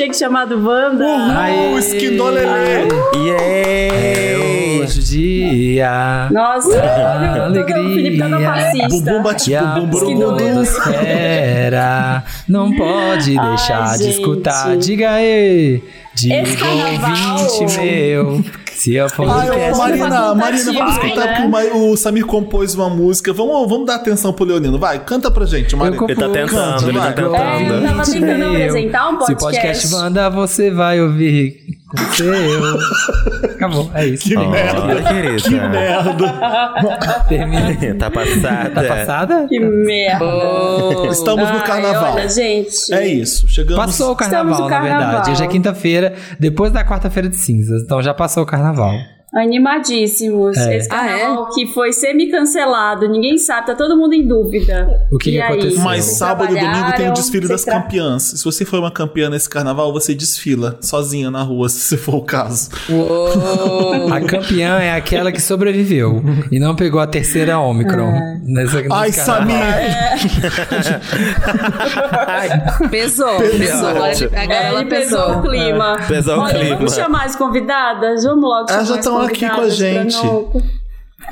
[0.00, 1.04] milkshake chamado Wanda.
[1.04, 2.88] Uhul, esquindolelê.
[3.14, 4.80] Yeah!
[4.82, 6.28] Hoje o dia.
[6.30, 7.82] Nossa, olha o alegria.
[7.82, 8.88] O Felipe tá no fascista.
[8.88, 10.36] Bumbum bate a bumbum, burum.
[10.36, 14.18] podosfera não pode Ai, deixar de gente.
[14.18, 14.76] escutar.
[14.76, 15.82] Diga aí,
[16.14, 18.44] diga Esse ouvinte meu,
[18.80, 21.50] se eu for ô, Podcast Marina, Marina, vamos escutar né?
[21.50, 23.30] porque o, Samir compôs uma música.
[23.30, 24.78] Vamos, vamos dar atenção pro Leonino.
[24.78, 26.02] Vai, canta pra gente, Marina.
[26.02, 27.36] Ele tá tentando, ele tá tentando.
[27.36, 29.36] É, ele tava tentando apresentar um Se podcast.
[29.36, 33.50] o podcast Wanda, você vai ouvir com o seu.
[33.56, 34.28] Acabou, é isso.
[34.28, 35.02] Que Ó, merda.
[35.02, 35.36] querida.
[35.42, 37.24] Que merda.
[37.28, 37.94] Termina.
[37.98, 38.70] Tá passada.
[38.70, 39.46] Tá passada?
[39.48, 40.24] Que merda.
[41.10, 42.14] Estamos no Ai, carnaval.
[42.14, 42.92] olha, gente.
[42.94, 43.84] É isso, chegamos.
[43.84, 45.02] Passou o carnaval, no na verdade.
[45.04, 45.32] carnaval.
[45.32, 47.82] Hoje é quinta-feira, depois da quarta-feira de cinzas.
[47.82, 48.94] Então já passou o carnaval.
[49.32, 50.56] Animadíssimos.
[50.56, 50.76] É.
[50.76, 54.88] Esse carnaval que foi semi-cancelado, ninguém sabe, tá todo mundo em dúvida.
[55.10, 55.52] O que que aí?
[55.52, 55.80] aconteceu?
[55.82, 58.22] Mas sábado e domingo tem o desfile das tra- campeãs.
[58.24, 62.22] Se você for uma campeã nesse carnaval, você desfila sozinha na rua, se for o
[62.22, 62.70] caso.
[64.12, 68.10] A campeã é aquela que sobreviveu e não pegou a terceira Ômicron.
[68.44, 69.46] Nessa, nesse Ai, carnaval.
[69.46, 69.60] Samir!
[72.90, 73.58] Pesou, Pesou.
[73.58, 73.88] pesou.
[73.88, 75.38] Agora, ele- agora É, ela pesou pesou.
[75.38, 75.96] o clima.
[76.08, 76.76] Pesou o Olha, clima.
[76.76, 78.24] Vamos chamar as convidadas?
[78.24, 80.16] Vamos logo Elas chamar já as estão aqui com a gente.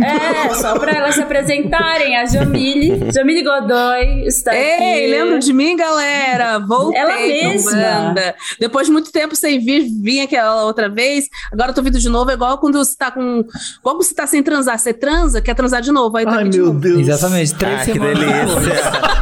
[0.00, 2.16] É, só pra elas se apresentarem.
[2.16, 4.60] A Jamile, Jamile Godoy está aqui.
[4.60, 6.58] Ei, lembra de mim, galera?
[6.58, 7.72] Voltei Ela mesma.
[7.72, 8.34] banda.
[8.60, 11.26] Depois de muito tempo sem vir, vim aquela outra vez.
[11.52, 12.30] Agora eu tô vindo de novo.
[12.30, 13.44] É igual quando você tá com.
[13.80, 14.78] Igual você tá sem transar.
[14.78, 16.16] Você transa, quer transar de novo.
[16.16, 16.80] Aí tá Ai, aqui de meu novo.
[16.80, 17.00] Deus.
[17.00, 18.54] Exatamente, três Ah, que semanas depois.
[18.64, 19.18] delícia.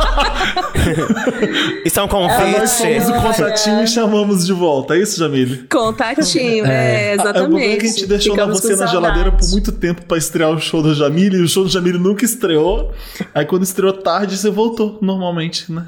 [1.84, 2.32] Isso é um Nós
[2.80, 3.22] fomos o convite.
[3.36, 4.94] contatinho e chamamos de volta.
[4.96, 5.66] É isso, Jamile?
[5.68, 7.76] Contatinho, é, O problema é exatamente.
[7.80, 10.82] que a gente deixou Ficamos você na geladeira por muito tempo pra estrear o show
[10.82, 12.92] da Jamile, e o show da Jamile nunca estreou.
[13.34, 15.86] Aí quando estreou tarde, você voltou normalmente, né?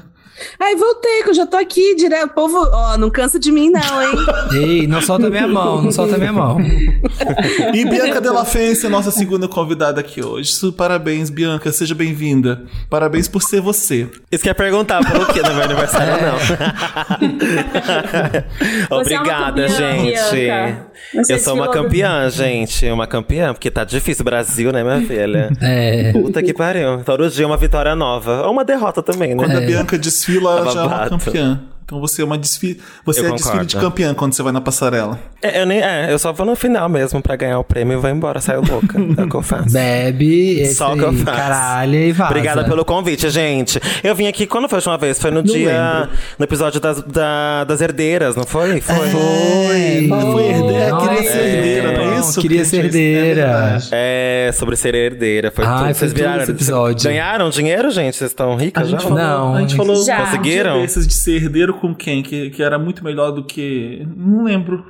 [0.57, 2.27] Ai, voltei, que eu já tô aqui direto.
[2.27, 4.17] O povo, ó, não cansa de mim, não, hein?
[4.53, 6.57] Ei, não solta minha mão, não solta minha mão.
[7.73, 10.51] E Bianca Della Fence, nossa segunda convidada aqui hoje.
[10.53, 12.63] Su- Parabéns, Bianca, seja bem-vinda.
[12.89, 14.07] Parabéns por ser você.
[14.31, 16.37] Isso quer perguntar por quê no meu aniversário, não.
[18.29, 18.45] É
[18.95, 20.31] Obrigada, campeã, gente.
[20.35, 20.88] Bianca.
[21.13, 22.85] Você Eu sou uma campeã, gente.
[22.89, 25.49] Uma campeã, porque tá difícil o Brasil, né, minha filha?
[25.61, 26.11] É.
[26.11, 27.03] Puta que pariu.
[27.03, 28.43] Todo dia uma vitória nova.
[28.45, 29.43] Ou uma derrota também, né?
[29.43, 31.61] Quando a Bianca desfila, ela já é uma campeã.
[31.89, 32.79] Então você é uma desfile.
[33.03, 33.79] Você Eu é desfile de concordo.
[33.95, 35.19] campeã quando você vai na passarela.
[35.41, 37.99] É, eu, nem, é, eu só vou no final mesmo pra ganhar o prêmio e
[37.99, 38.95] vou embora, saio louca.
[39.17, 39.71] É o que eu faço.
[39.73, 41.25] Bebe, esse Só o que eu faço.
[41.37, 42.29] caralho, e vaza.
[42.29, 43.79] Obrigada pelo convite, gente.
[44.03, 45.17] Eu vim aqui, quando foi a última vez?
[45.19, 46.01] Foi no dia.
[46.03, 46.15] lembro.
[46.37, 48.79] No episódio das, da- das herdeiras, não foi?
[48.81, 48.95] Foi.
[48.95, 50.07] Foi.
[50.31, 52.41] Foi herdeira, Nossa, queria ser herdeira, não é isso?
[52.41, 53.35] Queria Que ser é herdeira.
[53.47, 53.89] verdade.
[53.91, 55.51] É, sobre ser herdeira.
[55.51, 55.83] Foi Ai, tudo.
[55.85, 57.09] foi Vocês viraram esse episódio.
[57.09, 58.15] Ganharam dinheiro, gente?
[58.17, 58.99] Vocês estão ricas já?
[58.99, 60.17] falou, Não, a gente falou Já.
[60.25, 60.85] Conseguiram?
[60.85, 62.21] de ser herdeiro com quem?
[62.23, 64.05] Que, que era muito melhor do que.
[64.15, 64.85] Não lembro.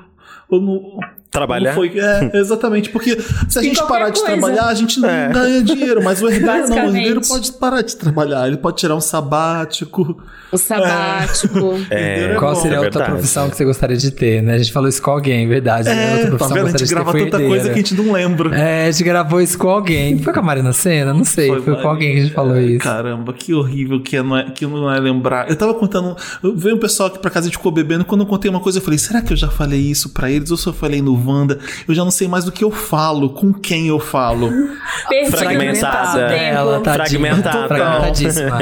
[0.50, 1.00] Ou no,
[1.32, 1.76] Trabalhar?
[1.76, 3.16] Foi, é, exatamente, porque
[3.48, 4.36] se a gente parar de coisa.
[4.36, 5.30] trabalhar, a gente não É.
[5.32, 8.96] ganha dinheiro, mas o herdeiro não, o herdeiro pode parar de trabalhar, ele pode tirar
[8.96, 10.22] um sabático.
[10.52, 11.76] O sabático.
[11.92, 12.62] Herdeiro é Qual bom.
[12.62, 13.12] seria a é outra verdade.
[13.20, 14.56] profissão que você gostaria de ter, né?
[14.56, 15.88] A gente falou isso com alguém, verdade.
[15.88, 15.94] né?
[15.94, 16.68] É, outra tá profissão vendo?
[16.68, 17.50] A que gente grava foi tanta herdeira.
[17.50, 18.58] coisa que a gente não lembra.
[18.60, 20.18] É, a gente gravou isso com alguém.
[20.18, 21.14] Foi com a Marina Senna?
[21.14, 21.50] Não sei.
[21.50, 21.90] Foi, com Marina.
[21.90, 22.80] alguém que a gente falou isso.
[22.80, 25.48] Caramba, que horrível que, é, não é, que não é lembrar.
[25.48, 26.16] Eu tava contando,
[26.56, 28.04] veio um pessoal aqui pra casa e ficou bebendo.
[28.04, 30.50] Quando eu contei uma coisa, eu falei: será que eu já falei isso pra eles?
[30.50, 31.59] Ou se eu falei no Wanda?
[31.88, 34.50] Eu já não sei mais do que eu falo, com quem eu falo.
[35.30, 36.22] Fragmentada.
[36.35, 37.68] Ela tá Fragmentada.
[37.68, 38.57] Fragmentadíssima.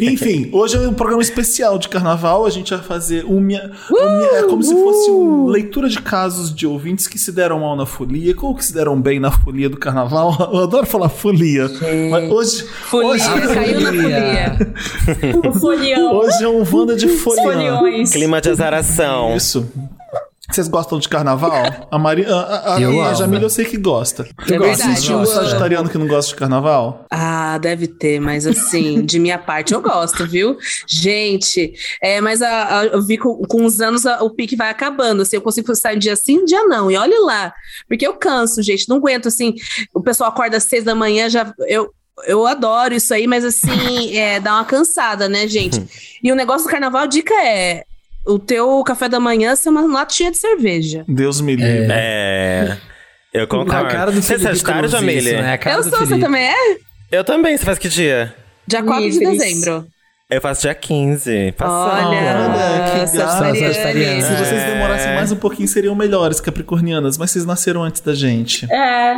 [0.00, 2.46] Enfim, hoje é um programa especial de carnaval.
[2.46, 6.66] A gente vai fazer uma, uma- é como se fosse uma leitura de casos de
[6.66, 9.76] ouvintes que se deram mal na folia, ou que se deram bem na folia do
[9.76, 10.50] carnaval.
[10.52, 11.68] Eu adoro falar folia.
[12.10, 13.24] Mas hoje, Folia,
[13.54, 14.56] caiu na folia.
[15.48, 16.14] O folião.
[16.16, 17.42] hoje é um Wanda de folia.
[17.42, 18.10] foliões.
[18.12, 19.36] Clima de azaração.
[19.36, 19.66] Isso.
[20.50, 21.88] Vocês gostam de carnaval?
[21.90, 23.14] A, Mari, a, a, Eu a.
[23.14, 24.26] Jamila eu sei que gosta.
[24.42, 27.06] É verdade, Existe eu um sagitariano que não gosta de carnaval?
[27.10, 30.56] Ah, deve ter, mas assim, de minha parte eu gosto, viu?
[30.86, 34.70] Gente, é, mas a- a- eu vi com, com os anos a- o pique vai
[34.70, 37.52] acabando, assim, eu consigo sair um dia sim, um dia não, e olhe lá,
[37.88, 39.54] porque eu canso, gente, não aguento, assim,
[39.94, 41.90] o pessoal acorda às seis da manhã, já, eu,
[42.26, 45.82] eu adoro isso aí, mas assim, é, dá uma cansada, né, gente?
[46.22, 47.84] E o negócio do carnaval, a dica é,
[48.26, 51.04] o teu café da manhã ser uma latinha de cerveja.
[51.08, 51.88] Deus me livre.
[51.90, 52.76] É.
[53.32, 53.86] Eu concordo.
[53.86, 55.18] A cara do Você é Felipe sagitário, Cruz, Jamile?
[55.18, 55.58] isso, né?
[55.66, 56.76] Eu sou, você também é?
[57.10, 57.56] Eu também.
[57.56, 58.34] Você faz que dia?
[58.66, 59.86] Dia 4 de dezembro.
[60.30, 61.52] Eu faço dia 15.
[61.52, 62.08] Passado.
[62.08, 63.06] Olha, Olha, que.
[63.08, 64.22] Sagitariana.
[64.22, 68.66] Se vocês demorassem mais um pouquinho, seriam melhores capricornianas, mas vocês nasceram antes da gente.
[68.72, 69.14] É.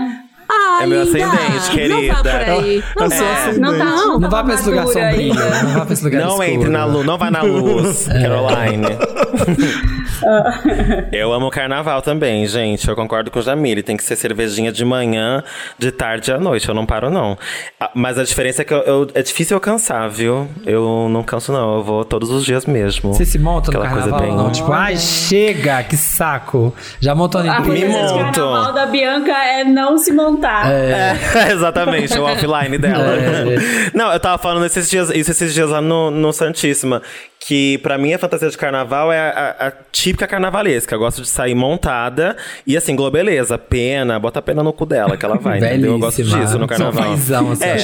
[0.48, 1.28] Ai, É meu ascendente,
[1.68, 2.14] Não querida.
[2.14, 2.84] vá por aí.
[2.96, 3.14] Não É vá.
[3.48, 3.58] assim.
[3.60, 5.04] Não tá, não, Não tá vá pra esse lugar sombrio.
[5.06, 5.62] ainda.
[5.62, 6.48] Não vá pra esse lugar Não escuro.
[6.48, 8.22] entre na luz, não vai na luz, É.
[8.22, 8.86] Caroline.
[11.12, 12.88] eu amo carnaval também, gente.
[12.88, 13.82] Eu concordo com o Jamile.
[13.82, 15.42] Tem que ser cervejinha de manhã,
[15.78, 16.68] de tarde e à noite.
[16.68, 17.36] Eu não paro, não.
[17.80, 20.48] Ah, Mas a diferença é que eu, eu- é difícil eu cansar, viu?
[20.64, 21.76] Eu não canso, não.
[21.76, 23.12] Eu vou todos os dias mesmo.
[23.14, 24.36] Você se monta no Aquela coisa carnaval?
[24.36, 26.74] bem- Não, tipo, ai, chega, que saco.
[27.00, 27.60] Já montou no A?
[27.60, 28.40] Me coisa de monto.
[28.40, 30.66] carnaval da Bianca é não se montar.
[30.76, 33.14] É, exatamente, o offline dela.
[33.16, 33.90] É.
[33.94, 37.02] Não, eu tava falando esses dias, isso esses dias lá no, no Santíssima.
[37.38, 40.94] Que pra mim a fantasia de carnaval é a, a típica carnavalesca.
[40.94, 45.16] Eu gosto de sair montada e assim, globeleza, pena, bota a pena no cu dela
[45.16, 45.58] que ela vai.
[45.58, 45.92] entendeu?
[45.92, 47.02] Eu gosto disso no carnaval.
[47.02, 47.64] Só fazão, assim.
[47.64, 47.78] É,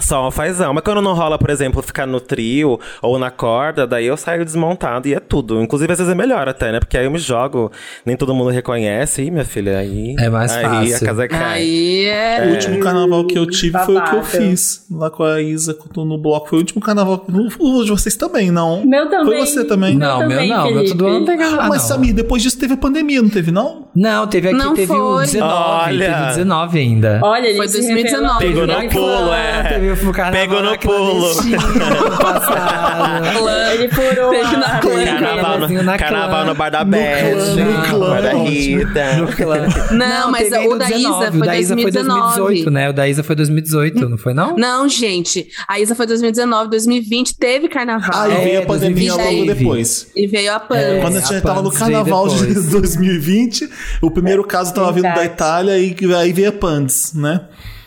[0.00, 0.74] só uma fazão.
[0.74, 4.44] Mas quando não rola, por exemplo, ficar no trio ou na corda, daí eu saio
[4.44, 5.62] desmontado e é tudo.
[5.62, 6.78] Inclusive, às vezes é melhor até, né?
[6.78, 7.72] Porque aí eu me jogo,
[8.04, 9.22] nem todo mundo reconhece.
[9.22, 10.14] Ih, minha filha, aí.
[10.18, 10.96] É mais aí fácil.
[10.96, 11.52] a casa cai.
[11.54, 12.46] Aí é.
[12.46, 15.76] O último carnaval que eu tive foi o que eu fiz lá com a Isa
[15.96, 16.50] no bloco.
[16.50, 17.24] Foi o último carnaval.
[17.58, 18.84] O de vocês também, não?
[18.84, 19.38] Meu também.
[19.38, 19.96] Foi você também?
[19.96, 20.64] Não, meu também, não.
[20.64, 20.90] Meu Felipe.
[20.90, 21.68] todo ano não tem carnaval.
[21.68, 21.88] Mas, não.
[21.88, 23.84] Samir, depois disso teve a pandemia, não teve, não?
[23.94, 25.26] Não, teve aqui, Não teve o foi.
[25.26, 25.54] 19.
[25.54, 26.12] Olha.
[26.12, 27.20] Teve o 19 ainda.
[27.22, 28.44] Olha, ele Foi se 2019.
[28.46, 28.66] revelou.
[28.66, 29.62] Pegou no pulo, é.
[29.62, 31.30] Teve o carnaval Pegou no pulo.
[33.74, 35.04] Ele furou Teve na clã.
[35.04, 36.44] Carnaval, no, na carnaval clã.
[36.44, 38.34] no bar da Beth, clã, no clã, bar da é.
[38.36, 39.12] Rita.
[39.16, 39.66] No clã.
[39.92, 40.94] Não, mas o da 19.
[40.96, 42.36] Isa foi O da Isa foi 2019.
[42.40, 42.90] 2018, né?
[42.90, 44.56] O da Isa foi 2018, não foi não?
[44.56, 45.46] Não, gente.
[45.68, 48.10] A Isa foi 2019, 2020 teve carnaval.
[48.22, 50.10] Aí É, veio a pandemia 2020 logo depois.
[50.14, 50.76] E veio a Pan.
[51.04, 52.66] Quando a gente tava no carnaval de depois.
[52.70, 53.70] 2020,
[54.00, 55.24] o primeiro caso tava vindo da.
[55.24, 57.40] Itália e aí veio a Pandes, né?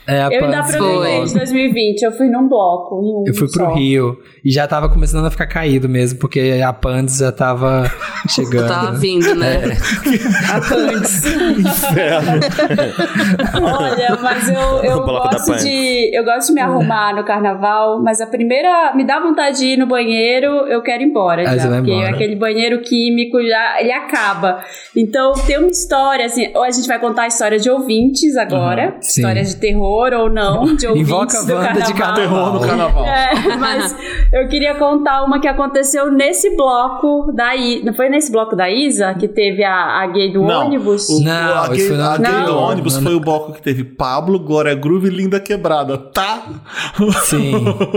[0.07, 1.33] É, a Eu ainda aproveitei de logo.
[1.33, 2.01] 2020.
[2.03, 3.01] Eu fui num bloco.
[3.03, 3.73] em um Eu fui pro só.
[3.73, 7.91] Rio e já tava começando a ficar caído mesmo, porque a Pandes já tava
[8.29, 8.69] chegando.
[8.69, 9.63] Tava vindo, né?
[10.49, 11.25] A Pandes.
[11.25, 12.39] Inferno.
[13.67, 16.15] Olha, mas eu, eu gosto de.
[16.15, 18.93] Eu gosto de me arrumar no carnaval, mas a primeira.
[18.95, 21.49] Me dá vontade de ir no banheiro, eu quero ir embora.
[21.49, 22.09] Aí já, porque embora.
[22.11, 24.63] aquele banheiro químico já ele acaba.
[24.95, 28.95] Então tem uma história, assim, ou a gente vai contar a história de ouvintes agora,
[29.01, 29.21] sim.
[29.21, 32.15] histórias de terror ou não, de ouvintes Invoca a do Wanda de carnaval.
[32.15, 33.05] Terror no carnaval.
[33.05, 33.95] É, mas
[34.33, 37.83] eu queria contar uma que aconteceu nesse bloco da I...
[37.83, 41.09] Não foi nesse bloco da Isa que teve a, a gay do Não, ônibus?
[41.09, 44.39] o, Não, a gay, a gay do ônibus Não, foi o bloco que teve Pablo,
[44.39, 46.43] Glória Groove e Linda Quebrada, tá?
[47.25, 47.53] Sim,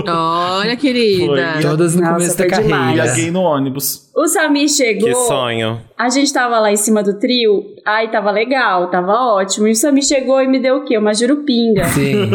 [0.09, 1.53] Olha, querida.
[1.55, 1.63] Foi.
[1.63, 3.03] todas no Nossa, começo da foi E carreira.
[3.05, 4.11] a gay no ônibus.
[4.15, 5.09] O Samir chegou.
[5.09, 5.81] Que sonho.
[5.97, 7.65] A gente tava lá em cima do trio,
[7.97, 9.67] aí tava legal, tava ótimo.
[9.69, 10.99] E o Samir chegou e me deu o quê?
[10.99, 11.85] Uma jurupinga.
[11.85, 12.31] Sim.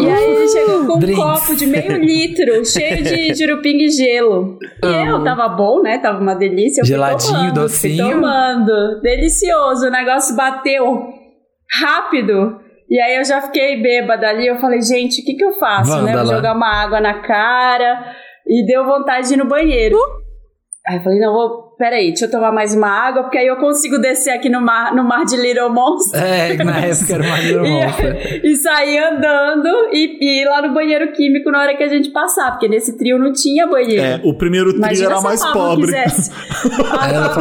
[0.00, 1.22] E aí ele chegou com um Drinks.
[1.22, 4.58] copo de meio litro, cheio de jurupinga e gelo.
[4.82, 5.98] E eu, tava bom, né?
[5.98, 6.80] Tava uma delícia.
[6.80, 8.10] Eu fui Geladinho, tomando, docinho.
[8.10, 9.00] tomando.
[9.00, 9.86] Delicioso.
[9.86, 11.08] O negócio bateu
[11.80, 12.60] rápido.
[12.90, 14.46] E aí eu já fiquei bêbada ali.
[14.46, 16.16] Eu falei, gente, o que que eu faço, né?
[16.16, 18.14] Vou jogar uma água na cara.
[18.46, 19.96] E deu vontade de ir no banheiro.
[20.86, 21.71] Aí eu falei, não, vou...
[21.82, 24.94] Peraí, deixa eu tomar mais uma água, porque aí eu consigo descer aqui no mar,
[24.94, 26.22] no mar de Little Monster.
[26.22, 28.40] É, na época era uma Little Monster.
[28.40, 31.88] E, e sair andando e, e ir lá no banheiro químico na hora que a
[31.88, 34.00] gente passar, porque nesse trio não tinha banheiro.
[34.00, 35.86] É, o primeiro trio Imagina era mais Pablo pobre.
[35.86, 36.30] Quisesse.
[36.88, 37.32] A Era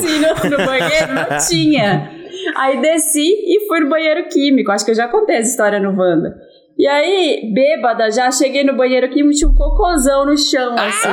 [0.00, 2.10] ir no, no banheiro, não tinha.
[2.56, 4.72] Aí desci e fui no banheiro químico.
[4.72, 6.40] Acho que eu já contei essa história no Wanda.
[6.78, 11.08] E aí, bêbada, já cheguei no banheiro químico, tinha um cocôzão no chão, assim.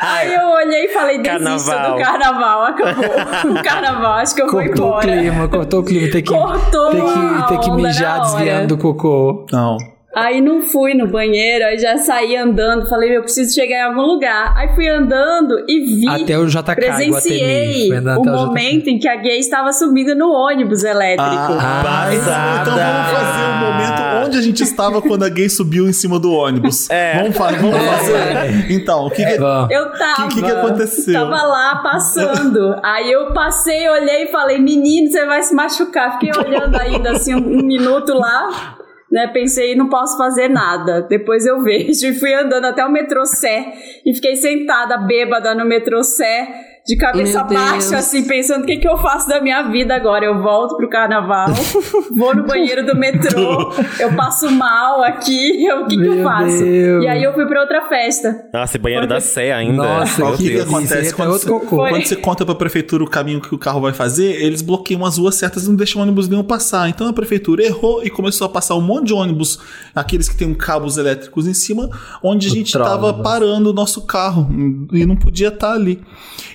[0.00, 1.96] Aí eu olhei e falei, desisto Carnaval.
[1.96, 3.50] do carnaval, acabou.
[3.52, 5.06] O carnaval, acho que eu vou Cortou o embora.
[5.06, 6.10] clima, cortou o clima.
[6.10, 9.46] Tem que, Cortou tem que, tem que mijar desviando do cocô.
[9.52, 9.76] Não.
[10.16, 14.00] Aí não fui no banheiro, aí já saí andando, falei, eu preciso chegar em algum
[14.00, 14.54] lugar.
[14.56, 18.30] Aí fui andando e vi, Até o JK, presenciei o até o JK.
[18.30, 21.30] momento em que a gay estava subindo no ônibus elétrico.
[21.30, 22.62] Ah, Passada.
[22.62, 26.18] então vamos fazer o momento onde a gente estava quando a gay subiu em cima
[26.18, 26.88] do ônibus.
[26.90, 27.18] É.
[27.20, 28.72] Vamos, fa- vamos fazer.
[28.72, 29.70] Então, o que, que Vamos.
[29.70, 30.28] Eu tava.
[30.28, 31.12] Que- que que aconteceu?
[31.14, 32.76] Tava lá passando.
[32.82, 36.18] Aí eu passei, olhei e falei, menino, você vai se machucar.
[36.18, 38.75] Fiquei olhando ainda assim um, um minuto lá.
[39.10, 41.02] Né, pensei, não posso fazer nada.
[41.02, 42.06] Depois eu vejo.
[42.06, 43.72] E fui andando até o metrô Sé.
[44.04, 48.76] E fiquei sentada, bêbada, no metrô Sé, de cabeça Meu baixa, assim, pensando o que,
[48.76, 50.24] que eu faço da minha vida agora.
[50.24, 51.48] Eu volto pro carnaval,
[52.16, 56.58] vou no banheiro do metrô, eu passo mal aqui, o que, que eu Meu faço?
[56.62, 57.04] Deus.
[57.04, 58.46] E aí eu fui pra outra festa.
[58.52, 59.82] Nossa, e banheiro da Sé ainda.
[59.82, 61.66] Nossa, Qual que que acontece é quando outro você-.
[61.66, 65.18] Quando você conta pra prefeitura o caminho que o carro vai fazer, eles bloqueiam as
[65.18, 66.88] ruas certas e não deixam ônibus nenhum passar.
[66.88, 69.58] Então a prefeitura errou e começou a passar um monte de ônibus,
[69.94, 71.90] aqueles que tem cabos elétricos em cima,
[72.22, 73.00] onde a gente trolebus.
[73.00, 74.48] tava parando o nosso carro
[74.92, 76.00] e não podia estar ali.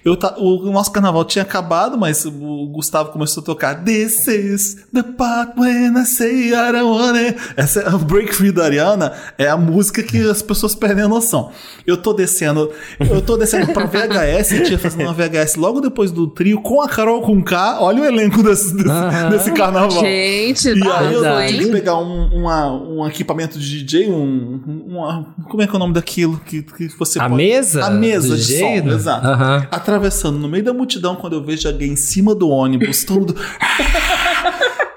[0.05, 4.85] Eu ta- o nosso carnaval tinha acabado, mas o Gustavo começou a tocar This is
[4.93, 7.37] the part when I say I don't want it.
[7.57, 11.07] Essa é a Break Free da Ariana, é a música que as pessoas perdem a
[11.07, 11.51] noção.
[11.85, 16.11] Eu tô descendo, eu tô descendo pra VHS, eu tinha fazendo uma VHS logo depois
[16.11, 17.79] do trio com a Carol com K.
[17.81, 19.91] Olha o elenco desse, desse, desse carnaval.
[20.01, 21.71] Gente, E aí eu babado, tive que hein?
[21.71, 25.93] pegar um, uma- um equipamento de DJ, um, uma- como é que é o nome
[25.93, 28.93] daquilo que, que você A pode- mesa A mesa do de DJ, som, né?
[28.93, 29.27] exato.
[29.27, 29.67] Aham.
[30.11, 33.33] Atravessando no meio da multidão quando eu vejo alguém em cima do ônibus, todo.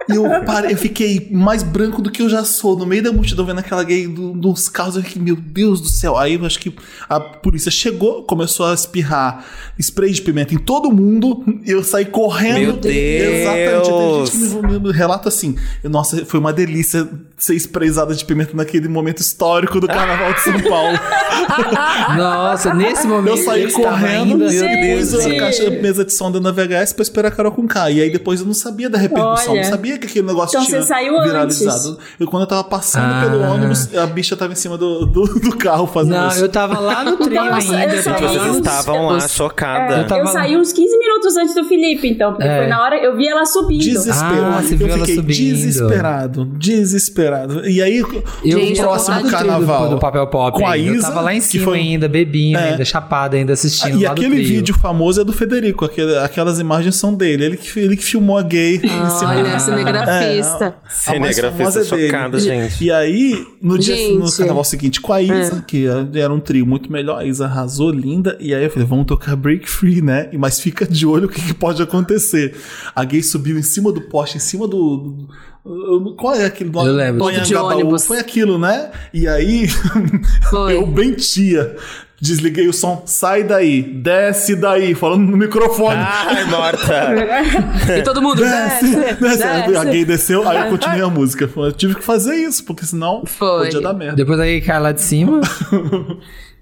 [0.08, 3.10] E eu, parei, eu fiquei mais branco do que eu já sou, no meio da
[3.12, 4.96] multidão, vendo aquela gay do- dos carros.
[4.96, 6.16] Eu fiquei, meu Deus do céu.
[6.16, 6.74] Aí eu acho que
[7.08, 9.44] a polícia chegou, começou a espirrar
[9.78, 11.42] spray de pimenta em todo mundo.
[11.64, 12.58] E eu saí correndo.
[12.58, 12.94] Meu Deus!
[12.94, 13.90] Exatamente.
[13.90, 15.56] Tem gente que me, me relata assim.
[15.84, 20.60] Nossa, foi uma delícia ser sprayzada de pimenta naquele momento histórico do Carnaval de São
[20.62, 20.98] Paulo.
[22.16, 26.92] Nossa, nesse momento Eu saí correndo e pus a caixa mesa de som da VHS
[26.92, 27.90] pra esperar a Carol com K.
[27.90, 29.62] E aí depois eu não sabia da repercussão, Olha.
[29.62, 31.98] não sabia que aquele negócio Então tinha você saiu viralizado.
[32.18, 33.20] Eu, quando eu tava passando Ah.
[33.22, 36.40] pelo ônibus, a bicha tava em cima do, do, do carro fazendo Não, isso.
[36.40, 37.16] eu tava lá no
[37.50, 37.94] Nossa, ainda.
[37.94, 39.96] eu eu Vocês estavam lá, Eu chocada.
[39.98, 41.03] Eu tava Eu saí uns 15 minutos
[41.36, 42.58] antes do Felipe, então, porque É.
[42.58, 43.80] foi na hora eu vi ela subindo.
[43.80, 44.44] Desesperado.
[44.44, 45.56] Ah, você viu eu ela fiquei subindo.
[45.56, 47.68] desesperado, desesperado.
[47.68, 50.58] E aí, Eu eu próximo carnaval do, do papel pop.
[50.58, 50.90] com a ainda.
[50.92, 52.70] Isa, eu tava lá em cima foi- ainda, bebinho, É.
[52.70, 57.14] ainda chapado, ainda assistindo E aquele vídeo famoso é do Federico, aquele- aquelas imagens são
[57.14, 57.44] dele.
[57.44, 58.80] Ele que, ele que filmou a gay em
[59.10, 60.74] cima Olha, do- cinegrafista.
[60.84, 62.06] É, Cinegrafista é dele.
[62.08, 62.84] chocada, gente.
[62.84, 64.18] E aí, no dia Gente.
[64.18, 67.90] no carnaval seguinte, com a Isa, que era um trio muito melhor, a Isa arrasou
[67.90, 68.36] linda.
[68.40, 70.28] E aí eu falei, vamos tocar Break Free, né?
[70.32, 72.56] E- Mas fica de olho o que, que pode acontecer.
[72.94, 74.96] A gay subiu em cima do poste, em cima do.
[74.96, 77.30] do- qual é aquele Eu lembro.
[77.42, 78.04] De ônibus.
[78.06, 78.90] Foi aquilo, né?
[79.14, 79.66] E aí,
[80.50, 80.76] Foi.
[80.76, 81.76] eu bem tia.
[82.20, 85.96] Desliguei o som, sai daí, desce daí, falando no microfone.
[85.98, 87.12] Ai, morta.
[87.98, 88.36] E todo mundo.
[88.40, 89.38] Desce, desce, desce.
[89.38, 89.76] desce.
[89.76, 91.50] A gay desceu, aí eu continuei a música.
[91.54, 93.64] Eu tive que fazer isso, porque senão Foi.
[93.64, 94.16] podia dar merda.
[94.16, 95.40] Depois aí cai lá de cima.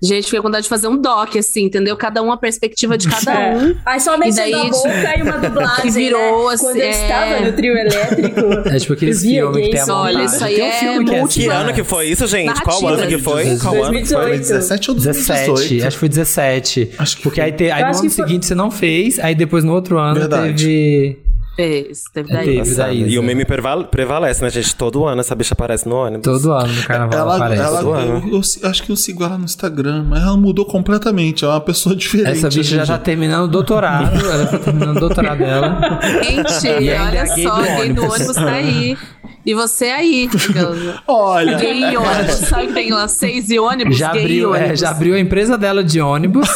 [0.02, 1.96] Gente, fiquei com vontade de fazer um doc, assim, entendeu?
[1.96, 3.56] Cada um a perspectiva de cada É.
[3.56, 3.76] um.
[3.86, 6.54] Aí somente E daí, da boca e uma dublagem, que virou, né?
[6.54, 6.90] assim, Quando eu é.
[6.90, 8.40] estava no trio elétrico.
[8.68, 11.04] É tipo aqueles eu filmes que tem a Olha, isso aí Tem um é filme
[11.04, 12.60] que é Que ano que foi isso, gente?
[12.62, 13.02] Qual Narrativa.
[13.02, 13.56] ano que foi?
[13.58, 14.16] Qual ano que foi?
[14.16, 14.38] 2018.
[14.40, 15.54] 17 ou 2018?
[15.54, 16.90] 17, acho que foi 17.
[16.98, 17.44] Acho que Porque foi.
[17.50, 19.98] aí, te, aí Eu no ano foi- seguinte você não fez, aí depois no outro
[19.98, 20.64] ano Verdade.
[20.66, 21.21] teve.
[21.54, 22.44] Fez, teve É, daí.
[22.46, 22.58] teve.
[22.60, 22.82] Passada.
[22.88, 23.08] da Isa.
[23.10, 24.74] E o meme preval- prevalece, né, gente?
[24.74, 26.22] Todo ano essa bicha aparece no ônibus.
[26.24, 27.62] Todo ano no carnaval Ela, aparece.
[27.62, 28.28] ela Todo ano.
[28.32, 31.44] eu, eu acho que eu sigo ela no Instagram, mas ela mudou completamente.
[31.44, 32.30] É uma pessoa diferente.
[32.38, 34.14] Essa bicha já tá terminando o doutorado.
[34.24, 36.00] ela tá terminando o doutorado dela.
[36.22, 38.34] Gente, E olha é só, do a gay do ônibus.
[38.34, 38.96] tá aí.
[39.44, 40.30] E você aí.
[41.06, 42.34] Olha, Gay e ônibus.
[42.48, 43.96] Sabe que tem lá seis e ônibus?
[43.98, 44.80] Já gay abriu, é, ônibus.
[44.80, 46.48] já abriu a empresa dela de ônibus.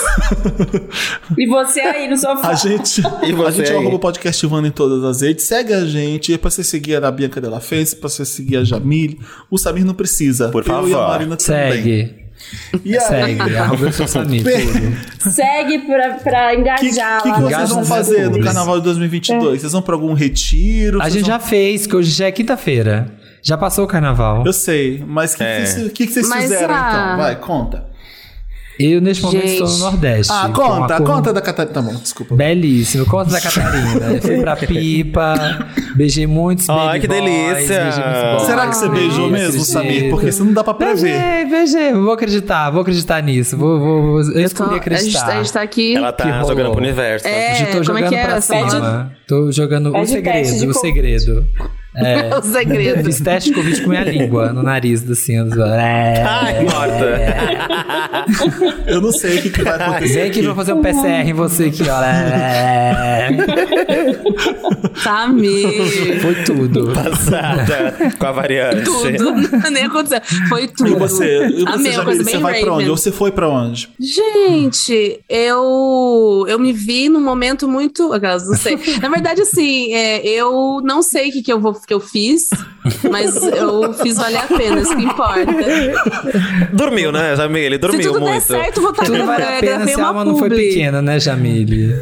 [1.37, 2.51] E você aí no sofá.
[2.51, 3.77] a gente, E você a gente aí?
[3.79, 5.45] arroba o podcast Ivana em todas as redes.
[5.47, 6.33] Segue a gente.
[6.35, 9.19] É pra você seguir a Bianca Della Fez, pra você seguir a Jamile.
[9.51, 10.49] O Samir não precisa.
[10.51, 11.09] Por Eu e a favor.
[11.09, 11.73] Marina também.
[11.73, 12.27] Segue.
[12.85, 13.39] E aí, Segue.
[14.45, 15.31] Tudo.
[15.33, 19.61] Segue pra, pra O que, engajar que, que vocês vão fazer no carnaval de 2022?
[19.61, 21.01] Vocês vão pra algum retiro?
[21.03, 23.13] A gente vão- já fez, que hoje já é quinta-feira.
[23.43, 24.45] Já passou o carnaval.
[24.45, 25.61] Eu sei, mas o que, É.
[25.63, 27.17] que, vocês- que que vocês Mas fizeram a- então?
[27.17, 27.87] Vai, conta.
[28.79, 30.33] Eu, neste momento, estou no Nordeste.
[30.33, 31.75] Ah, é conta, cor- conta da Catarina.
[31.75, 32.35] Tá bom, desculpa.
[32.35, 34.21] Belíssimo, conta da Catarina.
[34.21, 37.85] Fui pra Pipa, beijei muitos Ai, que boys, delícia.
[38.35, 39.65] boys, Será que você beijou mesmo.
[39.65, 40.11] Samir?
[40.11, 40.95] Porque isso não dá pra prever.
[41.03, 41.93] Beijei, beijei.
[41.95, 43.57] Vou acreditar, vou acreditar nisso.
[43.57, 45.27] Vou, vou, vou- eu Eu tô- escolhi a, gente, acreditar.
[45.27, 45.97] a gente tá aqui.
[45.97, 47.27] Ela tá jogando pro universo.
[47.27, 48.25] É, Hoje tô como é jogando que é?
[48.25, 49.13] pra Pede- cima.
[49.27, 52.05] Tô jogando o Pede segredo, o Covid.
[52.05, 52.39] segredo.
[52.39, 53.05] o segredo.
[53.05, 55.37] Fiz teste de Covid com minha língua no nariz, assim.
[55.37, 56.23] É.
[56.23, 57.07] Ai, morta.
[58.87, 60.15] Eu não sei o que, que vai acontecer.
[60.15, 60.47] Vem aqui aqui.
[60.47, 62.03] pra fazer um PCR em você aqui, ó.
[62.03, 63.29] É.
[65.03, 66.21] Samir.
[66.21, 66.93] Foi tudo.
[66.93, 68.85] Passada com a variante.
[68.85, 69.35] Tudo.
[69.71, 70.21] Nem aconteceu.
[70.49, 70.91] Foi tudo.
[70.91, 72.83] E você, e você, Amei, coisa você bem vai pra onde?
[72.83, 72.91] Raven.
[72.91, 73.89] Ou você foi pra onde?
[73.99, 78.79] Gente, eu eu me vi num momento muito, aquelas, não sei.
[79.01, 82.49] Na verdade, assim, é, eu não sei o que, que eu vou que eu fiz,
[83.11, 85.47] mas eu fiz valer a pena, isso que importa.
[86.73, 87.75] Dormiu, né, Jamile?
[87.77, 88.43] Se Dormiu tudo der muito.
[88.43, 91.95] certo, vou estar Tudo vale a pena se a alma não foi pequena, né, Jamile?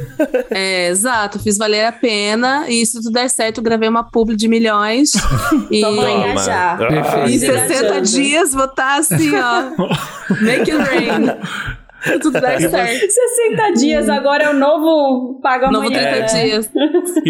[0.50, 2.23] É, exato, fiz valer a pena
[2.68, 5.12] e se tudo der certo, gravei uma publi de milhões
[5.70, 6.78] e engajar.
[6.78, 7.28] Perfeito.
[7.28, 8.02] em Ih, 60 Engajando.
[8.02, 9.62] dias vou estar assim, ó.
[10.42, 12.18] Make it rain.
[12.20, 12.70] Tudo certo.
[12.70, 16.02] 60 dias, agora é o novo paga Novo amanhã.
[16.02, 16.42] 30 né?
[16.44, 16.70] dias.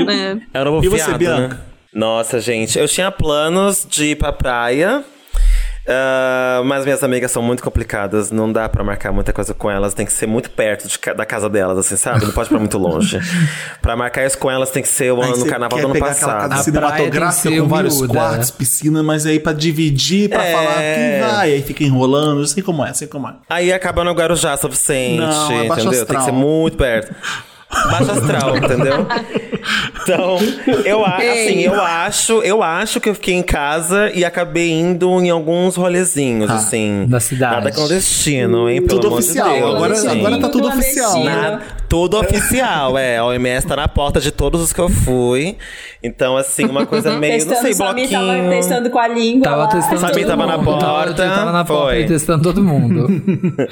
[0.09, 0.59] É.
[0.59, 1.49] É o novo E você, fiado, Bianca?
[1.49, 1.59] né?
[1.95, 5.05] Nossa, gente, eu tinha planos de ir pra praia.
[5.87, 9.93] Ah, mas minhas amigas são muito complicadas, não dá pra marcar muita coisa com elas,
[9.93, 12.25] tem que ser muito perto de da casa delas, assim, sabe?
[12.25, 13.19] Não pode ir pra muito longe.
[13.83, 16.49] pra marcar isso com elas tem que ser o ano no carnaval do ano passado.
[16.49, 18.15] casa tem cinematográfica com vários humilda.
[18.15, 20.53] quartos, piscina, mas aí pra dividir, pra É.
[20.53, 23.35] falar quem vai, aí fica enrolando, eu sei como é, sei como é.
[23.51, 25.91] Aí acaba no Guarujá suficiente, Não, é entendeu?
[25.91, 26.19] Tem astral.
[26.21, 27.15] que ser muito perto.
[27.91, 29.07] Baixo astral, entendeu?
[30.03, 30.39] Então,
[30.85, 35.09] eu, a- assim, eu acho, eu acho que eu fiquei em casa e acabei indo
[35.21, 37.07] em alguns rolezinhos, Ah, assim.
[37.09, 37.55] na cidade.
[37.57, 38.83] Nada clandestino, hein?
[38.83, 39.75] Pelo Tudo amor oficial, de Deus.
[39.75, 40.09] agora- assim.
[40.09, 41.25] agora tá tudo oficial.
[41.25, 41.61] Nada,
[41.95, 43.19] tudo oficial, é.
[43.19, 45.57] A OMS tá na porta de todos os que eu fui.
[46.03, 48.51] Então, assim, uma coisa meio, não Testando, sei, Samir tava bloquinho.
[48.51, 49.45] testando com a língua.
[49.45, 49.67] Tava lá.
[49.69, 50.79] testando Samir todo tava na mundo.
[50.81, 52.05] Tava- porta, Tava na porta foi.
[52.07, 53.07] testando todo mundo.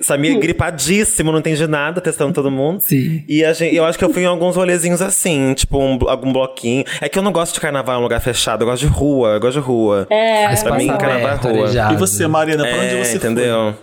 [0.00, 2.80] Samir gripadíssimo, não entendi nada, testando todo mundo.
[2.80, 3.22] Sim.
[3.28, 6.32] E a gente, eu acho que eu fui em alguns rolezinhos assim, tipo um, algum
[6.32, 6.84] bloquinho.
[7.00, 9.28] É que eu não gosto de carnaval em um lugar fechado, eu gosto de rua,
[9.34, 10.06] eu gosto de rua.
[10.10, 11.92] É, Mas pra mim, carnaval é rua.
[11.92, 13.74] E você, Mariana, pra onde é, você entendeu?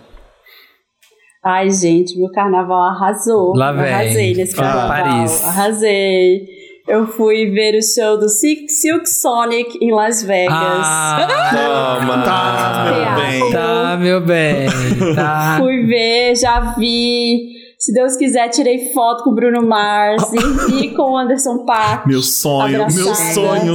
[1.42, 3.54] Ai, gente, meu carnaval arrasou.
[3.56, 3.92] Lá vem.
[3.92, 4.88] Arrasei nesse carnaval.
[4.88, 5.44] Paris.
[5.44, 6.60] Arrasei.
[6.86, 10.52] Eu fui ver o show do Silk, Silk Sonic em Las Vegas.
[10.58, 12.22] Ah, Toma!
[12.22, 13.22] Tá, meu Teatro.
[13.22, 13.52] bem.
[13.52, 15.14] tá, meu bem.
[15.14, 15.56] Tá.
[15.60, 17.59] Fui ver, já vi.
[17.80, 20.36] Se Deus quiser, tirei foto com o Bruno Mars e
[20.70, 22.06] vi com o Anderson Paak.
[22.06, 23.32] Meu sonho, meu Abraçada.
[23.32, 23.74] sonho.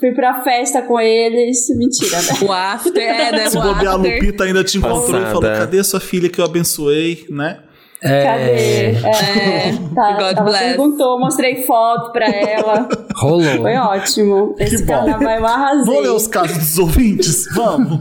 [0.00, 1.58] Fui pra festa com eles.
[1.76, 2.28] Mentira, né?
[2.40, 3.48] O after, é, né?
[3.50, 3.96] Se o bobear, a.
[3.96, 5.58] Lupita ainda te encontrou e falou: Passada.
[5.58, 7.60] cadê sua filha que eu abençoei, né?
[8.00, 8.12] Cadê?
[8.12, 10.64] É, É, tá, God ela bless.
[10.64, 12.88] perguntou, mostrei foto pra ela.
[13.14, 13.42] rolou.
[13.60, 14.54] Foi ótimo.
[14.58, 14.92] Esse bom.
[14.94, 15.84] carnaval eu arrasei.
[15.84, 17.44] Vamos ler os casos dos ouvintes?
[17.54, 18.00] Vamos.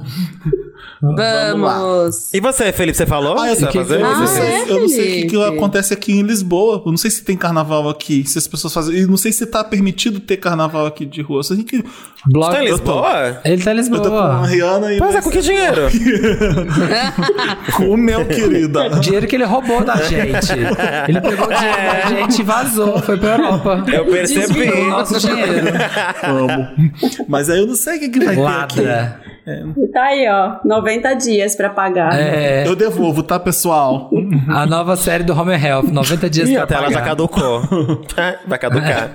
[1.03, 2.33] Vamos.
[2.33, 3.37] E você, Felipe, você falou?
[3.37, 3.99] Ah, eu Você que- fazer?
[4.01, 6.21] Eu Ah, não Você- sei, é, eu não sei o que, que acontece aqui em
[6.21, 6.81] Lisboa.
[6.85, 8.95] Eu não sei se tem carnaval aqui, se as pessoas fazem.
[8.95, 11.39] E não sei se tá permitido ter carnaval aqui de rua.
[11.39, 11.83] Eu sei que.
[12.31, 13.41] Você tá em Lisboa?
[13.43, 14.47] Ele tá em Eu tô com a Lisboa.
[14.47, 14.99] Rihanna e.
[14.99, 15.81] Mas é com que dinheiro?
[17.75, 18.89] Com o meu, querida.
[19.01, 20.51] Dinheiro que ele roubou da gente.
[21.07, 22.99] Ele pegou o dinheiro da gente e vazou.
[23.01, 23.83] Foi pra Europa.
[23.91, 24.69] Eu percebi.
[24.69, 25.67] O nosso dinheiro.
[26.23, 26.67] Amo.
[27.27, 28.81] Mas aí eu não sei o que, que vai ter aqui.
[28.81, 29.19] Ladra.
[29.91, 30.55] Tá aí, ó.
[30.65, 32.17] 90 dias pra pagar.
[32.17, 34.09] É, Eu devolvo, tá, pessoal?
[34.49, 35.87] a nova série do Home Health.
[35.91, 37.07] 90 dias Ih, pra até ela já pagar.
[37.09, 37.61] caducou.
[38.47, 39.11] Vai caducar.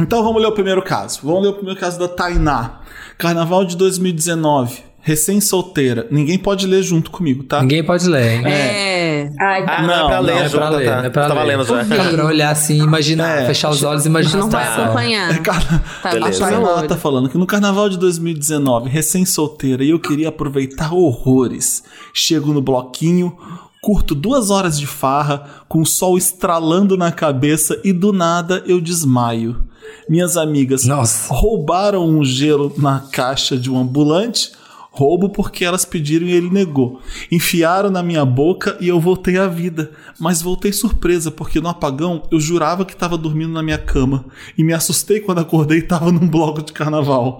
[0.00, 1.20] Então vamos ler o primeiro caso.
[1.22, 2.80] Vamos ler o primeiro caso da Tainá.
[3.16, 4.88] Carnaval de 2019.
[5.00, 6.06] Recém-solteira.
[6.10, 7.62] Ninguém pode ler junto comigo, tá?
[7.62, 8.46] Ninguém pode ler, hein?
[8.46, 9.30] É.
[9.40, 9.82] Ai, Ah, tá.
[9.82, 11.04] não, é pra Não, ler, não, é pra ler, tá.
[11.04, 11.56] é pra Tava ler.
[11.56, 11.80] lendo já.
[11.80, 13.46] É pra olhar assim, imaginar, É.
[13.46, 14.84] fechar os olhos e imaginar não vai situação.
[14.84, 15.38] acompanhar.
[15.42, 16.40] Cara, Tá a Beleza.
[16.50, 21.82] Tainá tá falando que no carnaval de 2019, recém-solteira, e eu queria aproveitar horrores.
[22.12, 23.34] Chego no bloquinho,
[23.80, 28.78] curto duas horas de farra, com o sol estralando na cabeça e do nada eu
[28.80, 29.64] desmaio.
[30.08, 31.32] Minhas amigas Nossa.
[31.32, 34.52] roubaram um gelo na caixa de um ambulante.
[34.98, 37.00] Roubo porque elas pediram e ele negou.
[37.30, 39.92] Enfiaram na minha boca e eu voltei à vida.
[40.18, 44.24] Mas voltei surpresa, porque no apagão eu jurava que estava dormindo na minha cama.
[44.56, 47.38] E me assustei quando acordei e estava num bloco de carnaval.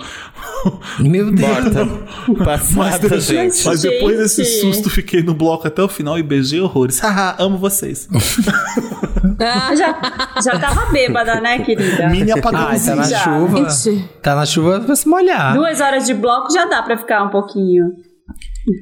[1.01, 1.49] Meu Deus.
[2.44, 3.64] Passada, gente.
[3.66, 4.23] Mas depois Gente.
[4.23, 7.01] desse susto, fiquei no bloco até o final e beijei horrores.
[7.01, 8.09] Haha, amo vocês.
[9.40, 9.97] Ah, já,
[10.42, 12.09] já tava bêbada, né, querida?
[12.09, 12.97] Mini Ai, tá apagãozinho.
[12.97, 13.18] na Já.
[13.21, 13.71] chuva.
[13.71, 14.09] Gente.
[14.23, 15.55] Tá na chuva pra se molhar.
[15.55, 17.85] Duas horas de bloco já dá pra ficar um pouquinho.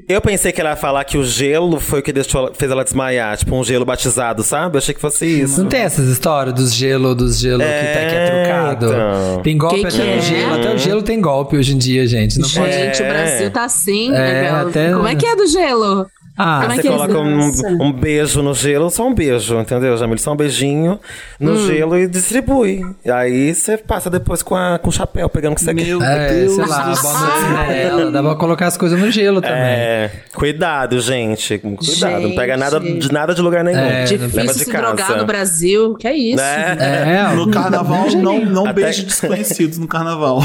[0.09, 2.83] Eu pensei que ela ia falar que o gelo foi o que deixou, fez ela
[2.83, 3.37] desmaiar.
[3.37, 4.74] Tipo, um gelo batizado, sabe?
[4.74, 5.62] Eu achei que fosse isso.
[5.62, 8.87] Não tem essas histórias dos gelo, dos gelo que, tá, que é trucado?
[8.87, 9.42] então.
[9.42, 10.20] Tem golpe Que até que no é?
[10.20, 10.55] gelo.
[10.55, 12.38] Até o gelo tem golpe hoje em dia, gente.
[12.40, 12.72] Não pode.
[12.72, 14.11] Gente, o Brasil tá assim, É,
[14.42, 16.07] né, até- Como é que é do gelo?
[16.38, 17.66] Ah, Como é Você que é coloca Nossa.
[17.68, 20.18] um, um beijo no gelo, só um beijo, entendeu, Jamil?
[20.18, 21.01] Só um beijinho
[21.40, 21.66] no Hum.
[21.66, 22.83] gelo e distribui.
[23.05, 25.85] E aí você passa depois com, a, com o chapéu, pegando o que você quer.
[25.87, 28.11] Meu é, Deus sei lá, bota cinderela.
[28.11, 29.57] Dá pra colocar as coisas no gelo também.
[29.57, 31.59] É, cuidado, gente.
[31.59, 32.20] Cuidado.
[32.22, 32.61] Não pega Gente.
[32.61, 33.79] nada de nada de lugar nenhum.
[33.79, 34.85] É, Leva Difícil de se casa.
[34.94, 35.94] drogar no Brasil.
[35.94, 36.37] Que é isso?
[36.37, 36.77] Né?
[37.31, 40.40] É, No carnaval, não, não Até- beije desconhecidos no carnaval.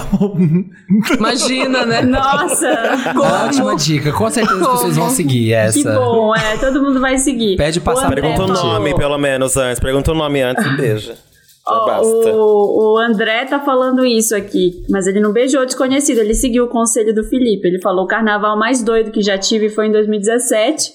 [1.18, 2.02] Imagina, né?
[2.02, 2.68] Nossa,
[3.16, 4.12] ótima dica.
[4.12, 5.81] Com certeza as pessoas vão seguir essa.
[5.84, 6.58] Que bom, é.
[6.58, 7.58] Todo mundo vai seguir.
[7.58, 7.82] Pede.
[7.86, 9.80] André Pergunta o nome, pelo menos, antes.
[9.80, 11.16] Pergunta o nome antes e beija.
[11.66, 12.34] Basta.
[12.34, 16.70] o, o André tá falando isso aqui, mas ele não beijou desconhecido, ele seguiu o
[16.70, 17.68] conselho do Felipe.
[17.68, 20.92] Ele falou: o carnaval mais doido que já tive foi em 2017,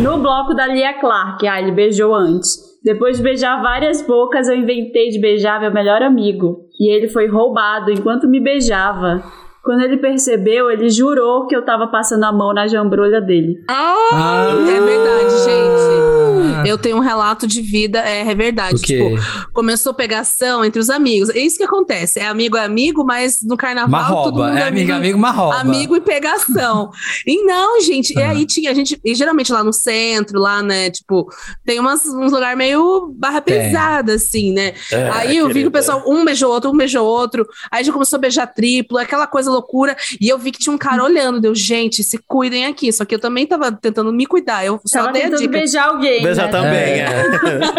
[0.00, 1.46] no bloco da Lia Clark.
[1.46, 2.72] Ah, ele beijou antes.
[2.82, 6.66] Depois de beijar várias bocas, eu inventei de beijar meu melhor amigo.
[6.80, 9.22] E ele foi roubado enquanto me beijava.
[9.62, 13.62] Quando ele percebeu, ele jurou que eu tava passando a mão na jambrolha dele.
[13.68, 16.31] Ah, é verdade, gente.
[16.66, 18.76] Eu tenho um relato de vida, é, é verdade.
[18.76, 18.98] O quê?
[18.98, 21.28] Tipo, começou pegação entre os amigos.
[21.30, 22.18] É isso que acontece.
[22.18, 25.56] É amigo é amigo, mas no carnaval Uma todo mundo É amigo, amigo, uma rouba.
[25.56, 26.90] Amigo e pegação.
[27.26, 28.12] e não, gente.
[28.12, 30.90] E aí tinha a gente, e geralmente lá no centro, lá, né?
[30.90, 31.28] Tipo,
[31.64, 34.74] tem umas, uns lugares meio barra pesada, assim, né?
[34.90, 35.68] É, aí eu vi que querida.
[35.68, 37.46] o pessoal, um beijou outro, um beijou outro.
[37.70, 39.96] Aí já começou a beijar triplo, aquela coisa loucura.
[40.20, 41.40] E eu vi que tinha um cara olhando.
[41.40, 42.92] Deu, gente, se cuidem aqui.
[42.92, 44.64] Só que eu também tava tentando me cuidar.
[44.64, 45.52] Eu só Tava dei a tentando dica.
[45.52, 46.22] beijar alguém.
[46.22, 46.51] Beijar né?
[46.52, 47.04] Também, É.
[47.04, 47.22] é.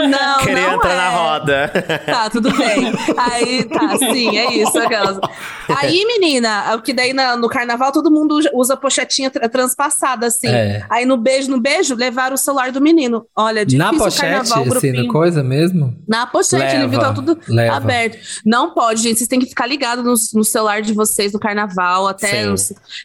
[0.08, 0.96] Não, Queria não entrar é.
[0.98, 1.72] na roda.
[2.06, 2.92] Tá, tudo bem.
[3.18, 4.78] Aí, tá, sim, é isso.
[4.78, 5.18] Aquelas.
[5.78, 10.48] Aí, menina, o que daí na- no carnaval todo mundo usa- pochetinha tra- transpassada, assim.
[10.48, 10.86] É.
[10.90, 13.26] Aí no beijo, no beijo, levaram o celular do menino.
[13.36, 15.08] Olha, difícil Na o pochete, carnaval, assim, grupinho.
[15.08, 15.96] coisa mesmo?
[16.08, 17.78] Na pochete, ele viu, Leva, tá tudo leva.
[17.78, 18.18] aberto.
[18.46, 19.18] Não pode, gente.
[19.18, 22.46] Vocês têm que ficar ligados no, no celular de vocês no carnaval, até.
[22.46, 22.56] No-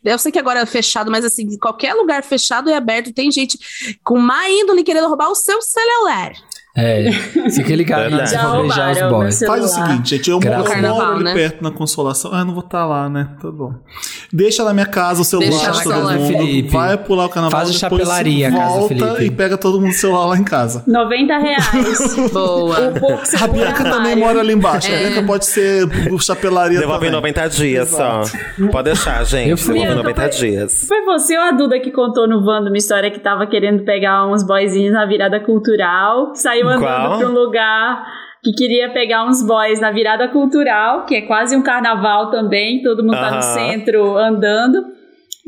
[0.05, 3.59] eu sei que agora é fechado, mas assim, qualquer lugar fechado e aberto, tem gente
[4.03, 6.37] com má índole querendo roubar o seu celular.
[6.77, 7.11] É.
[7.51, 9.39] Fica ligado antes Já pra beijar os boys.
[9.45, 10.31] Faz o seguinte, gente.
[10.31, 10.95] Eu, Graças eu Deus.
[10.97, 11.35] moro ali né?
[11.35, 12.31] perto na Consolação.
[12.33, 13.29] Ah, não vou estar lá, né?
[13.43, 13.73] Tá bom.
[14.33, 16.27] Deixa na minha casa o celular Deixa de todo casa, mundo.
[16.29, 16.69] Felipe.
[16.69, 17.61] Vai pular o carnaval.
[17.63, 19.25] Faz chapelaria a casa, volta Felipe.
[19.25, 20.85] e pega todo mundo o celular lá em casa.
[20.87, 22.17] 90 reais.
[22.33, 22.77] Boa.
[23.43, 24.89] A Bianca na também mora ali embaixo.
[24.89, 24.95] É.
[24.95, 27.33] A Bianca pode ser o chapelaria Devolve em também.
[27.33, 28.23] 90 dias só.
[28.71, 29.49] Pode deixar, gente.
[29.49, 30.85] Devolve em Bianca, 90 foi- dias.
[30.87, 34.27] Foi você ou a Duda que contou no Wanda uma história que tava querendo pegar
[34.31, 36.35] uns boyzinhos na virada cultural.
[36.35, 37.19] Saiu andando Qual?
[37.19, 38.07] pra um lugar
[38.43, 43.03] que queria pegar uns boys na virada cultural, que é quase um carnaval também, todo
[43.03, 44.98] mundo tá no centro andando.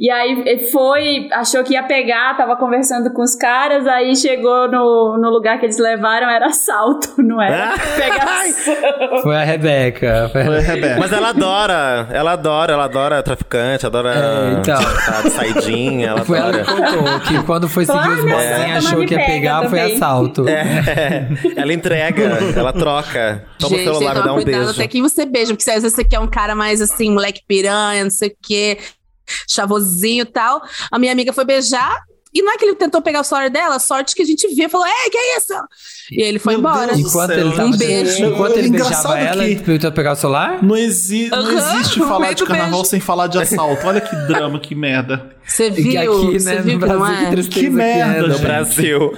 [0.03, 4.67] E aí ele foi, achou que ia pegar, tava conversando com os caras, aí chegou
[4.71, 7.79] no, no lugar que eles levaram, era assalto, não era Ah.
[7.97, 8.77] pegação.
[9.23, 10.31] Foi a Rebeca.
[10.33, 10.97] Foi a Foi a Rebeca.
[10.99, 14.81] Mas ela adora, ela adora, ela adora traficante, adora É, então.
[15.31, 16.93] saidinha, ela Foi ela que adora.
[16.97, 19.95] contou que quando foi seguir os bozinhos, Ela achou que ia pega pegar, foi também.
[19.97, 20.49] assalto.
[20.49, 22.23] É, ela entrega,
[22.57, 23.45] ela troca.
[23.59, 24.71] Toma Gente, o celular, me que dá um cuidado beijo.
[24.81, 27.43] até que você beija, porque se às vezes você quer um cara mais assim, moleque
[27.47, 28.79] piranha, não sei o quê,
[29.49, 30.63] chavozinho e tal.
[30.91, 32.05] A minha amiga foi beijar.
[32.33, 34.67] E não é que ele tentou pegar o celular dela, sorte que a gente viu
[34.67, 35.53] e falou: Ei, que é isso?
[36.13, 36.87] E ele foi Meu embora.
[36.95, 38.25] Deus Enquanto ele tava Um beijo.
[38.25, 40.63] Enquanto ele Engraçado beijava ela, que- ele tentou pegar o celular?
[40.63, 42.85] Não, exi não existe falar de carnaval beijo.
[42.91, 43.87] sem falar de assalto.
[43.87, 45.31] Olha que drama, que merda.
[45.45, 46.01] Você viu?
[46.01, 47.63] aqui, você né, viu que Brasil, que é?
[47.63, 48.35] Que merda, é, No né?
[48.35, 48.43] gente.
[48.43, 49.13] Brasil.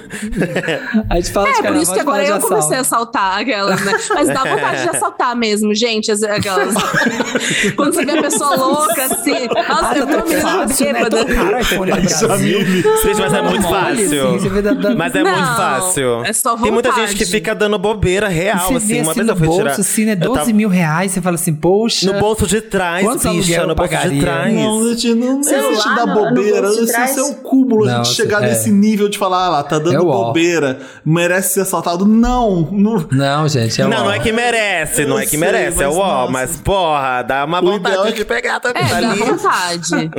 [1.09, 3.41] A gente fala de É, por carnaval, isso que agora de eu comecei a assaltar
[3.41, 3.93] aquelas, né?
[4.15, 6.73] Mas dá vontade de assaltar mesmo, gente, as- aquelas.
[7.75, 9.47] Quando você vê a pessoa louca, assim.
[9.69, 10.93] Nossa, eu tô mesmo Fácil, né?
[10.93, 11.23] bêbada.
[11.23, 12.59] No Brasil.
[13.03, 13.13] Jamile.
[13.13, 14.35] Gente, mas é muito fácil.
[14.35, 16.23] assim, Mas é Não, muito fácil.
[16.25, 18.87] é só Tem muita gente que fica dando bobeira real, Você assim.
[18.87, 19.71] vê Uma assim vez no eu fui bolso, tirar.
[19.73, 20.11] assim, né?
[20.13, 21.11] eu 12 tava- mil reais.
[21.11, 22.11] Você fala assim, poxa.
[22.11, 24.53] No bolso de trás, Quantos bicha, no bolso de trás.
[24.53, 26.67] Não, gente, não, não Celular existe dar bobeira.
[26.69, 28.47] Isso, é um cúmulo a Não, gente chegar é.
[28.49, 32.05] nesse nível de falar, ah lá, tá dando É bobeira, merece ser assaltado.
[32.05, 33.05] Não, não.
[33.11, 34.03] Não, gente, é Não, ó.
[34.05, 37.21] não é que merece, não Eu é que sei, merece, é o ó, mas porra,
[37.23, 39.89] dá uma vontade é de pegar também É, dá vontade.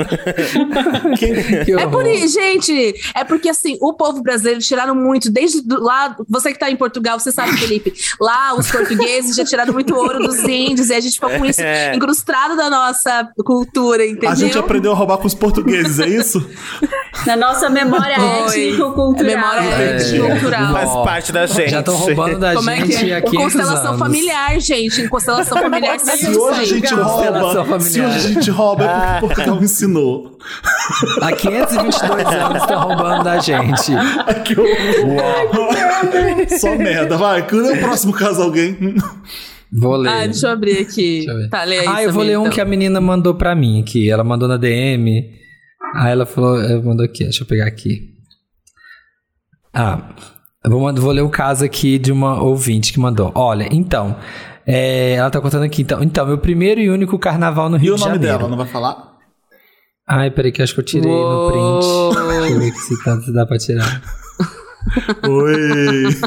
[1.79, 2.74] É por isso, gente.
[3.15, 6.17] É porque assim, o povo brasileiro tiraram muito desde do- lá.
[6.29, 7.93] Você que tá em Portugal, você sabe, Felipe.
[8.21, 11.61] Lá os portugueses já tiraram muito ouro dos índios e a gente ficou com isso
[11.63, 11.95] É.
[11.95, 14.31] incrustado da nossa cultura, entendeu?
[14.31, 16.45] A gente aprendeu a roubar com os portugueses, é isso?
[17.27, 19.31] Na nossa memória étnico-cultural.
[19.31, 19.97] É memória É.
[19.97, 20.73] étnico-cultural.
[20.73, 21.71] Faz parte da gente.
[21.71, 23.17] Já estão roubando da Como é que gente é?
[23.17, 23.99] há 500 Constelação anos.
[24.01, 25.01] familiar, gente.
[25.03, 29.35] Em constelação familiar, Se hoje a gente rouba, se hoje a gente rouba é porque
[29.35, 30.39] Portugal me ensinou.
[31.23, 33.93] Há 522 anos estão roubando da gente.
[34.45, 35.75] Que horror.
[36.59, 37.47] Só merda, vai.
[37.47, 38.77] Quando é o próximo caso alguém?
[39.73, 40.09] Vou ler.
[40.09, 41.25] Ah, deixa eu abrir aqui.
[41.27, 41.51] Deixa eu.
[41.51, 42.53] Tá, lê aí, ah, eu vou ler um então.
[42.53, 44.09] que a menina mandou pra mim aqui.
[44.11, 45.31] Ela mandou na DM.
[45.95, 48.13] Aí ela falou, ela mandou aqui, deixa eu pegar aqui.
[49.73, 50.15] Ah,
[50.65, 53.31] eu vou, vou ler o caso aqui de uma ouvinte que mandou.
[53.35, 54.17] Olha, então,
[54.67, 57.95] é, ela tá contando aqui, então, então, meu primeiro e único carnaval no E Rio
[57.95, 58.39] o de nome Janeiro.
[58.39, 59.14] dela, não vai falar?
[60.07, 61.61] Ai, peraí que eu acho que eu tirei no print.
[61.61, 62.15] Uou.
[62.15, 64.03] Deixa eu ver se, tá, se dá pra tirar.
[65.27, 66.21] Oi.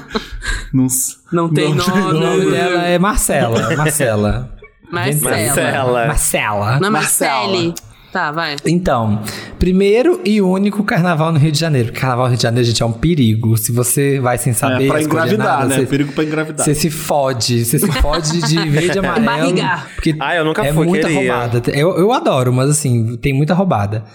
[0.73, 0.87] Não,
[1.31, 2.01] Não tem Não nome.
[2.01, 3.75] O nome dela é Marcela.
[3.75, 4.51] Marcela.
[4.91, 5.45] Marcela.
[5.45, 6.07] Marcela.
[6.07, 6.79] Marcela.
[6.79, 7.47] Não é Marcela.
[7.47, 7.73] Marcele.
[8.11, 8.55] Tá, vai.
[8.65, 9.21] Então,
[9.59, 11.89] primeiro e único carnaval no Rio de Janeiro.
[11.89, 13.57] Porque Carnaval no Rio de Janeiro, gente, é um perigo.
[13.57, 15.75] Se você vai sem saber, É pra engravidar, nada, né?
[15.79, 16.65] Você, Perigo pra engravidar.
[16.65, 17.65] você se fode.
[17.65, 19.25] Você se fode de verde e amarelo.
[19.25, 19.87] Barrigar.
[19.95, 21.35] Porque Ah, eu nunca é fui, muita queria.
[21.35, 21.61] roubada.
[21.71, 24.05] Eu, eu adoro, mas assim, tem muita roubada.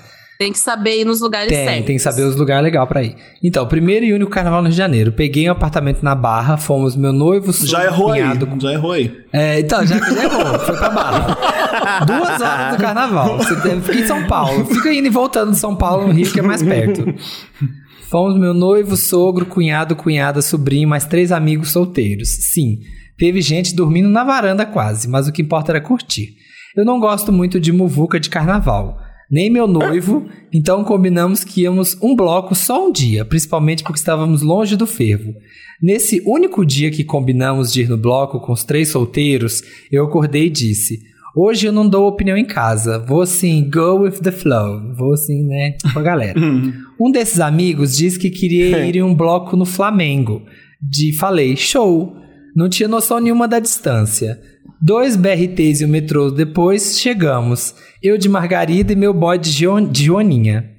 [0.43, 1.87] Tem que saber ir nos lugares Tem, certos.
[1.87, 3.15] tem que saber os lugares legais pra ir.
[3.41, 5.13] Então, primeiro e único carnaval no Rio de Janeiro.
[5.13, 8.21] Peguei um apartamento na Barra, fomos meu noivo, Já sogro, errou aí.
[8.23, 9.17] cunhado, Já errou aí.
[9.33, 11.39] É, então, já, já errou, foi pra Barra.
[12.07, 13.37] Duas horas do carnaval.
[13.37, 14.65] Você deve ficar em São Paulo.
[14.65, 17.05] Fica indo e voltando de São Paulo no Rio, que é mais perto.
[18.11, 22.29] Fomos meu noivo, sogro, cunhado, cunhada, sobrinho, mais três amigos solteiros.
[22.53, 22.81] Sim,
[23.17, 26.35] teve gente dormindo na varanda quase, mas o que importa era curtir.
[26.77, 28.99] Eu não gosto muito de muvuca de carnaval,
[29.33, 34.43] nem meu noivo, então combinamos que íamos um bloco só um dia, principalmente porque estávamos
[34.43, 35.35] longe do fervo.
[35.83, 40.47] Nesse único dia que combinamos de ir no bloco com os três solteiros, eu acordei
[40.47, 41.01] e disse:
[41.35, 45.43] Hoje eu não dou opinião em casa, vou assim, go with the flow, vou assim,
[45.47, 46.39] né, com a galera.
[47.01, 50.43] um desses amigos disse que queria ir em um bloco no Flamengo.
[50.81, 52.15] De falei, show.
[52.55, 54.39] Não tinha noção nenhuma da distância.
[54.85, 57.75] Dois BRTs e o metrô depois chegamos.
[58.03, 60.71] Eu de Margarida e meu boy de, Gio- de Joaninha.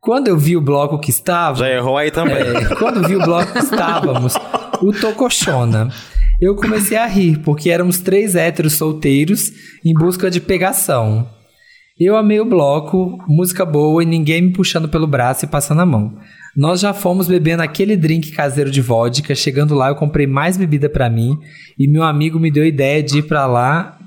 [0.00, 1.58] Quando eu vi o bloco que estava.
[1.58, 2.36] Já errou aí também.
[2.38, 4.34] É, quando vi o bloco que estávamos,
[4.80, 5.90] o Tocochona.
[6.40, 9.50] Eu comecei a rir, porque éramos três héteros solteiros
[9.84, 11.28] em busca de pegação.
[12.00, 15.86] Eu amei o bloco, música boa e ninguém me puxando pelo braço e passando a
[15.86, 16.16] mão.
[16.56, 19.34] Nós já fomos bebendo aquele drink caseiro de vodka.
[19.34, 21.38] Chegando lá, eu comprei mais bebida pra mim
[21.78, 23.98] e meu amigo me deu a ideia de ir pra lá.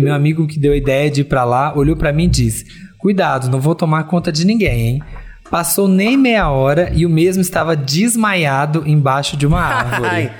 [0.00, 2.64] Meu amigo que deu a ideia de ir pra lá olhou pra mim e disse:
[2.98, 5.02] Cuidado, não vou tomar conta de ninguém, hein?
[5.50, 10.30] Passou nem meia hora e o mesmo estava desmaiado embaixo de uma árvore.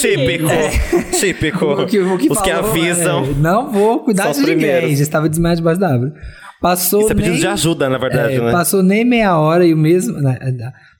[0.00, 0.48] Típico.
[0.50, 1.20] eles.
[1.20, 1.64] Típico.
[1.66, 3.24] O que- o que Os que avisam.
[3.24, 4.56] é, não vou cuidar de ninguém.
[4.56, 4.96] primeiros.
[4.96, 6.12] Já estava desmaiado debaixo da árvore.
[6.60, 8.52] Passou Isso é pedido nem, de ajuda, na verdade, é, né?
[8.52, 10.20] Passou nem meia hora e o mesmo.
[10.20, 10.38] né,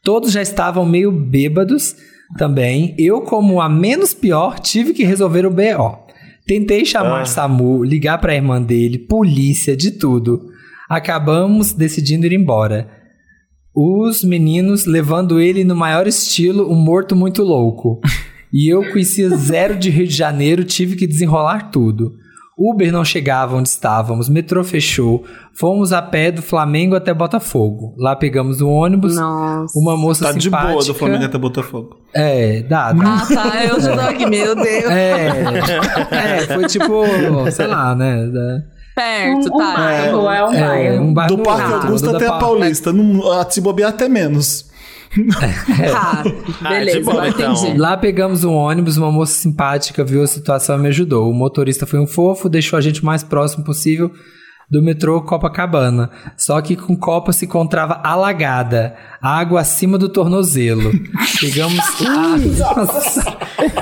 [0.04, 1.96] todos já estavam meio bêbados
[2.36, 2.94] também.
[2.98, 6.06] Eu, como a menos pior, tive que resolver o BO.
[6.46, 7.26] Tentei chamar Ah.
[7.26, 10.46] SAMU, ligar pra irmã dele, polícia, de tudo.
[10.88, 12.88] Acabamos decidindo ir embora.
[13.74, 18.00] Os meninos levando ele no maior estilo, um morto muito louco.
[18.52, 22.14] E eu conhecia zero de Rio de Janeiro, tive que desenrolar tudo.
[22.58, 27.94] Uber não chegava onde estávamos, metrô fechou, fomos a pé do Flamengo até Botafogo.
[27.96, 29.78] Lá pegamos um ônibus, Nossa.
[29.78, 30.72] uma moça Tá de simpática.
[30.72, 31.96] boa do Flamengo até Botafogo.
[32.12, 32.92] É, dá.
[32.92, 33.04] dá.
[33.22, 33.64] Ah, tá.
[33.64, 34.90] Eu já tô aqui, meu Deus.
[34.90, 35.28] É,
[36.10, 37.04] é, foi tipo,
[37.52, 38.26] sei lá, né?
[38.26, 39.74] da- Perto, Um, um tá.
[39.76, 41.04] bairro, é um é, bairro.
[41.04, 42.92] um bairro Do Parque Augusta da até a Pa- Paulista.
[42.92, 44.67] Não, a se bobear até menos.
[45.90, 46.22] Tá,
[46.64, 47.52] Ah, beleza, de boa, agora então.
[47.54, 47.78] entendi.
[47.78, 51.30] Lá pegamos um ônibus, uma moça simpática viu a situação e me ajudou.
[51.30, 54.10] O motorista foi um fofo, deixou a gente o mais próximo possível
[54.70, 56.10] do metrô Copacabana.
[56.36, 60.90] Só que com Copa se encontrava alagada, água acima do tornozelo.
[61.40, 61.80] Pegamos.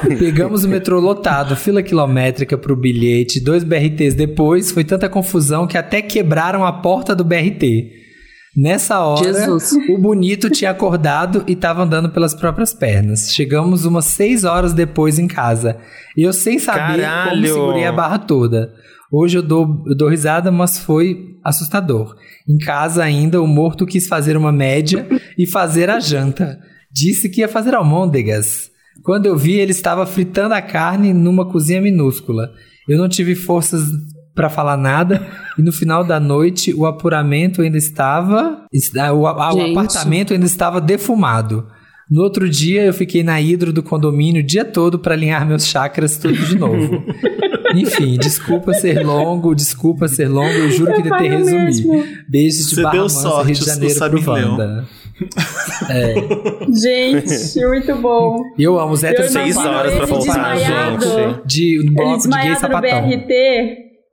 [0.19, 5.77] Pegamos o metrô lotado, fila quilométrica pro bilhete, dois BRTs depois, foi tanta confusão que
[5.77, 8.06] até quebraram a porta do BRT.
[8.57, 9.73] Nessa hora, Jesus.
[9.91, 13.35] o bonito tinha acordado e estava andando pelas próprias pernas.
[13.35, 15.77] Chegamos umas seis horas depois em casa.
[16.17, 17.31] E eu sem saber Caralho!
[17.31, 18.73] como segurei a barra toda.
[19.13, 22.17] Hoje eu dou, eu dou risada, mas foi assustador.
[22.49, 25.07] Em casa ainda, o morto quis fazer uma média
[25.39, 26.59] e fazer a janta.
[26.91, 28.71] Disse que ia fazer almôndegas.
[29.03, 32.51] Quando eu vi, ele estava fritando a carne numa cozinha minúscula.
[32.89, 33.83] Eu não tive forças
[34.37, 35.27] para falar nada
[35.59, 39.73] e no final da noite o apuramento ainda estava, está- o, a- o Gente.
[39.73, 41.67] apartamento ainda estava defumado.
[42.09, 45.67] No outro dia eu fiquei na hidro do condomínio o dia todo para alinhar meus
[45.67, 47.03] chakras tudo de novo.
[47.75, 51.65] Enfim, desculpa ser longo, desculpa ser longo, eu juro que tentei resumir.
[51.65, 52.05] mesmo.
[52.29, 54.31] Beijos de Você Barra deu Mansa, sorte, Rio de o Janeiro pro.
[54.31, 54.85] Wanda.
[56.73, 58.43] Gente, muito bom.
[58.59, 61.47] Eu amo Eu Seis horas pra voltar, gente.
[61.47, 63.09] de um Ele bloco de gay sapatão.
[63.09, 63.33] BRT,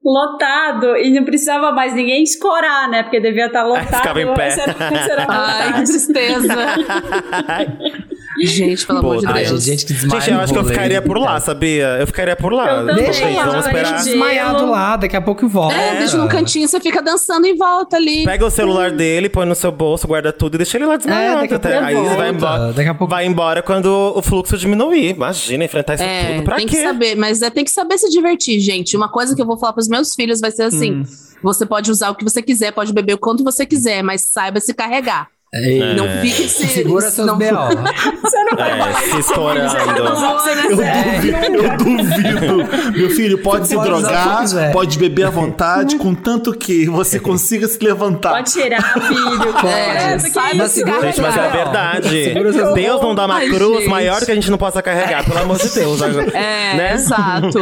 [0.04, 3.04] lotado, e não precisava mais ninguém escorar, né?
[3.04, 3.96] Porque devia estar lotado.
[3.98, 4.50] ficava em pé.
[4.52, 4.76] Era,
[5.12, 6.54] era Ai, que tristeza.
[8.46, 9.64] Gente, pelo amor de Ai, Deus.
[9.64, 11.98] gente, que desmaia Gente, eu acho que eu ficaria por lá, sabia?
[12.00, 12.70] Eu ficaria por lá.
[12.82, 13.98] Eu Deixa Gente, lá, vamos deixa esperar.
[14.00, 15.76] de- desmaiado lá, daqui a pouco volta.
[15.76, 18.24] É, deixa no cantinho, você fica dançando em volta ali.
[18.26, 21.46] Pega o celular dele, põe no seu bolso, guarda tudo e deixa ele lá desmaiado.
[21.52, 21.78] É, até.
[21.80, 22.30] Aí você vai volta.
[22.30, 22.74] embora.
[22.74, 25.10] Daqui a pouco- Vai embora quando o fluxo diminuir.
[25.12, 26.44] Imagina, enfrentar isso É, tudo.
[26.44, 26.78] Pra tem quê?
[26.78, 28.96] que saber, mas é, tem que saber se divertir, gente.
[28.98, 31.04] Uma coisa que eu vou falar pros meus filhos vai ser assim: Hum.
[31.44, 34.60] você pode usar o que você quiser, pode beber o quanto você quiser, mas saiba
[34.60, 35.28] se carregar.
[35.56, 35.94] É.
[35.94, 36.68] Não fique se.
[36.68, 37.54] Segura seus não, B.O.
[38.24, 39.70] Você não vai É, estourando.
[39.72, 42.92] vai ser Eu duvido, eu duvido.
[42.98, 47.78] Meu filho, pode se pode drogar, pode beber à vontade, contanto que você consiga se
[47.84, 48.32] levantar.
[48.32, 49.54] Pode tirar, filho.
[49.64, 50.28] É, É, isso?
[50.28, 52.34] se Segura Gente, mas é verdade.
[52.74, 53.90] Deus não dá uma Ai, cruz gente.
[53.90, 56.02] maior que a gente não possa carregar, pelo amor de Deus.
[56.02, 56.94] É, Né?
[56.96, 57.60] exato.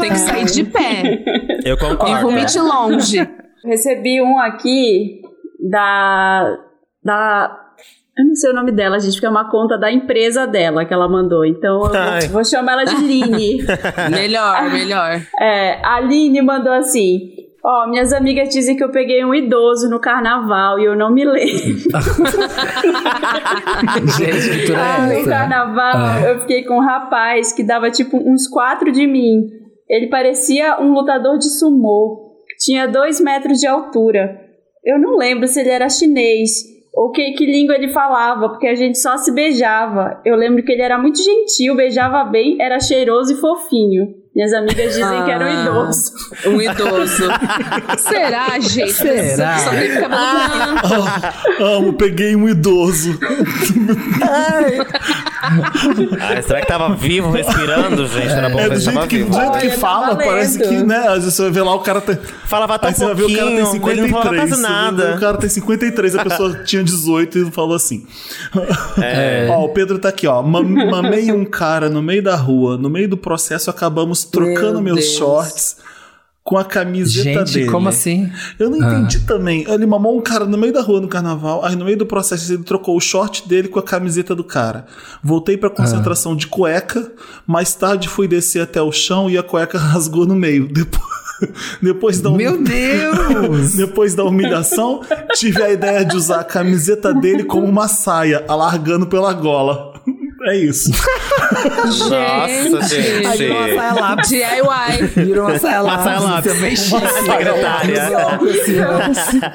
[0.00, 1.22] Tem que sair de pé.
[1.64, 2.22] Eu E concordo.
[2.22, 3.28] vomite longe.
[3.64, 5.20] Recebi um aqui
[5.70, 6.44] da.
[7.04, 7.58] Da.
[8.18, 10.92] Eu não sei o nome dela, gente, porque é uma conta da empresa dela que
[10.92, 11.46] ela mandou.
[11.46, 12.20] Então eu Ai.
[12.22, 13.64] vou, vou chamar ela de Line.
[14.10, 15.22] Melhor, melhor.
[15.40, 17.30] É, a Aline mandou assim:
[17.64, 21.24] Ó, minhas amigas dizem que eu peguei um idoso no carnaval e eu não me
[21.24, 21.88] lembro.
[24.18, 26.20] Gente, que Ah, no carnaval Ah.
[26.28, 29.48] eu fiquei com um rapaz que dava tipo uns quatro de mim.
[29.88, 32.32] Ele parecia um lutador de sumô.
[32.58, 34.38] Tinha dois metros de altura.
[34.84, 36.50] Eu não lembro se ele era chinês
[36.94, 40.20] ou que, que língua ele falava, porque a gente só se beijava.
[40.24, 44.14] Eu lembro que ele era muito gentil, beijava bem, era cheiroso e fofinho.
[44.34, 45.62] Minhas amigas dizem que era um Ah.
[45.62, 46.12] idoso.
[46.46, 47.24] Um idoso.
[47.98, 48.92] Será, gente?
[48.92, 49.58] Será?
[49.58, 50.86] Só tem cabelo branco.
[50.90, 53.18] Ah, amo, peguei um idoso.
[54.22, 54.78] Ai,
[56.46, 58.28] será que tava vivo, respirando, gente?
[58.30, 59.34] Era bom É do jeito que, do vivo.
[59.34, 61.08] jeito que tá fala, parece que, né?
[61.08, 62.16] Às vezes você vai ver lá, o cara tem.
[62.46, 64.50] Falava tão Aí você vai ver o cara tem pouquinho, ele não falava 53.
[64.50, 65.16] quase nada.
[65.16, 68.04] O cara tem 53, a pessoa tinha 18 e falou assim.
[69.00, 69.48] É.
[69.50, 70.42] Ó, o Pedro tá aqui, ó.
[70.42, 72.76] Ma- Mamei um cara no meio da rua.
[72.78, 75.16] No meio do processo, acabamos trocando Meu meus Deus.
[75.16, 75.76] shorts
[76.44, 77.70] com a camiseta Gente, dele.
[77.70, 78.30] como assim?
[78.58, 79.64] Eu não entendi também.
[79.68, 82.52] Ele mamou um cara no meio da rua no carnaval, aí no meio do processo
[82.52, 84.86] ele trocou o short dele com a camiseta do cara.
[85.22, 87.12] Voltei pra concentração de cueca,
[87.46, 90.66] mais tarde fui descer até o chão e a cueca rasgou no meio.
[90.66, 91.02] Depois,
[91.80, 93.74] depois da hum- Meu Deus!
[93.78, 95.00] depois da humilhação,
[95.34, 99.91] tive a ideia de usar a camiseta dele como uma saia, alargando pela gola.
[100.44, 100.90] É isso.
[102.10, 103.26] Nossa, gente.
[103.26, 104.28] Aí virou uma saia lápis.
[104.28, 105.06] DIY.
[105.24, 106.60] Virou uma saia Uma saia lápis.
[106.60, 106.80] lápis.
[106.80, 107.08] Chique.
[107.24, 108.10] secretária.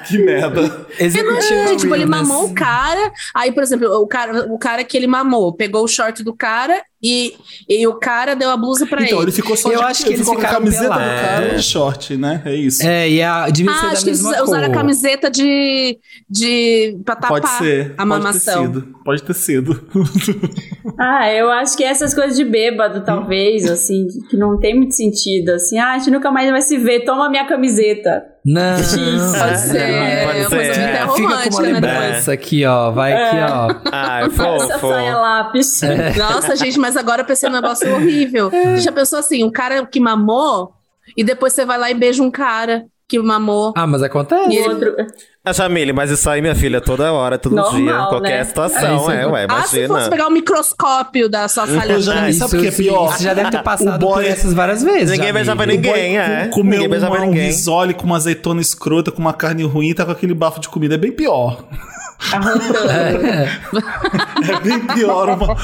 [0.07, 0.87] Que merda.
[0.99, 5.07] Entendi, tipo, ele mamou o cara, aí, por exemplo, o cara, o cara que ele
[5.07, 7.33] mamou, pegou o short do cara e,
[7.69, 9.31] e o cara deu a blusa pra Então, ele ele.
[9.31, 11.21] ficou só Eu de, acho que ele ficou com a camiseta do pelados.
[11.21, 12.41] cara e short, né?
[12.45, 12.83] É isso.
[12.85, 15.97] É, e a, devia ser Ah, da acho que eles mesma usaram a camiseta de,
[16.29, 17.93] de pra tapar Pode ser.
[17.97, 18.63] a mamação.
[18.63, 18.97] Pode ter sido.
[19.03, 19.87] Pode ter sido.
[20.99, 25.49] Ah, eu acho que essas coisas de bêbado, talvez, assim, que não tem muito sentido,
[25.51, 28.23] assim, ah, a gente nunca mais vai se ver, toma minha camiseta.
[28.47, 28.75] Não.
[28.75, 28.85] Pode
[29.59, 31.71] ser, É, pode uma coisa É, fica com uma né?
[31.73, 32.91] lembrança aqui, ó.
[32.91, 33.89] Vai aqui, ó.
[33.91, 34.31] Ai, Essa
[34.79, 34.89] fofo.
[34.89, 35.81] saia lápis.
[36.17, 38.49] Nossa, gente, mas agora eu pensei num negócio horrível.
[38.49, 40.73] Você já pensou assim, um cara que mamou
[41.15, 43.73] e depois você vai lá e beija um cara que mamou.
[43.75, 44.53] Ah, mas acontece.
[44.53, 44.95] E outro,
[45.45, 48.43] A Jamile, mas isso aí, minha filha, toda hora, todo Normal, dia, qualquer né?
[48.43, 49.87] situação, É, é, ué, Ah, se imagina.
[49.99, 51.97] fosse pegar o microscópio da sua falha.
[51.97, 52.35] Atrás.
[52.35, 53.15] sabe o que é pior?
[53.17, 55.11] Você já deve ter passado boy- por essas várias vezes.
[55.11, 56.17] Ninguém já, beijava ninguém.
[56.17, 56.47] É.
[56.47, 57.45] com- Comeu Ninguém beijava um ninguém.
[57.45, 60.95] risole com uma azeitona escrota, com uma carne ruim, tá com aquele bafo de comida.
[60.95, 61.63] É bem pior.
[62.31, 62.89] Arrancando.
[62.89, 65.29] É bem pior.
[65.29, 65.55] Uma,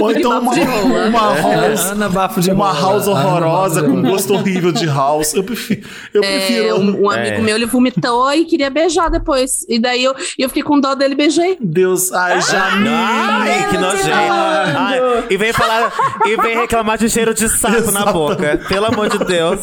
[0.00, 1.80] ou então uma, uma house.
[1.90, 5.34] Ana Bafo de Uma house horrorosa com gosto horrível de house.
[5.34, 5.86] Eu prefiro.
[6.12, 6.66] Eu prefiro.
[6.66, 7.40] É, um, um amigo É.
[7.40, 9.64] meu, ele vomitou e queria beijar depois.
[9.68, 11.56] E daí eu, eu fiquei com dó dele e beijei.
[11.60, 12.88] Deus, ai, Jamile.
[12.88, 14.08] Ai, que nojento.
[14.12, 15.92] Ai, e vem falar,
[16.26, 18.60] e vem reclamar de cheiro de saco na boca.
[18.68, 19.60] Pelo amor de Deus.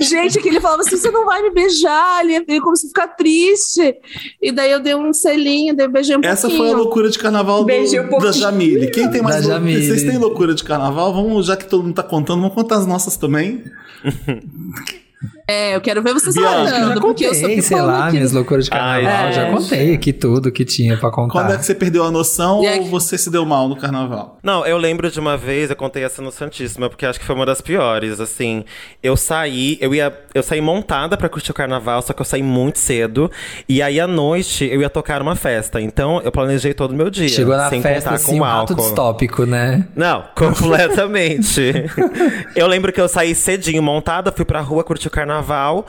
[0.00, 2.24] Gente, que ele falava assim: você não vai me beijar.
[2.24, 3.96] Ele, ele começou a ficar triste.
[4.40, 6.62] E daí eu dei um selinho, daí eu beijei um Essa pouquinho.
[6.62, 8.32] foi a loucura de carnaval do, um da.
[8.32, 8.90] Jamile.
[8.90, 9.72] Quem tem mais loucura?
[9.72, 11.12] Vocês têm loucura de carnaval?
[11.12, 13.64] Vamos, já que todo mundo tá contando, vamos contar as nossas também.
[15.46, 18.16] É, eu quero ver vocês Bianca, Já falando, porque eu sou sei lá, aqui.
[18.16, 19.10] minhas loucuras de carnaval.
[19.26, 19.56] Ai, já gente.
[19.56, 21.32] contei aqui tudo que tinha pra contar.
[21.32, 23.74] Quando é que você perdeu a noção E ou aí- você se deu mal no
[23.76, 24.38] carnaval?
[24.42, 27.34] Não, eu lembro de uma vez, eu contei essa no Santíssima, porque acho que foi
[27.34, 28.64] uma das piores, assim.
[29.02, 32.42] Eu saí, eu ia, eu saí montada pra curtir o carnaval, só que eu saí
[32.42, 33.30] muito cedo.
[33.68, 35.80] E aí à noite eu ia tocar uma festa.
[35.80, 37.28] Então eu planejei todo o meu dia.
[37.28, 38.74] Chegou na sem festa contar assim, com um álcool.
[38.74, 39.88] distópico, né?
[39.96, 41.72] Não, completamente.
[42.54, 45.86] eu lembro que eu saí cedinho montada, fui pra rua curtir o carnaval.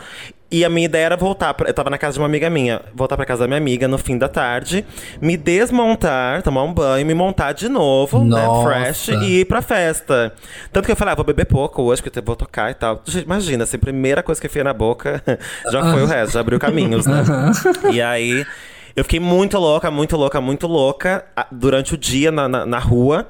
[0.51, 1.53] E a minha ideia era voltar.
[1.53, 2.82] Pra, eu tava na casa de uma amiga minha.
[2.95, 4.84] Voltar pra casa da minha amiga no fim da tarde.
[5.21, 8.69] Me desmontar, tomar um banho, me montar de novo, Nossa.
[8.69, 8.86] né?
[8.93, 10.34] Fresh, e ir pra festa.
[10.73, 12.99] Tanto que eu falei, ah, vou beber pouco hoje, que eu vou tocar e tal.
[13.05, 15.21] Gente, imagina, assim, a primeira coisa que eu fiz na boca
[15.71, 17.23] já foi o resto, já abriu caminhos, né?
[17.91, 18.43] E aí.
[18.95, 22.80] Eu fiquei muito louca, muito louca, muito louca ah, durante o dia na, na, na
[22.80, 23.28] rua.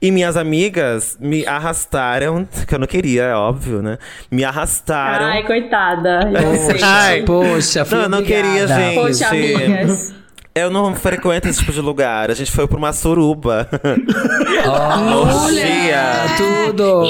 [0.00, 3.98] E minhas amigas me arrastaram, que eu não queria, é óbvio, né?
[4.30, 5.26] Me arrastaram.
[5.26, 6.20] Ai, coitada.
[6.66, 6.82] Sei.
[6.82, 7.22] Ai.
[7.22, 8.94] Poxa, fui Não, eu não queria, gente.
[8.94, 10.22] Poxa, amigas.
[10.54, 12.30] Eu não frequento esse tipo de lugar.
[12.30, 13.66] A gente foi pra uma suruba.
[14.66, 16.02] Olha, Orgia.
[16.36, 17.04] tudo.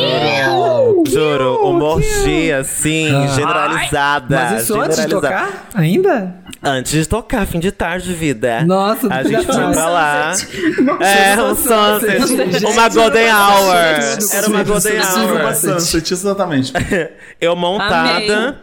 [1.10, 4.36] Juro, uma orgia, assim, generalizada.
[4.36, 5.68] Mas isso antes de tocar?
[5.74, 6.36] Ainda?
[6.64, 8.64] Antes de tocar, fim de tarde, vida.
[8.64, 10.32] Nossa, A gente foi pra lá.
[11.00, 12.64] É, um sunset.
[12.66, 13.76] Uma golden hour.
[14.32, 15.54] Era uma golden hour.
[15.54, 16.72] Sunset, exatamente.
[17.40, 18.48] Eu montada.
[18.48, 18.54] Amei.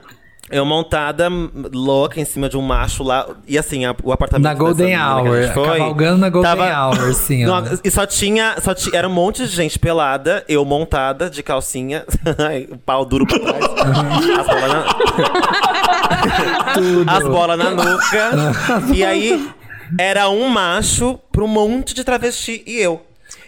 [0.52, 1.30] Eu montada,
[1.72, 3.26] louca, em cima de um macho lá.
[3.47, 5.41] E assim, a- o apartamento Na Golden menina Hour.
[5.43, 6.95] gente foi, Cavalgando na Golden tava- Hour,
[7.47, 7.62] ó.
[7.62, 11.43] Não, E só tinha, só ti- Era um monte de gente pelada, eu montada, de
[11.43, 12.04] calcinha,
[12.72, 13.66] o pau duro pra trás.
[13.66, 14.86] as bolas na...
[17.08, 18.32] As bolas na nuca.
[18.93, 19.50] e aí,
[19.97, 23.02] era um macho pra um monte de travesti e eu.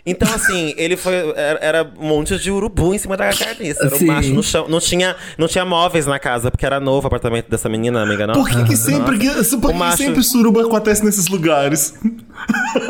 [0.06, 1.14] Então, assim, ele foi.
[1.36, 3.86] Era, era um monte de urubu em cima da carniça.
[3.86, 4.06] Era um Sim.
[4.06, 4.66] macho no chão.
[4.68, 8.26] Não tinha, não tinha móveis na casa, porque era novo o apartamento dessa menina, amiga,
[8.26, 8.34] não?
[8.34, 11.94] Por que, que sempre, que, por que macho- que sempre suruba acontece nesses lugares?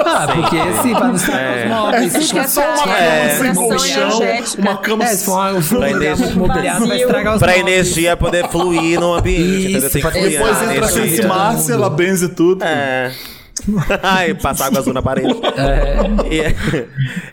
[0.06, 1.64] Ah, porque assim, pra não estragar É.
[1.66, 2.16] os móveis.
[2.16, 3.30] É, se for só uma cama É.
[3.38, 4.20] sem colchão,
[4.60, 7.06] uma cama É, se for um- um Pra energia- muito mobiliado, vai Vazio.
[7.06, 7.68] estragar os Pra móveis.
[7.68, 9.42] energia poder fluir no ambiente.
[9.42, 9.90] Isso, entendeu?
[9.90, 12.64] Tem que fluir Depois entra a Márcia, ela benze tudo.
[12.64, 13.12] É.
[14.02, 15.34] Ai, passar água azul na parede.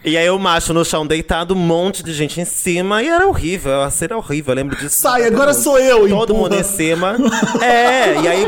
[0.04, 3.08] E, e aí o macho no chão deitado, um monte de gente em cima, e
[3.08, 5.00] era horrível, a cena horrível, eu lembro disso.
[5.00, 6.48] Sai, agora sou eu, Todo empurra.
[6.50, 7.16] mundo em cima.
[7.62, 8.46] É, e aí.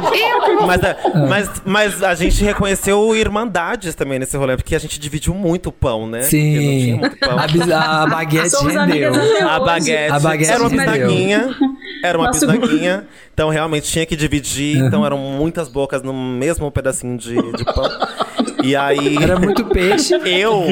[0.66, 0.96] Mas, a-
[1.28, 5.72] mas, mas a gente reconheceu irmandades também nesse rolê, porque a gente dividiu muito o
[5.72, 6.20] pão, né?
[6.20, 6.92] Porque não tinha Sim.
[6.98, 7.38] muito pão.
[7.38, 9.12] A, a baguete Somos rendeu.
[9.48, 11.56] A baguete, A baguete era uma bisnaguinha.
[12.02, 13.06] Era uma Nossa, bisnaguinha.
[13.32, 14.76] Então realmente tinha que dividir.
[14.76, 17.88] Então eram muitas bocas no mesmo pedacinho de, de pão.
[18.62, 19.16] E aí.
[19.16, 20.14] Era muito peixe.
[20.24, 20.64] Eu.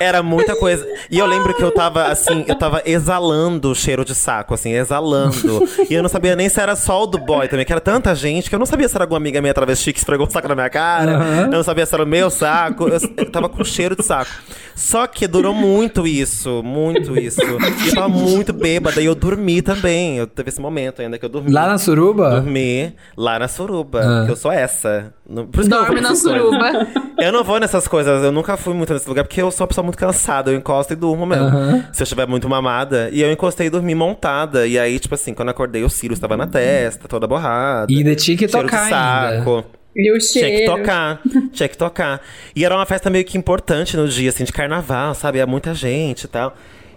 [0.00, 0.86] Era muita coisa.
[1.10, 4.72] E eu lembro que eu tava, assim, eu tava exalando o cheiro de saco, assim,
[4.72, 5.68] exalando.
[5.88, 8.14] E eu não sabia nem se era só o do boy também, que era tanta
[8.14, 10.48] gente que eu não sabia se era alguma amiga minha travesti que esfregou o saco
[10.48, 11.12] na minha cara.
[11.44, 12.88] Eu não sabia se era o meu saco.
[12.88, 14.30] Eu, eu tava com cheiro de saco.
[14.74, 17.40] Só que durou muito isso, muito isso.
[17.84, 20.16] E eu tava muito bêbada e eu dormi também.
[20.18, 21.52] Eu teve esse momento ainda que eu dormi.
[21.52, 22.30] Lá na suruba?
[22.30, 24.24] Dormi lá na suruba, Ah.
[24.26, 25.12] que eu sou essa.
[25.24, 26.22] Por isso que eu não Dorme na coisas.
[26.22, 26.88] suruba.
[27.20, 29.68] Eu não vou nessas coisas, eu nunca fui muito nesse lugar, porque eu sou uma
[29.68, 31.50] pessoa muito cansada, eu encosto e durmo mesmo.
[31.92, 33.08] Se eu estiver muito mamada.
[33.12, 34.66] E eu encostei e dormi montada.
[34.66, 37.92] E aí, tipo assim, quando eu acordei, o Sirius estava na testa, toda borrada.
[37.92, 39.36] E ainda tinha que tocar de ainda.
[39.36, 39.64] saco.
[39.96, 41.20] E o Tinha que tocar,
[41.52, 42.20] tinha que tocar.
[42.54, 45.38] E era uma festa meio que importante no dia, assim, de carnaval, sabe?
[45.38, 46.56] Ia muita gente e tal.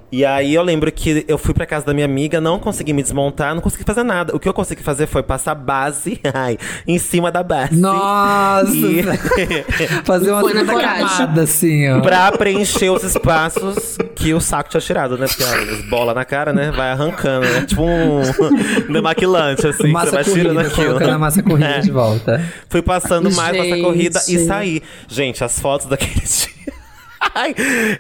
[0.10, 3.04] E aí eu lembro que eu fui pra casa da minha amiga, não consegui me
[3.04, 4.34] desmontar, não consegui fazer nada.
[4.34, 7.76] O que eu consegui fazer foi passar base, ai, em cima da base.
[7.76, 8.72] Nossa!
[8.74, 9.04] E-
[10.06, 12.00] Fazer uma segunda camada, assim, ó.
[12.00, 15.28] pra preencher os espaços que o saco tinha tirado, né?
[15.28, 16.72] Porque as bolas na cara, né?
[16.72, 17.66] Vai arrancando, né?
[17.68, 18.22] Tipo um
[18.92, 19.78] demaquilante, assim.
[19.78, 20.88] que você Massa vai tirando corrida, aquilo.
[20.88, 21.80] colocando a massa corrida É.
[21.80, 22.46] de volta.
[22.70, 23.82] Fui passando mais massa Gente.
[23.84, 24.82] corrida e saí.
[25.08, 26.74] Gente, as fotos daquele dia.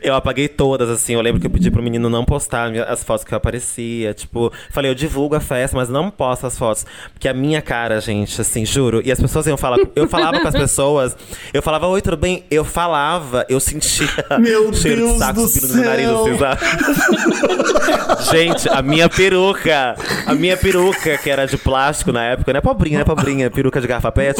[0.01, 1.13] Eu apaguei todas, assim.
[1.13, 4.13] Eu lembro que eu pedi pro menino não postar as fotos que eu aparecia.
[4.13, 6.85] Tipo, falei, eu divulgo a festa, mas não posto as fotos.
[7.13, 9.01] Porque a minha cara, gente, assim, juro.
[9.03, 9.77] E as pessoas iam falar.
[9.95, 11.15] Eu falava com as pessoas.
[11.53, 12.43] Eu falava, oi, tudo bem?
[12.49, 14.07] Eu falava, eu sentia
[14.39, 16.21] Meu cheiro Deus de saco do subindo no meu nariz, céu.
[16.21, 16.61] assim, sabe?
[18.31, 19.95] Gente, a minha peruca.
[20.25, 23.49] A minha peruca, que era de plástico na época, não é pobrinha, não é pobrinha,
[23.51, 24.37] peruca de garrafa pet.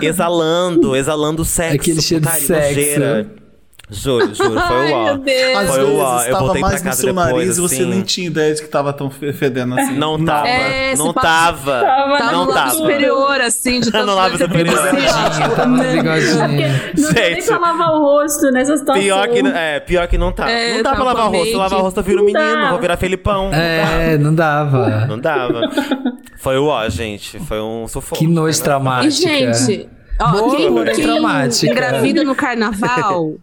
[0.00, 1.76] exalando, exalando sexo.
[1.76, 2.52] Aquele cheiro de sexo.
[2.52, 3.45] nojeira.
[3.88, 5.04] Juro, juro, foi o ó.
[5.04, 5.56] meu Deus.
[5.58, 6.14] Às Foi vezes o ó.
[6.16, 7.84] Eu estava voltei pra mais no casa seu depois, nariz e você assim.
[7.86, 9.96] nem tinha ideia de que tava tão fe- fedendo assim.
[9.96, 12.70] Não tava, É, não tava, Tava Tá não no tava.
[12.70, 14.76] superior, assim, de tanto No lábio que você superior.
[14.76, 15.66] no.
[15.66, 19.02] Não deu nem pra lavar o rosto nessa situação.
[19.02, 20.50] Pior que, é, pior que não tá.
[20.50, 21.56] É, não dá pra tava lavar o rosto.
[21.56, 22.70] Lavar o rosto, eu viro Não menino, dá.
[22.70, 23.50] vou virar Felipão.
[23.52, 25.06] É, não dava.
[25.06, 25.60] Não dava.
[26.38, 27.38] Foi o ó, gente.
[27.40, 28.18] Foi um sufoco.
[28.20, 29.10] Que nojo E, traumática.
[29.28, 29.88] gente,
[30.20, 31.72] ó, Boa, quem, quem traumática.
[31.72, 33.34] engravida no carnaval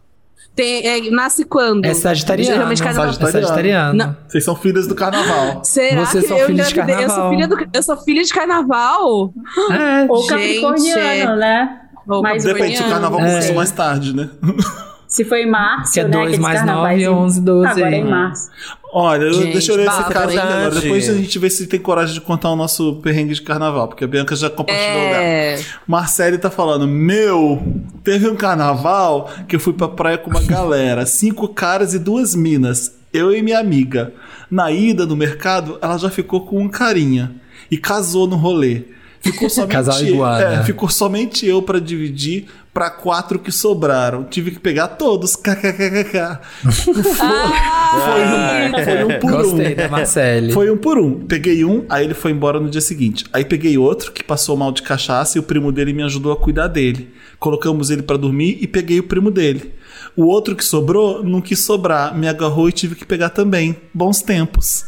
[0.55, 1.85] tem, é, nasce quando?
[1.85, 2.53] É sagitariano.
[2.53, 3.09] Geralmente carnaval.
[3.09, 3.93] É sagitariano.
[3.93, 4.17] Não.
[4.27, 5.63] Vocês são filhas do carnaval.
[5.63, 7.05] Será Vocês que são eu filhos de engravidei?
[7.05, 7.31] Eu sou, carnaval.
[7.31, 9.33] filha do, eu sou filha de carnaval?
[9.71, 10.05] É.
[10.09, 10.29] Ou Gente.
[10.29, 11.79] capricorniano, né?
[12.07, 13.23] Ou Mas Depende, se o carnaval É.
[13.29, 14.29] começou mais tarde, né?
[15.13, 16.09] Se foi em março, Que é né?
[16.09, 18.49] dois aqueles mais carnavais nove, em- 11, 12 Agora é em março.
[18.95, 20.71] Olha, Gente, deixa eu ler esse caso agora.
[20.71, 24.03] Depois a gente vê se tem coragem de contar o nosso perrengue de carnaval, porque
[24.03, 25.23] a Bianca já compartilhou dela.
[25.23, 25.59] É.
[25.87, 27.61] Marcele tá falando: Meu,
[28.03, 32.33] teve um carnaval que eu fui pra praia com uma galera, cinco caras e duas
[32.35, 34.13] minas, eu e minha amiga.
[34.49, 37.31] Na ida no mercado, ela já ficou com um carinha
[37.69, 38.81] e casou no rolê.
[39.23, 40.43] Ficou somente, Casal iguana.
[40.59, 44.23] é, ficou somente eu pra dividir pra quatro que sobraram.
[44.25, 45.35] Tive que pegar todos.
[45.37, 46.39] KKKKK.
[46.63, 49.75] Foi um, foi um por Gostei um.
[49.75, 50.51] da Marcele.
[50.51, 51.19] Foi um por um.
[51.25, 53.25] Peguei um, aí ele foi embora no dia seguinte.
[53.31, 56.37] Aí peguei outro que passou mal de cachaça e o primo dele me ajudou a
[56.37, 57.13] cuidar dele.
[57.39, 59.73] Colocamos ele pra dormir e peguei o primo dele.
[60.15, 63.75] O outro que sobrou não quis sobrar, me agarrou e tive que pegar também.
[63.93, 64.85] Bons tempos.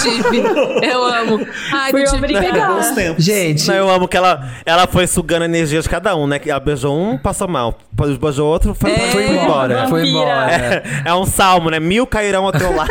[0.00, 0.38] Tive.
[0.82, 1.46] Eu amo.
[1.72, 2.94] Ai, Fui não tive obrigada.
[2.94, 3.24] tempos.
[3.24, 6.38] Gente, Não, eu amo que ela, ela foi sugando a energia de cada um, né?
[6.38, 7.78] Que Ela beijou um, passou mal.
[7.92, 8.98] Beijou outro, foi, É.
[9.10, 9.86] foi embora.
[9.88, 10.50] foi embora.
[10.50, 11.78] É, é um salmo, né?
[11.78, 12.90] Mil cairão ao teu lado.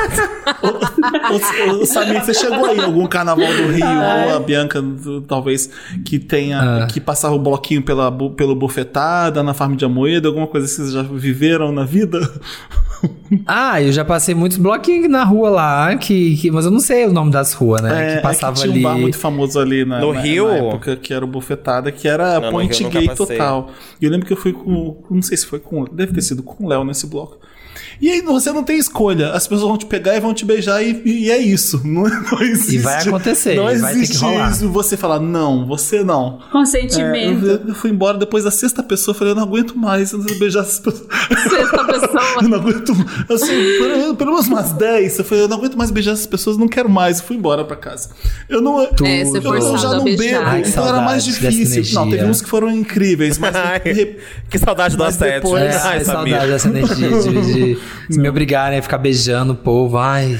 [0.61, 3.85] Ô, ô, Samir, você chegou aí em algum carnaval do Rio,
[4.29, 5.69] ou a Bianca, do- talvez,
[6.05, 6.87] que tenha, Ah.
[6.87, 10.91] que passava o bloquinho pela, pelo bufetada, na farm de Amoedo, alguma coisa que vocês
[10.91, 12.19] já viveram na vida?
[13.45, 17.05] Ah, eu já passei muitos bloquinhos na rua lá, que, que- mas eu não sei
[17.05, 18.13] o nome das ruas, né?
[18.13, 18.79] É, que passava é que tinha ali.
[18.79, 20.47] um bar muito famoso ali na, No na- Rio?
[20.47, 23.69] na época, que era o Bufetada, que era Não, point gay total.
[24.01, 25.03] E eu lembro que eu fui com.
[25.09, 25.85] Não sei se foi com.
[25.85, 27.39] Deve ter sido com o Léo nesse bloco.
[28.01, 29.31] E aí você não tem escolha.
[29.31, 31.81] As pessoas vão te pegar e vão te beijar e, e é isso.
[31.85, 32.75] Não, não existe.
[32.75, 34.51] E vai acontecer, Não vai ter que existe rolar.
[34.51, 34.69] isso.
[34.69, 36.39] Você falar, não, você não.
[36.47, 37.45] É, Consentimento.
[37.45, 39.13] eu, eu fui embora depois da sexta pessoa.
[39.13, 41.07] Eu falei, eu não aguento mais eu não beijar essas pessoas.
[41.49, 42.15] Sexta pessoa.
[42.41, 42.91] Eu não aguento.
[43.29, 45.19] Assim, pelo, pelo menos umas 10.
[45.19, 47.19] Eu falei, eu não aguento mais beijar essas pessoas, não quero mais.
[47.19, 48.09] Eu fui embora pra casa.
[48.49, 48.81] Eu não.
[48.81, 48.89] É,
[49.23, 50.39] eu, eu já não beijar.
[50.39, 51.93] bebo, Ai, então era mais difícil.
[51.93, 53.55] Não, teve uns que foram incríveis, mas.
[53.55, 53.79] Ai,
[54.49, 55.41] que saudade do assédio.
[55.43, 57.77] depois- É, Ai, saudade dessa energia de, de
[58.09, 59.97] me obrigarem a ficar beijando o povo.
[59.97, 60.37] Ai,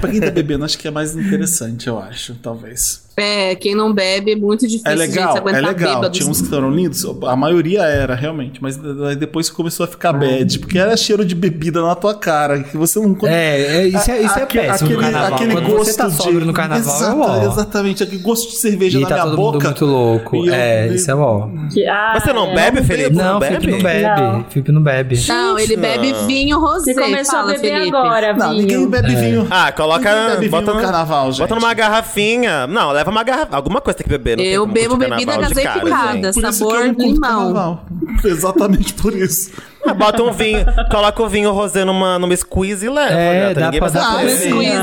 [0.00, 3.05] Pra quem tá bebendo, acho que é mais interessante, eu acho, talvez.
[3.18, 5.94] É, quem não bebe é muito difícil, É gente, se legal, é aguentar legal.
[5.94, 6.10] bêbado.
[6.10, 8.76] Tinha uns que eram lindos, a maioria era, realmente, mas
[9.18, 12.98] depois começou a ficar bad, porque era cheiro de bebida na tua cara, que você
[13.00, 15.38] não é, é, isso é, isso é Aque- péssimo no carnaval.
[15.38, 17.46] Quando você tá sóbrio no carnaval, Exato, é.
[17.46, 19.52] Exatamente, aquele gosto de cerveja E na tá minha todo boca.
[19.58, 20.36] mundo muito louco.
[20.36, 21.48] E eu- é, e- isso é ó.
[21.72, 22.54] Que- ah, Mas você não é.
[22.54, 23.16] bebe, Felipe?
[23.16, 24.02] Não, Felipe não bebe.
[24.20, 24.44] Não.
[24.50, 25.24] Felipe não bebe.
[25.26, 26.26] Não, ele bebe Não.
[26.26, 26.92] vinho rosé.
[26.92, 27.96] Você começou Fala, a beber Felipe.
[27.96, 28.60] agora, Não, vinho.
[28.60, 29.16] ninguém bebe É.
[29.16, 29.46] vinho.
[29.50, 30.10] Ah, coloca.
[30.50, 31.38] Bota, no no- carnaval, gente.
[31.40, 32.66] bota numa garrafinha.
[32.66, 33.56] Não, leva uma garrafa.
[33.56, 34.36] Alguma coisa tem que beber.
[34.36, 36.30] Não Eu bebo bebida gaseificada.
[36.30, 37.80] isso sabor limão.
[38.24, 39.52] Exatamente por isso.
[39.86, 43.12] Ah, Bota um vinho, coloca o vinho rosé numa, numa squeeze e leva.
[43.12, 43.54] É, gata.
[43.60, 44.26] dá Ninguém pra vai dar saber.
[44.26, 44.82] pra squeeze.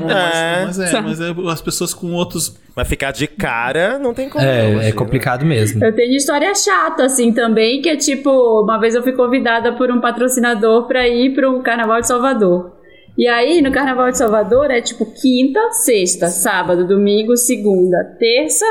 [0.00, 0.64] Não, É.
[0.66, 2.56] mas, é, mas é as pessoas com outros.
[2.74, 4.44] Mas ficar de cara não tem como.
[4.44, 5.84] não, É, é complicado mesmo.
[5.84, 8.30] Eu tenho história chata, assim, também, que é tipo,
[8.62, 12.72] uma vez eu fui convidada por um patrocinador pra ir para um carnaval de Salvador.
[13.16, 18.64] E aí, no carnaval de Salvador, é tipo quinta, sexta, sábado, domingo, segunda, terça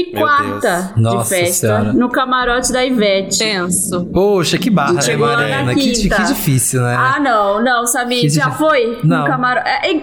[0.00, 0.96] e Meu quarta Deus.
[0.96, 1.92] Nossa de festa Senhora.
[1.92, 3.38] no camarote daIvete.
[3.38, 4.04] Tenso.
[4.12, 5.74] Poxa, que barra, né, Mariana?
[5.74, 6.94] Que, que difícil, né?
[6.98, 8.98] Ah, não, não, Samir, Que já foi?
[9.02, 9.20] Não.
[9.22, 9.68] No camarote.
[9.68, 9.94] É, é,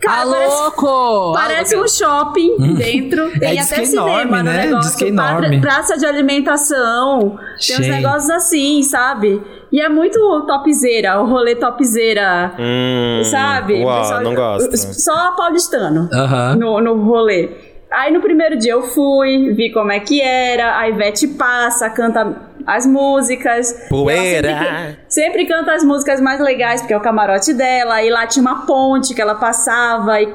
[0.00, 1.32] cara, Tá parece, louco!
[1.34, 3.30] Parece um shopping dentro.
[3.38, 4.66] Tem É, diz que até é cinema enorme, no né?
[4.66, 4.88] negócio.
[4.90, 5.60] Diz que é pra- enorme.
[5.60, 7.38] Praça de alimentação.
[7.66, 9.42] Tem uns negócios assim, sabe?
[9.72, 13.82] E é muito topzeira, o rolê topzeira, Hum, sabe?
[13.82, 14.76] Uau, Pessoal- não gosto.
[14.76, 16.56] Só paulistano Aham.
[16.56, 17.50] no, no rolê.
[17.96, 22.36] Aí no primeiro dia eu fui, vi como é que era, a Ivete passa, canta
[22.66, 23.86] as músicas.
[23.88, 24.48] Poeira.
[24.48, 28.02] Sempre, sempre canta as músicas mais legais, porque é o camarote dela.
[28.02, 30.32] E lá tinha uma ponte que ela passava e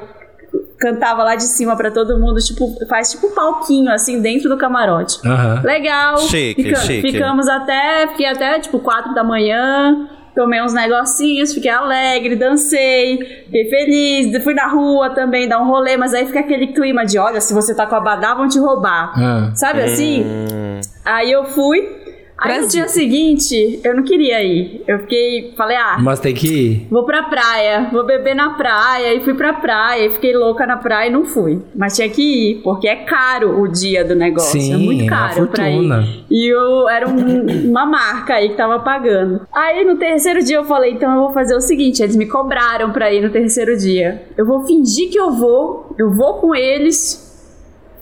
[0.78, 4.56] cantava lá de cima pra todo mundo, tipo, faz tipo um palquinho assim dentro do
[4.56, 5.18] camarote.
[5.26, 5.60] Aham.
[5.62, 6.18] Legal.
[6.18, 7.12] Chique, Fica- chique.
[7.12, 10.08] Ficamos até, fiquei até tipo 4 da manhã.
[10.40, 14.42] Tomei uns negocinhos, fiquei alegre, dancei, fiquei feliz.
[14.42, 17.52] Fui na rua também dar um rolê, mas aí fica aquele clima de: olha, se
[17.52, 19.12] você tá com a badá, vão te roubar.
[19.14, 19.52] Ah.
[19.54, 20.24] Sabe assim?
[20.24, 20.80] Hum.
[21.04, 21.99] Aí eu fui.
[22.40, 24.82] Aí no dia seguinte, eu não queria ir.
[24.86, 26.86] Eu fiquei, falei, ah, Mas tem que ir.
[26.90, 29.14] Vou pra praia, vou beber na praia.
[29.14, 31.60] E fui pra praia, e fiquei louca na praia e não fui.
[31.74, 34.60] Mas tinha que ir, porque é caro o dia do negócio.
[34.60, 35.74] Sim, é muito é uma caro pra ir.
[36.30, 39.42] E eu era um- uma marca aí que tava pagando.
[39.52, 42.90] Aí no terceiro dia eu falei, então eu vou fazer o seguinte: eles me cobraram
[42.92, 44.22] pra ir no terceiro dia.
[44.36, 47.29] Eu vou fingir que eu vou, eu vou com eles.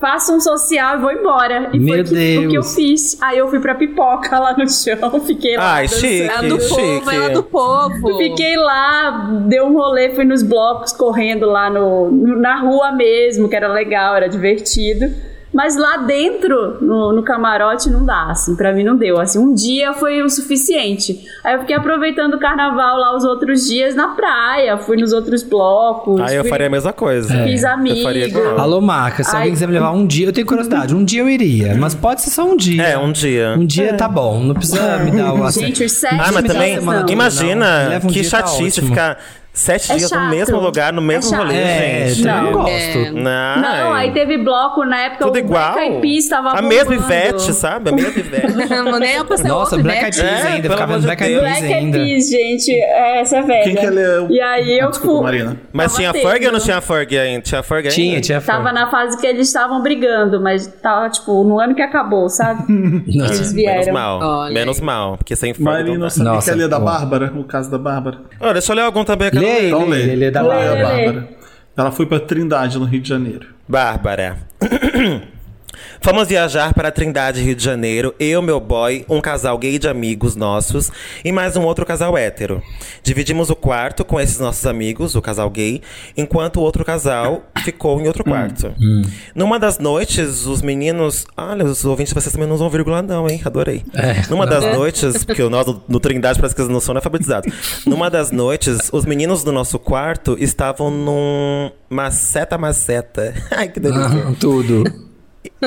[0.00, 1.70] Faço um social e vou embora.
[1.72, 2.74] E Meu foi que- o que eu Deus.
[2.74, 3.18] fiz.
[3.20, 5.74] Aí eu fui pra pipoca lá no chão, fiquei lá.
[5.74, 6.00] Ai, dançando.
[6.00, 6.28] chique.
[6.30, 7.16] É do povo, chique.
[7.16, 8.16] é do povo.
[8.18, 13.48] Fiquei lá, dei um rolê, fui nos blocos correndo lá no, no- na rua mesmo,
[13.48, 15.12] que era legal, era divertido.
[15.52, 19.18] Mas lá dentro, no, no camarote, não dá, assim, pra mim não deu.
[19.18, 21.18] Assim, um dia foi o suficiente.
[21.42, 25.42] Aí eu fiquei aproveitando o carnaval lá os outros dias na praia, fui nos outros
[25.42, 26.20] blocos.
[26.20, 27.44] Aí eu fui- faria a mesma coisa.
[27.44, 28.02] Fiz Eu amigo.
[28.02, 28.28] faria.
[28.58, 29.36] Alô, marca, se Ai.
[29.36, 30.94] alguém quiser me levar um dia, eu tenho curiosidade.
[30.94, 32.82] Um dia eu iria, mas pode ser só um dia.
[32.82, 33.54] É, um dia.
[33.58, 36.78] Um dia tá bom, não precisa me dar o Gente, os sete Ah, mas também,
[36.78, 37.08] não.
[37.08, 37.88] imagina não.
[37.90, 38.88] Leva um que dia, tá chatice ótimo.
[38.88, 39.18] ficar
[39.58, 40.30] sete É dias no chato.
[40.30, 42.26] mesmo lugar, no mesmo É rolê, É, gente.
[42.26, 42.52] não Não.
[42.52, 42.68] gosto.
[42.70, 43.10] É.
[43.10, 45.72] Não, Não, aí teve bloco na época, tudo o igual.
[45.72, 46.94] Black Eyed Peas tava A mesma.
[46.94, 47.90] Ivete, sabe?
[47.90, 48.46] A mesma Ivete.
[48.68, 50.04] Não, nem Nossa, Black?
[50.04, 51.38] Eyed Peas É, ainda, pelo ficava no de Black Eyed.
[51.40, 51.98] Peas Black Eyed ainda.
[51.98, 53.64] Peas, gente, é, essa é velha.
[53.64, 54.20] Quem que ela é?
[54.20, 55.22] o- E aí eu Ah, desculpa, fui.
[55.24, 55.56] Marina.
[55.72, 56.22] Mas Tava tinha tendo.
[56.30, 57.42] Ferg ou não tinha Ferg ainda?
[57.42, 57.94] Tinha Ferg ainda?
[57.94, 58.72] Tinha, tinha Tava fã.
[58.72, 62.62] na fase que eles estavam brigando, mas tava, tipo, no ano que acabou, sabe?
[63.08, 63.92] Eles Menos vieram.
[63.92, 64.20] mal.
[64.20, 65.16] Olha Menos mal.
[65.18, 66.78] Porque sem Ferg Marina, não Nossa, que ela é da.
[66.78, 67.32] Bárbara?
[67.36, 68.18] O caso da Bárbara.
[68.40, 69.30] Olha, deixa eu ler algum também.
[69.48, 69.68] Lê, leio.
[69.68, 70.16] Então lê, lê.
[70.16, 70.42] lê da.
[70.42, 70.82] Bárbara.
[70.82, 71.28] Bárbara.
[71.76, 73.46] Ela foi pra Trindade, no Rio de Janeiro.
[73.68, 74.38] Bárbara.
[76.00, 79.88] Fomos viajar para a Trindade, Rio de Janeiro, eu, meu boy, um casal gay de
[79.88, 80.90] amigos nossos
[81.24, 82.62] e mais um outro casal hétero.
[83.02, 85.82] Dividimos o quarto com esses nossos amigos, o casal gay,
[86.16, 88.72] enquanto o outro casal ficou em outro quarto.
[89.34, 91.26] Numa das noites, os meninos.
[91.36, 93.40] Olha, os ouvintes vocês também não usam vírgula, não, hein?
[93.44, 93.82] Adorei.
[93.94, 94.52] É, Numa não.
[94.60, 97.52] das noites, porque o nós do Trindade parece que eles não são alfabetizados.
[97.84, 103.34] Numa das noites, os meninos do nosso quarto estavam num maceta-maceta.
[103.50, 104.26] Ai, que delícia.
[104.28, 105.07] Ah, tudo.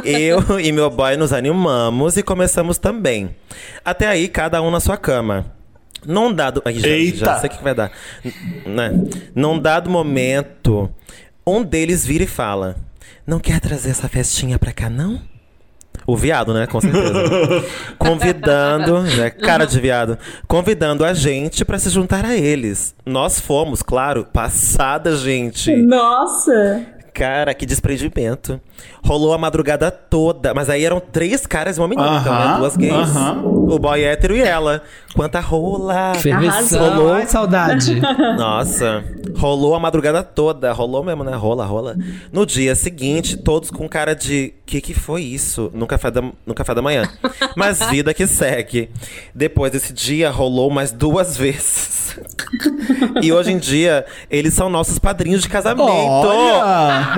[0.05, 3.35] Eu e meu boy nos animamos e começamos também.
[3.83, 5.45] Até aí, cada um na sua cama.
[6.05, 6.61] Num dado.
[6.65, 7.17] Ai, já, Eita!
[7.17, 7.91] já sei o que vai dar.
[8.65, 8.91] Né?
[9.35, 10.89] Num dado momento,
[11.45, 12.75] um deles vira e fala:
[13.25, 15.21] Não quer trazer essa festinha pra cá, não?
[16.07, 16.65] O viado, né?
[16.65, 17.13] Com certeza.
[17.99, 19.29] Convidando, né?
[19.29, 20.17] Cara de viado.
[20.47, 22.95] Convidando a gente pra se juntar a eles.
[23.05, 25.75] Nós fomos, claro, passada, gente.
[25.75, 26.85] Nossa!
[27.13, 28.59] Cara, que desprendimento.
[29.03, 30.53] Rolou a madrugada toda.
[30.53, 32.57] Mas aí eram três caras e uma menina, então, né?
[32.57, 32.93] Duas gays.
[32.93, 33.41] aham.
[33.43, 34.81] O boy hétero e ela.
[35.15, 36.13] Quanta rola.
[36.15, 36.79] Ferveção.
[36.95, 37.13] Rolou.
[37.13, 37.99] Ai, saudade.
[38.37, 39.03] Nossa.
[39.37, 40.71] Rolou a madrugada toda.
[40.71, 41.35] Rolou mesmo, né?
[41.35, 41.95] Rola, rola.
[42.31, 44.53] No dia seguinte, todos com cara de...
[44.65, 45.69] Que que foi isso?
[45.73, 47.09] No café da, no café da manhã.
[47.57, 48.89] Mas vida que segue.
[49.35, 52.15] Depois desse dia, rolou mais duas vezes.
[53.21, 55.89] e hoje em dia, eles são nossos padrinhos de casamento.
[55.89, 57.13] Olha!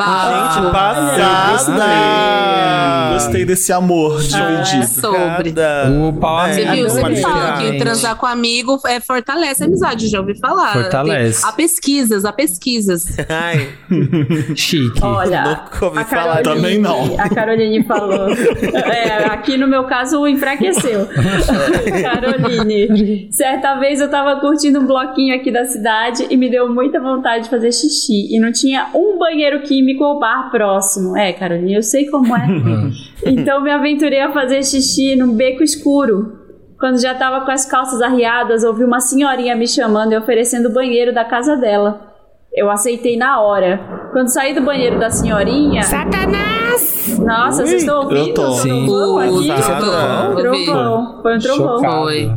[1.15, 3.13] Gente, Eu passada!
[3.13, 3.45] gostei.
[3.45, 4.87] Desse amor dividido.
[4.87, 5.51] Sobre.
[5.51, 6.89] Cada- O pau É, Você viu?
[6.89, 10.73] Você me fala que transar com amigo é, fortalece a amizade, já ouvi falar.
[10.73, 11.41] Fortalece.
[11.41, 13.05] Tem- há pesquisas, há pesquisas.
[13.29, 13.69] Ai,
[14.55, 14.99] Chique.
[15.03, 17.19] Olha, Nunca ouvi a falar Caroline, Também não.
[17.19, 18.29] A Caroline falou.
[18.31, 21.07] É, aqui no meu caso enfraqueceu.
[22.01, 26.99] Caroline, certa vez eu tava curtindo um bloquinho aqui da cidade e me deu muita
[26.99, 28.33] vontade de fazer xixi.
[28.35, 31.15] E não tinha um banheiro químico ou bar próximo.
[31.17, 32.47] É, Caroline, eu sei como é.
[33.25, 36.39] Então me aventurei a fazer xixi num beco escuro.
[36.79, 40.73] Quando já tava com as calças arriadas, ouvi uma senhorinha me chamando e oferecendo o
[40.73, 42.13] banheiro da casa dela.
[42.53, 44.09] Eu aceitei na hora.
[44.11, 45.83] Quando saí do banheiro da senhorinha.
[45.83, 47.17] Satanás!
[47.19, 48.27] Nossa, vocês estão ouvindo?
[48.27, 48.51] Eu tô.
[48.51, 48.85] Sim.
[48.85, 49.51] trovão aqui?
[49.51, 51.21] Um trovão.
[51.21, 51.77] Foi um trovão.
[51.77, 52.03] Chocado.
[52.03, 52.31] Foi.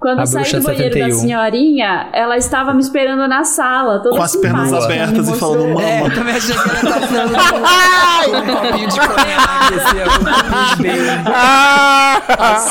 [0.00, 1.08] Quando A eu saí do banheiro 71.
[1.08, 5.38] da senhorinha, ela estava me esperando na sala, toda Com as pernas abertas me e
[5.40, 5.82] falando, mostrou- mama.
[5.88, 7.34] É, eu também achei que ela tá falando
[8.38, 11.10] um copinho de conhaque, assim, um copinho de beijo.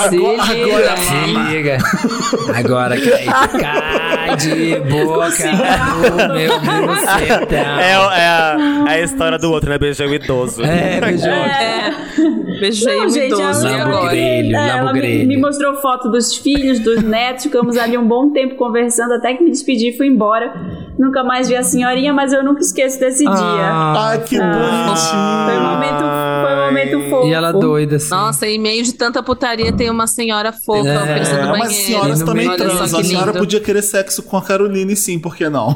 [0.09, 0.97] Se liga.
[0.97, 1.77] Se liga.
[2.55, 3.25] Agora cai,
[3.59, 5.51] cai de boca
[6.27, 7.79] no meu bucetão.
[7.79, 8.57] É, o- é a,
[8.87, 9.77] é a história do outro, né?
[9.77, 10.63] Beijão idoso.
[10.63, 11.29] É, beijou.
[11.29, 11.91] É.
[12.59, 13.67] Beijei Não, gente, idoso.
[13.67, 14.09] ela, E Lambo agora?
[14.11, 18.31] grelho, É, ela me, me mostrou foto dos filhos, dos netos, ficamos ali um bom
[18.31, 20.53] tempo conversando, até que me despedi e fui embora.
[20.97, 23.31] Nunca mais vi a senhorinha, mas eu nunca esqueço desse dia.
[23.33, 25.61] Ah, Ai, que Foi um bonitinho.
[25.61, 26.03] momento,
[26.43, 27.27] foi um momento fofo.
[27.27, 28.09] e ela doida, assim.
[28.09, 31.59] Nossa, em meio de tanta putaria tem uma senhora fofa É, oferecendo É, banheiro.
[31.59, 32.99] mas senhoras E também transam.
[32.99, 35.75] A senhora podia querer sexo com a Caroline, sim, por que não?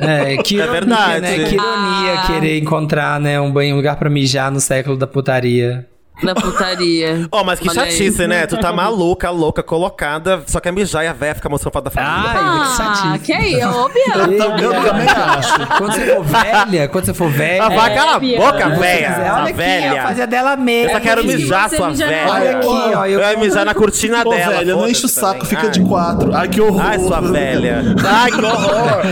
[0.00, 1.20] É, que ironia, verdade.
[1.20, 1.34] né?
[1.48, 2.26] Que ironia Ah.
[2.26, 5.86] querer encontrar, né, um banho, um lugar pra mijar no século da putaria.
[6.22, 7.28] Da putaria.
[7.30, 7.90] Oh, mas que Olha aí.
[7.90, 8.46] chatice, né?
[8.46, 11.90] Tu tá maluca, louca, colocada, só quer mijar e a véia fica mostrando foto da
[11.90, 12.30] família.
[12.30, 13.18] Ai, que Ah, chatice.
[13.18, 14.32] que aí, ô Biel.
[14.62, 15.66] Eu também acho.
[15.78, 17.64] Quando você for velha, quando você for velha.
[17.64, 19.08] Ah, vai, cala a boca, véia.
[19.10, 20.02] quiser, aqui, velha.
[20.02, 20.90] ó, fazia dela mesmo.
[20.90, 22.32] Eu só quero que mijar, sua mija na velha.
[22.32, 23.06] Olha aqui, ó.
[23.06, 23.30] Eu Eu...
[23.30, 24.54] ia mijar na cortina Pô, dela.
[24.56, 25.48] velho, não enche o saco, também.
[25.50, 25.70] fica Ai.
[25.70, 26.34] de quatro.
[26.34, 26.82] Ai, que horror.
[26.82, 27.82] Ai, sua velha.
[28.08, 29.02] Ai, que horror.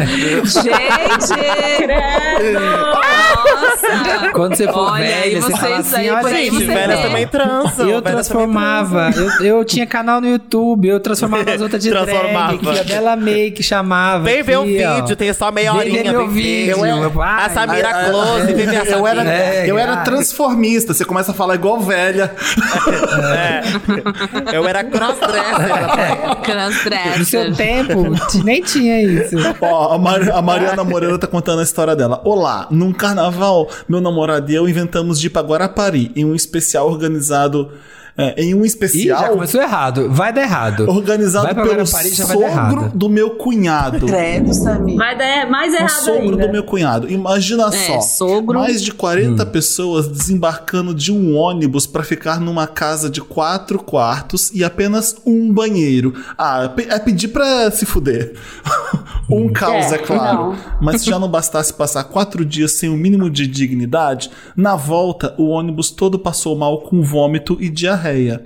[0.44, 1.44] Gente!
[2.54, 4.30] Nossa!
[4.32, 6.50] Quando você for Olha aí, velha, você fala assim, aí, olha aí,
[6.96, 7.02] vê.
[7.02, 7.88] também transam.
[7.88, 12.56] Eu transformava, eu, eu tinha canal no YouTube, eu transformava as outras de Transformava.
[12.56, 14.24] drag, que a Bela Make chamava.
[14.24, 16.02] Vem ver o vídeo, tem só meia Vem horinha.
[16.04, 16.42] ver meu vem ver.
[16.42, 16.86] vídeo.
[16.86, 17.22] Eu- meu.
[17.22, 19.24] A Samira Close, vem ver a Eu era.
[19.24, 20.92] É, eu era transformista.
[20.94, 22.32] Você começa a falar igual velha.
[23.34, 24.56] É.
[24.56, 24.82] Eu era
[26.42, 27.18] crossdresser.
[27.18, 28.04] No seu tempo,
[28.44, 29.36] nem tinha isso.
[29.60, 32.20] Ó, a, Mar- a Mariana Moreira tá contando a história dela.
[32.24, 36.83] Olá, num carnaval, meu namorado e eu inventamos de ir pra Guarapari em um especial
[36.86, 37.70] organizado.
[38.16, 40.08] é, em um Ih, já especial começou errado.
[40.08, 40.88] Vai dar errado.
[40.88, 44.06] organizado Vai pelo dar sogro do meu cunhado.
[44.06, 44.96] Credo, Samir.
[44.96, 46.46] Vai dar mais O errado sogro ainda.
[46.46, 47.10] do meu cunhado.
[47.10, 48.00] Imagina só.
[48.00, 48.56] sogro.
[48.60, 54.52] Mais de 40 pessoas desembarcando de um ônibus pra ficar numa casa de quatro quartos
[54.54, 56.14] e apenas um banheiro.
[56.38, 58.34] Ah, pe- é pedir pra se fuder.
[59.30, 60.38] Um caos, é, É, claro.
[60.50, 60.56] não.
[60.80, 65.34] Mas se já não bastasse passar quatro dias sem o mínimo de dignidade, na volta
[65.38, 68.44] o ônibus todo passou mal com vômito e diarreia.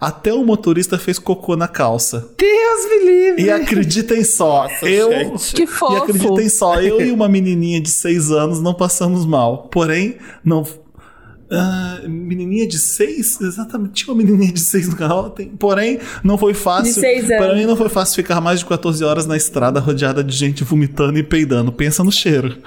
[0.00, 2.28] Até o motorista fez cocô na calça.
[2.38, 3.42] Deus me livre!
[3.42, 5.10] E acreditem só, eu.
[5.10, 5.54] gente.
[5.54, 5.96] Que E fofo.
[5.96, 9.66] acreditem só, eu e uma menininha de seis anos não passamos mal.
[9.72, 10.64] Porém, não.
[11.50, 13.40] Ah, menininha de seis?
[13.40, 15.30] Exatamente, tinha uma menininha de seis no canal.
[15.30, 17.00] Tem, porém, não foi fácil.
[17.38, 20.62] Para mim, não foi fácil ficar mais de 14 horas na estrada rodeada de gente
[20.62, 21.72] vomitando e peidando.
[21.72, 22.58] Pensa no cheiro.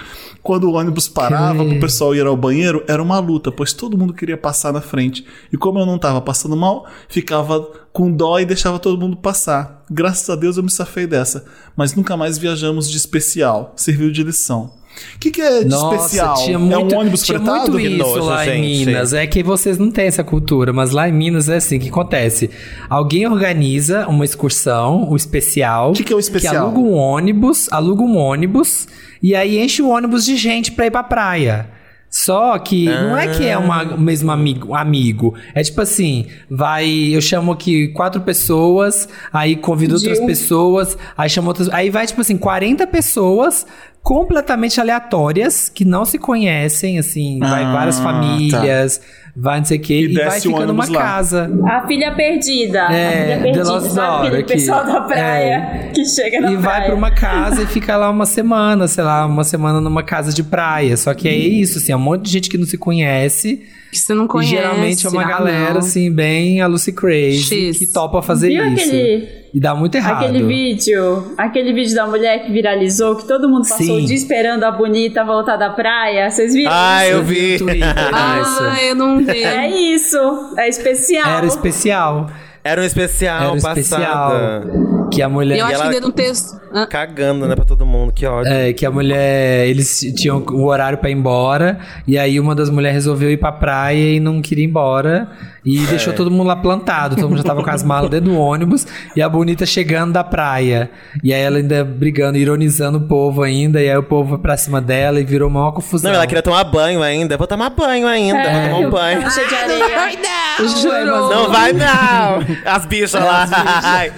[0.42, 4.14] Quando o ônibus parava pro pessoal ir ao banheiro, era uma luta, pois todo mundo
[4.14, 5.24] queria passar na frente.
[5.54, 7.62] E como eu não tava passando mal, ficava
[7.94, 9.86] com dó e deixava todo mundo passar.
[9.90, 11.46] Graças a Deus eu me safei dessa.
[11.76, 13.74] Mas nunca mais viajamos de especial.
[13.76, 14.81] Serviu de lição.
[15.16, 16.34] O que, que é de Nossa, especial?
[16.44, 17.72] tinha é muito, um ônibus tinha fretado?
[17.72, 18.86] muito Que isso nojo, lá em gente.
[18.86, 19.14] Minas.
[19.14, 21.90] É que vocês não têm essa cultura, mas lá em Minas é assim, o que
[21.90, 22.50] acontece?
[22.90, 25.92] Alguém organiza uma excursão, o especial.
[25.92, 26.54] O que que é o especial?
[26.54, 28.88] Que aluga um ônibus, aluga um ônibus,
[29.22, 31.70] e aí enche o ônibus de gente pra ir pra praia.
[32.14, 35.34] Só que não é que é uma, o mesmo amigo, amigo.
[35.56, 41.30] É tipo assim, vai, eu chamo aqui quatro pessoas, aí convido outras um- pessoas, aí
[41.30, 43.66] chamo outras, aí vai tipo assim, 40 pessoas
[44.04, 49.00] completamente aleatórias que não se conhecem, assim, vai Ah, várias famílias,
[49.36, 51.00] vai não sei o quê, E e, vai desce o ficar numa lá.
[51.00, 51.52] casa.
[51.70, 52.80] A filha perdida.
[52.92, 53.82] É, a filha perdida.
[53.82, 56.86] Sabe aquele pessoal da praia que chega na E vai praia.
[56.88, 60.44] pra uma casa e fica lá uma semana, sei lá, uma semana numa casa de
[60.44, 60.98] praia.
[60.98, 63.62] Só que é isso, assim, é um monte de gente que não se conhece.
[63.92, 64.54] Que você não conhece.
[64.54, 65.80] e geralmente é uma ah, galera, não.
[65.80, 67.78] assim, bem a Lucy Crazy, X.
[67.78, 68.88] que topa fazer Viu isso.
[68.88, 70.24] aquele, E dá muito errado.
[70.24, 71.34] aquele vídeo?
[71.38, 74.04] Aquele vídeo da mulher que viralizou, que todo mundo passou Sim.
[74.04, 76.30] o dia esperando a bonita voltar da praia.
[76.30, 76.72] Vocês viram?
[76.74, 77.14] Ah, isso?
[77.18, 77.58] eu vi.
[78.14, 79.44] Ah, eu não vi.
[79.44, 80.18] É isso.
[80.58, 81.30] É especial.
[81.38, 82.30] Era especial.
[82.64, 83.80] Era um especial Era um passada.
[83.80, 85.10] especial.
[85.12, 85.58] Que a mulher.
[85.60, 86.61] Eu acho ela- que dentro do texto.
[86.74, 88.12] Ah, Cagando, né, pra todo mundo.
[88.14, 88.52] Que ódio.
[88.52, 89.68] É, que a mulher.
[89.68, 91.80] Eles tinham o horário pra ir embora.
[92.08, 95.28] E aí uma das mulheres resolveu ir pra praia e não queria ir embora.
[95.66, 95.88] E É.
[95.88, 97.16] deixou todo mundo lá plantado.
[97.16, 98.88] Todo mundo já tava com as malas dentro do ônibus.
[99.16, 100.90] E a bonita chegando da praia.
[101.24, 103.82] E aí ela ainda brigando, ironizando o povo ainda.
[103.82, 106.10] E aí o povo foi pra cima dela e virou uma confusão.
[106.12, 107.38] Não, ela queria tomar banho ainda.
[107.38, 108.40] Vou tomar banho ainda.
[108.40, 109.30] É, vou tomar um banho.
[109.32, 110.12] cheia de areia.
[110.82, 111.30] Jurou.
[111.30, 112.40] Não vai, não!
[112.66, 113.48] As bichas lá.
[113.84, 114.12] Ai.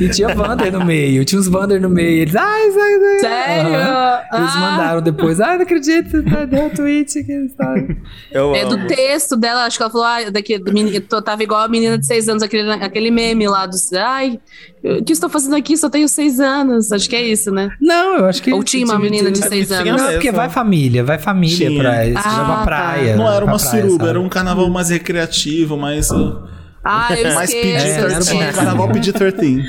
[0.00, 1.24] E tinha Wander no meio.
[1.24, 2.22] Tinha uns Wander no meio.
[2.22, 3.18] Eles, ai, sai, sai.
[3.20, 3.74] Sério?
[3.74, 4.20] Aham.
[4.32, 4.60] Eles Ah.
[4.60, 5.40] mandaram depois.
[5.40, 6.22] Ai, não acredito.
[6.22, 7.48] Deu tweet aqui.
[7.56, 7.96] sabe?
[8.32, 8.86] Eu É do amo.
[8.86, 11.96] texto dela, acho que ela falou, ah, daqui, do meni- tô- tava igual a menina
[11.98, 13.92] de seis anos, aquele, aquele meme lá dos.
[13.92, 14.38] Ai,
[14.84, 15.76] o que estou fazendo aqui?
[15.76, 16.92] Só tenho seis anos.
[16.92, 17.70] Acho que é isso, né?
[17.80, 18.52] Não, eu acho que.
[18.52, 19.86] Ou tinha uma menina de seis anos.
[19.86, 20.12] Não, mesmo.
[20.12, 21.80] porque vai família, vai família Tinha.
[21.80, 22.22] pra isso.
[22.24, 22.62] Ah, vai pra tá.
[22.64, 23.16] praia.
[23.16, 24.08] Não era uma praia, suruba, sabe?
[24.10, 26.08] era um carnaval mais recreativo, mais.
[26.88, 27.86] Ah, eu mais esqueço.
[27.86, 28.32] É, era PG-13.
[28.46, 28.52] bom.
[28.54, 29.62] carnaval PG-13.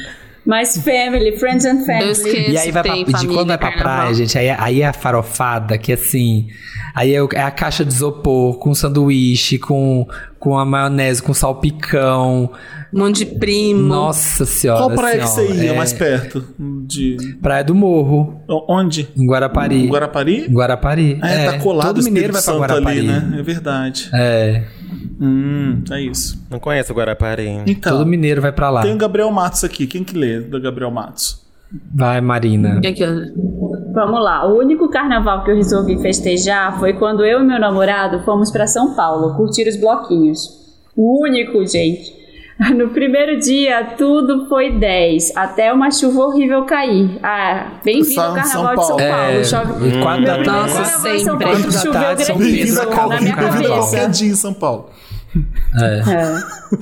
[0.48, 2.52] Mas family, friends and family.
[2.52, 3.98] E aí vai pra, de família, quando vai pra carnaval.
[3.98, 6.48] praia, gente, aí, aí é a farofada, que assim.
[6.96, 10.08] Aí é, é a caixa de isopor com sanduíche, com,
[10.40, 12.50] com a maionese, com salpicão.
[12.94, 13.82] Um monte de primo.
[13.82, 14.80] Nossa senhora.
[14.80, 16.44] Qual praia que assim, você ia é mais perto?
[16.58, 17.18] De.
[17.42, 19.10] Praia do Morro, Onde?
[19.18, 19.84] em Guarapari.
[19.84, 20.48] Em Guarapari?
[20.50, 21.20] Guarapari.
[21.22, 23.00] Ah, é, tá colado Todo o mineiro vai pra Santo Guarapari.
[23.00, 23.36] ali, né?
[23.38, 24.10] É verdade.
[24.14, 24.64] É,
[25.20, 26.38] Hum, é isso.
[26.50, 27.48] Não conheço o Guarapari.
[27.66, 28.82] Então, todo mineiro vai pra lá.
[28.82, 29.88] tem o Gabriel Matos aqui.
[29.88, 31.42] Quem que lê do Gabriel Matos?
[31.94, 32.78] Vai, Marina.
[32.80, 33.04] Aqui.
[33.94, 34.48] Vamos lá.
[34.48, 38.68] O único carnaval que eu resolvi festejar foi quando eu e meu namorado fomos pra
[38.68, 40.48] São Paulo curtir os bloquinhos.
[40.96, 42.16] O único, gente.
[42.76, 47.20] No primeiro dia, tudo foi 10, até uma chuva horrível cair.
[47.22, 48.98] Ah, bem-vindo ao Carnaval São de São Paulo.
[48.98, 49.02] Paulo.
[49.38, 49.88] É, Chove...
[49.90, 50.44] e quatro da Meu tarde.
[50.44, 51.46] primeiro Nossa, carnaval em São sempre.
[51.46, 51.78] Paulo, Quatro da
[52.26, 53.68] choveu granizo na minha bem-vindo a cabeça.
[53.70, 54.90] qualquer dia em São Paulo.
[55.80, 56.00] É.
[56.12, 56.78] É.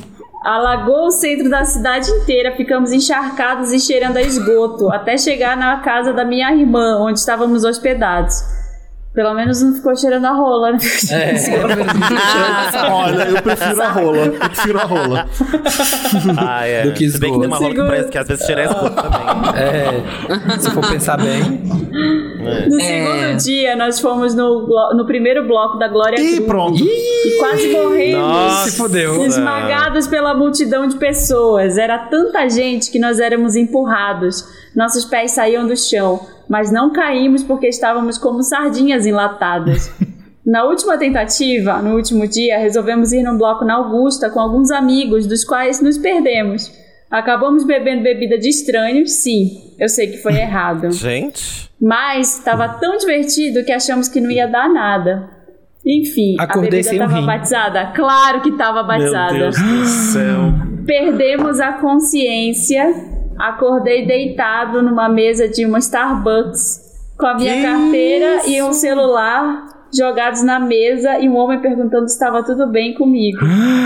[0.46, 5.80] Alagou o centro da cidade inteira, ficamos encharcados e cheirando a esgoto, até chegar na
[5.80, 8.44] casa da minha irmã, onde estávamos hospedados.
[9.16, 10.78] Pelo menos não ficou cheirando a rola, né?
[11.10, 11.36] É,
[12.92, 14.18] Olha, eu prefiro a rola.
[14.18, 15.26] Eu prefiro a rola.
[16.38, 16.84] Ah, é.
[16.84, 17.90] Do que Se bem que tem uma rola que esgoto.
[17.92, 19.22] parece que às vezes tira esgoto também.
[19.56, 21.42] é, se for pensar bem.
[22.70, 22.84] No É.
[22.84, 26.84] segundo dia, nós fomos no, no primeiro bloco da Glória E Groove pronto.
[26.84, 28.20] e quase morremos.
[28.22, 28.70] Nossa.
[28.70, 29.24] Se fudeu.
[29.26, 31.78] Esmagados pela multidão de pessoas.
[31.78, 34.46] Era tanta gente que nós éramos empurrados.
[34.76, 36.20] Nossos pés saíam do chão,
[36.50, 39.92] mas não caímos porque estávamos como sardinhas enlatadas.
[40.46, 45.26] Na última tentativa, no último dia, resolvemos ir num bloco na Augusta com alguns amigos,
[45.26, 46.72] dos quais nos perdemos.
[47.10, 50.92] Acabamos bebendo bebida de estranhos, sim, eu sei que foi errado.
[50.94, 51.68] Gente.
[51.82, 55.28] Mas estava tão divertido que achamos que não ia dar nada.
[55.84, 57.86] Enfim, Acordei a bebida estava batizada?
[57.96, 59.34] Claro que estava Meu batizada.
[59.34, 60.54] Deus do céu.
[60.86, 66.84] Perdemos a consciência acordei deitado numa mesa de uma Starbucks
[67.18, 68.50] com a minha Que carteira isso?
[68.50, 73.40] e um celular jogados na mesa e um homem perguntando se estava tudo bem comigo.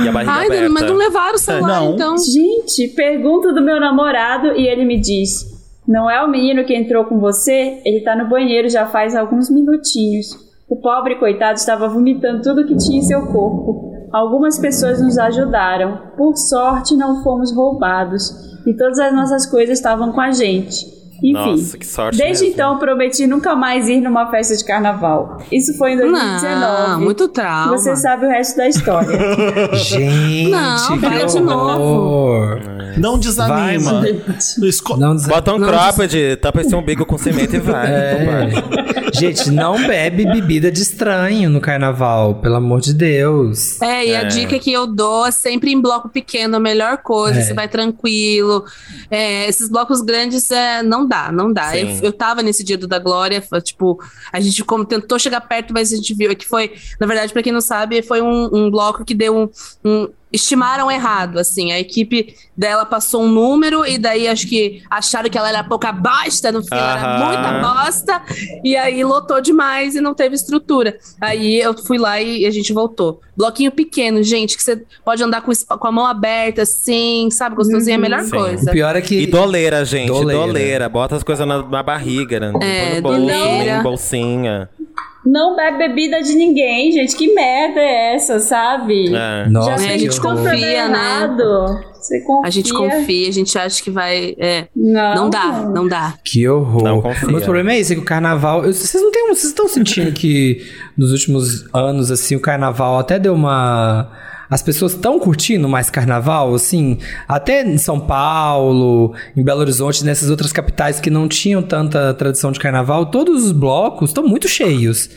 [0.04, 0.70] E a barriga Ai, aberta.
[0.70, 1.94] mas não levaram o celular, Não.
[1.94, 2.16] então.
[2.18, 5.46] Gente, pergunta do meu namorado e ele me diz:
[5.88, 7.80] Não é o menino que entrou com você?
[7.86, 10.28] Ele tá no banheiro já faz alguns minutinhos.
[10.68, 13.89] O pobre coitado estava vomitando tudo que tinha em seu corpo.
[14.12, 16.12] Algumas pessoas nos ajudaram.
[16.18, 18.58] Por sorte, não fomos roubados.
[18.66, 20.99] E todas as nossas coisas estavam com a gente.
[21.22, 21.34] Enfim.
[21.34, 22.54] Nossa, que sorte Desde mesmo.
[22.56, 25.42] então, prometi nunca mais ir numa festa de carnaval.
[25.52, 26.90] Isso foi em 2019.
[26.90, 27.78] Não, muito trauma.
[27.78, 29.20] Você sabe o resto da história.
[29.76, 32.60] Gente, Não, vai de horror.
[32.98, 33.94] Não Vai, desanima.
[33.94, 34.08] mano.
[34.64, 37.88] Esco- Não des- Bota um Não, cropped, tapa esse umbigo com cimento e vai.
[37.92, 38.50] É.
[39.14, 43.82] Gente, não bebe bebida de estranho no carnaval, pelo amor de Deus.
[43.82, 44.26] É, e a É.
[44.26, 47.44] dica que eu dou é sempre em bloco pequeno, a melhor coisa, É.
[47.44, 48.66] você vai tranquilo.
[49.10, 51.76] É, esses blocos grandes é, não dá, não dá.
[51.78, 54.00] Eu, eu tava nesse dia do da Glória, tipo,
[54.32, 57.44] a gente como tentou chegar perto, mas a gente viu que foi, na verdade, pra
[57.44, 59.50] quem não sabe, foi um, um bloco que deu um,
[59.84, 61.72] um- Estimaram errado, assim.
[61.72, 65.92] A equipe dela passou um número e daí acho que acharam que ela era pouca
[65.92, 68.22] bosta, no fim ela era muita bosta,
[68.64, 70.98] e aí lotou demais e não teve estrutura.
[71.20, 73.22] Aí eu fui lá e a gente voltou.
[73.36, 77.56] Bloquinho pequeno, gente, que você pode andar com, com a mão aberta, assim, sabe?
[77.56, 78.32] Gostosinho é a melhor Sim.
[78.32, 78.70] coisa.
[78.70, 79.16] O pior é que.
[79.22, 80.08] E doleira, gente.
[80.08, 80.46] Doleira.
[80.46, 80.90] Doleira.
[80.90, 82.52] Bota as coisas na, na barriga, né?
[82.62, 83.78] É, Põe no bolso, doleira.
[83.78, 84.70] em bolsinha.
[85.26, 87.16] Não bebe bebida de ninguém, gente.
[87.16, 89.14] Que merda é essa, sabe?
[89.14, 89.50] É.
[89.50, 90.74] Nossa, É, a fez gente confia, né?
[90.76, 91.44] errado.
[91.94, 92.48] Você confia.
[92.48, 94.34] A gente confia, a gente acha que vai.
[94.40, 96.14] É, Não, não dá, não dá.
[96.24, 96.84] Que horror.
[96.84, 97.28] Não confia.
[97.30, 98.66] Mas o problema é esse, é que o carnaval.
[98.66, 100.62] eu- Vocês não têm, vocês estão sentindo que
[100.98, 104.10] nos últimos anos, assim, o carnaval até deu uma.
[104.50, 106.98] As pessoas estão curtindo mais carnaval, assim,
[107.28, 112.52] até em São Paulo, em Belo Horizonte, nessas outras capitais que não tinham tanta tradição
[112.52, 115.10] de carnaval, todos os blocos estão muito cheios.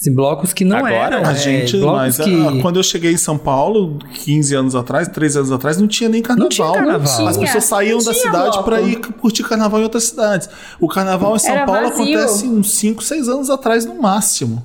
[0.00, 1.16] Assim, blocos que não Agora?
[1.16, 1.26] eram.
[1.26, 2.34] A é, gente, blocos mas que...
[2.34, 6.08] ah, quando eu cheguei em São Paulo, 15 anos atrás, 13 anos atrás, não tinha
[6.08, 6.44] nem carnaval.
[6.44, 7.28] Não tinha carnaval.
[7.28, 10.48] As Não pessoas saíam da cidade para ir curtir carnaval em outras cidades.
[10.80, 12.18] O carnaval em São Era Paulo vazio.
[12.18, 14.64] acontece uns 5, 6 anos atrás no máximo.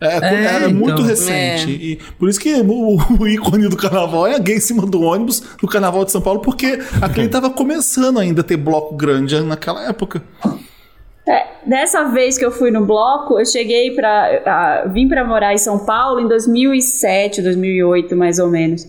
[0.00, 1.04] É, É, era muito então.
[1.04, 1.70] recente.
[1.70, 1.84] É.
[1.84, 5.40] E por isso que o, o ícone do carnaval é alguém em cima do ônibus
[5.60, 9.88] do carnaval de São Paulo, porque aquele estava começando ainda a ter bloco grande naquela
[9.88, 10.22] época.
[11.26, 14.42] É, dessa vez que eu fui no bloco, eu cheguei pra.
[14.46, 18.86] ah, vim pra morar em São Paulo em 2007, 2008, mais ou menos.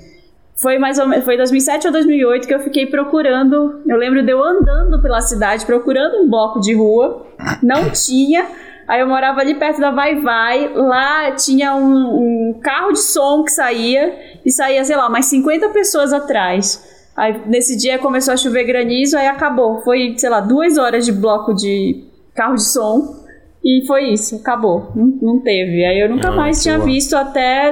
[0.56, 3.82] Foi mais ou menos, foi 2007 ou 2008 que eu fiquei procurando.
[3.88, 7.26] Eu lembro de eu andando pela cidade procurando um bloco de rua.
[7.64, 8.46] Não tinha.
[8.90, 10.68] Aí eu morava ali perto da Vai Vai.
[10.74, 14.14] Lá tinha um, um carro de som que saía
[14.44, 16.84] e saía, sei lá, mais 50 pessoas atrás.
[17.16, 19.82] Aí nesse dia começou a chover granizo, aí acabou.
[19.84, 23.20] Foi, sei lá, duas horas de bloco de carro de som.
[23.64, 24.92] E foi isso, acabou.
[24.96, 25.86] Não, não teve.
[25.86, 26.86] Aí eu nunca Ah, mais que tinha boa.
[26.88, 27.72] visto até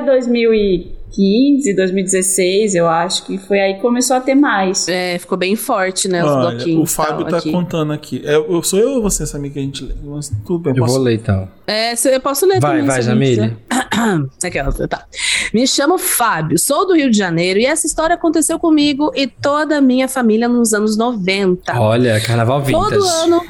[1.16, 4.88] 2015, 2016, eu acho que foi aí que começou a ter mais.
[4.88, 6.24] É, ficou bem forte, né?
[6.24, 6.84] Os Olha, bloquinhos.
[6.84, 7.52] o Fábio tal, tá aqui.
[7.52, 8.22] contando aqui.
[8.26, 9.94] É, eu- sou eu ou você, Samir, que a gente lê?
[10.04, 11.48] Mas tudo bem, Eu posso vou ler então.
[11.66, 12.86] É, eu posso ler Vai, também.
[12.88, 13.58] vai, alguém Jamile.
[14.62, 15.06] ó, tá.
[15.54, 19.78] Me chamo Fábio, sou do Rio de Janeiro e essa história aconteceu comigo e toda
[19.78, 21.80] a minha família nos anos 90.
[21.80, 22.90] Olha, carnaval vintage.
[22.96, 23.42] Todo ano,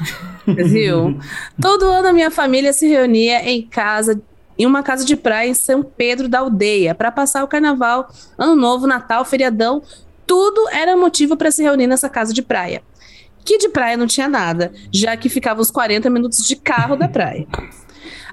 [0.46, 1.18] viu?
[1.60, 4.20] Todo ano a minha família se reunia em casa,
[4.58, 8.56] em uma casa de praia em São Pedro da Aldeia, para passar o carnaval, ano
[8.56, 9.82] novo, Natal, feriadão.
[10.26, 12.82] Tudo era motivo para se reunir nessa casa de praia.
[13.44, 17.08] Que de praia não tinha nada, já que ficava uns 40 minutos de carro da
[17.08, 17.46] praia.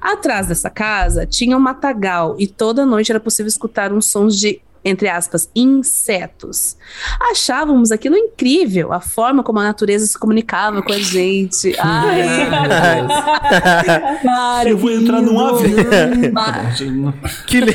[0.01, 4.61] Atrás dessa casa tinha um matagal e toda noite era possível escutar uns sons de,
[4.85, 6.77] entre aspas, insetos.
[7.31, 11.75] Achávamos aquilo incrível, a forma como a natureza se comunicava com a gente.
[11.81, 12.47] Ai,
[14.21, 15.73] cara, Eu vou entrar num avião.
[17.47, 17.73] Que lindo.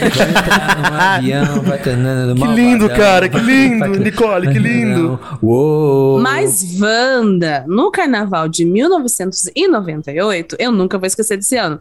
[1.97, 5.19] Nana, Que lindo, cara, que lindo, Nicole, que lindo.
[5.43, 6.21] Uou.
[6.21, 11.81] Mas Wanda, no carnaval de 1998, eu nunca vou esquecer desse ano,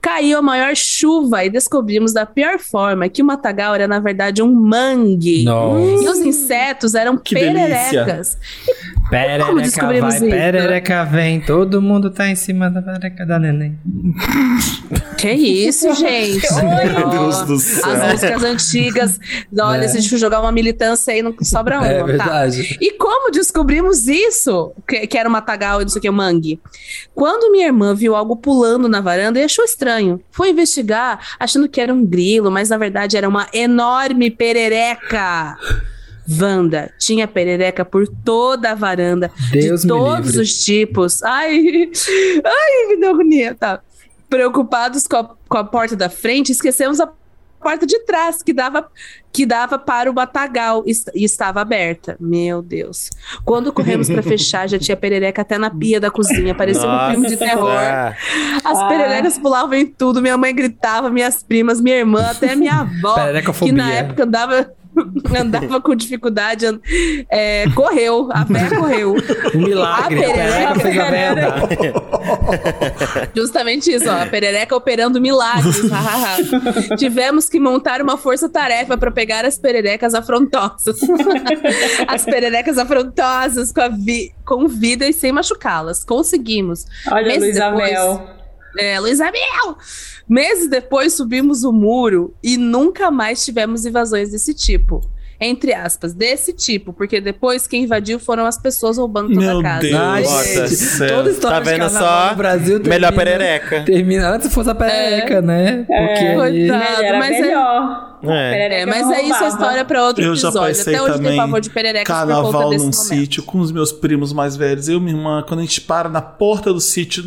[0.00, 4.40] caiu a maior chuva e descobrimos da pior forma que o matagal era, na verdade,
[4.40, 5.44] um mangue.
[5.44, 6.04] Nossa.
[6.04, 8.36] E os insetos eram Que pererecas.
[8.36, 10.28] Como Perereca descobrimos vai, isso?
[10.36, 13.78] perereca vem, todo mundo tá em cima da perereca da neném.
[15.16, 16.46] Que isso, gente?
[16.94, 17.90] Meu Deus do céu.
[17.90, 19.20] As músicas antigas.
[19.58, 19.88] Olha, É.
[19.88, 21.86] se a gente for jogar uma militância aí, não sobra uma.
[21.88, 22.04] É tá?
[22.04, 22.76] verdade.
[22.80, 24.72] E como descobrimos isso?
[24.86, 26.60] Que, que era o matagal e não sei o que, o mangue.
[27.14, 30.20] Quando minha irmã viu algo pulando na varanda e achou estranho.
[30.30, 34.57] Foi investigar, achando que era um grilo, mas na verdade era uma enorme perereca.
[36.28, 40.42] Wanda, tinha perereca por toda a varanda, Deus de todos livre.
[40.42, 41.22] os tipos.
[41.22, 41.56] Ai,
[42.44, 43.80] ai, me deu agonia, tá.
[44.28, 47.10] Preocupados com a, com a porta da frente, esquecemos a
[47.60, 48.88] porta de trás, que dava,
[49.32, 52.16] que dava para o matagal e, est- e estava aberta.
[52.20, 53.10] Meu Deus.
[53.44, 57.28] Quando corremos para fechar, já tinha perereca até na pia da cozinha, parecia um filme
[57.28, 57.70] de terror.
[57.70, 58.14] Ah,
[58.64, 58.88] As Ah.
[58.88, 63.16] pererecas pulavam em tudo, minha mãe gritava, minhas primas, minha irmã, até minha avó,
[63.64, 64.70] que na época andava,
[65.40, 66.66] andava com dificuldade,
[67.30, 69.14] é, correu, a véia correu.
[69.54, 70.24] Um milagre.
[70.24, 71.68] A A perereca fez a véia andar.
[73.34, 75.80] Justamente isso, ó, a perereca operando milagres.
[76.98, 80.98] Tivemos que montar uma força-tarefa para pegar as pererecas afrontosas.
[82.06, 86.04] as pererecas afrontosas com, a vi- com vida e sem machucá-las.
[86.04, 86.86] Conseguimos.
[87.10, 88.37] Olha, Meses Luísa depois-.
[88.78, 89.76] É, Luísa Mel!
[90.28, 95.00] Meses depois subimos o muro e nunca mais tivemos invasões desse tipo.
[95.40, 99.62] Entre aspas, desse tipo, porque depois quem invadiu foram as pessoas roubando toda Meu a
[99.62, 99.80] casa.
[99.82, 99.94] Deus.
[100.00, 100.44] Ai, Nossa.
[100.66, 101.08] gente, céu.
[101.16, 102.30] toda história Tá vendo só?
[102.30, 103.82] no Brasil Melhor termina- perereca.
[103.84, 105.84] Termina antes fosse a perereca, né?
[105.86, 106.34] Porque aí...
[106.68, 107.02] Coitado.
[107.04, 108.08] Era mas é- melhor.
[108.20, 108.26] É.
[108.26, 110.74] É, Perereca mas é isso a história para outro Eu já episódio.
[110.76, 112.92] passei Até hoje também tem pavor de pererecas por carnaval num momento.
[112.96, 114.88] sítio com os meus primos mais velhos.
[114.88, 117.22] Eu e minha irmã, quando a gente para na porta do sítio,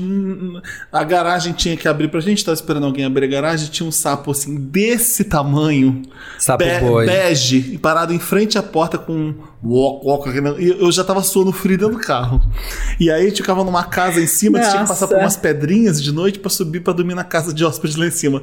[0.92, 2.44] a garagem tinha que abrir pra gente.
[2.44, 3.70] Tava esperando alguém abrir a garagem.
[3.70, 6.02] Tinha um sapo assim, desse tamanho.
[6.38, 7.06] Sapo be- boi.
[7.06, 11.04] Bege, e parado em frente à porta com um walk, walk, aquele- e eu já
[11.04, 12.42] tava suando frio dentro do carro.
[13.00, 15.16] E aí a gente ficava numa casa em cima, a gente tinha que passar Nossa.
[15.16, 18.12] por umas pedrinhas de noite pra subir pra dormir na casa de hóspedes lá em
[18.12, 18.42] cima.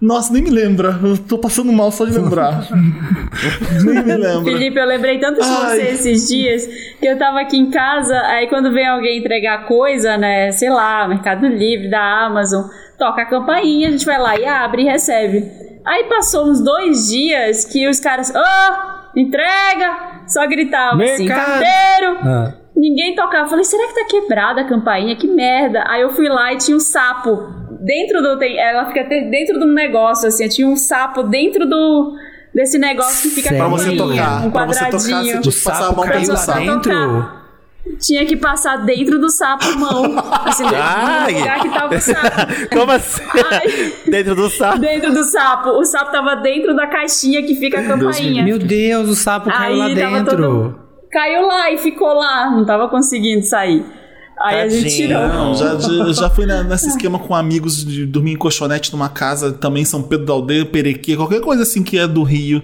[0.00, 0.98] Nossa, nem me lembra.
[1.02, 2.66] Eu tô passando mal só de lembrar.
[3.84, 4.44] nem me lembra.
[4.52, 5.76] Felipe, eu lembrei tanto de Ai.
[5.78, 6.66] você esses dias
[6.98, 11.06] que eu tava aqui em casa, aí quando vem alguém entregar coisa, né, sei lá,
[11.08, 12.64] Mercado Livre, da Amazon,
[12.98, 15.44] toca a campainha, a gente vai lá e abre e recebe.
[15.84, 22.54] Aí passou uns dois dias que os caras, ô, entrega, só gritavam assim, carteiro, Ah.
[22.74, 23.48] Ninguém tocava.
[23.48, 25.14] Falei, será que tá quebrada a campainha?
[25.14, 25.84] Que merda.
[25.88, 27.46] Aí eu fui lá e tinha um sapo
[27.82, 28.38] dentro do.
[28.38, 30.48] tem- Ela fica dentro de um negócio, assim.
[30.48, 32.14] Tinha um sapo dentro do.
[32.54, 33.64] Desse negócio que fica Sério?
[33.64, 34.46] Pra você tocar.
[34.46, 35.40] um pra você tocar, você quadradinho.
[35.42, 36.58] tinha que passar a sapo mão pelo sapo.
[36.60, 37.41] dentro?
[38.00, 40.04] Tinha que passar dentro do sapo mão.
[40.44, 41.34] Assim, Ai.
[41.34, 42.68] lugar que tava o sapo.
[42.72, 43.22] Como assim?
[43.50, 43.92] Ai.
[44.08, 44.78] Dentro do saco.
[44.78, 45.70] Dentro do sapo.
[45.70, 48.44] O sapo tava dentro da caixinha que fica a campainha.
[48.44, 50.36] Meu Deus, o sapo caiu Aí lá dentro.
[50.36, 50.78] todo-
[51.10, 52.50] Caiu lá e ficou lá.
[52.50, 53.84] Não tava conseguindo sair.
[54.40, 55.08] Aí a gente Tadinho.
[55.08, 55.28] tirou.
[55.28, 59.08] Não, já, já, já fui na- nesse esquema com amigos de dormir em colchonete numa
[59.08, 62.62] casa, também São Pedro da Aldeia, Perequê, qualquer coisa assim que é do Rio,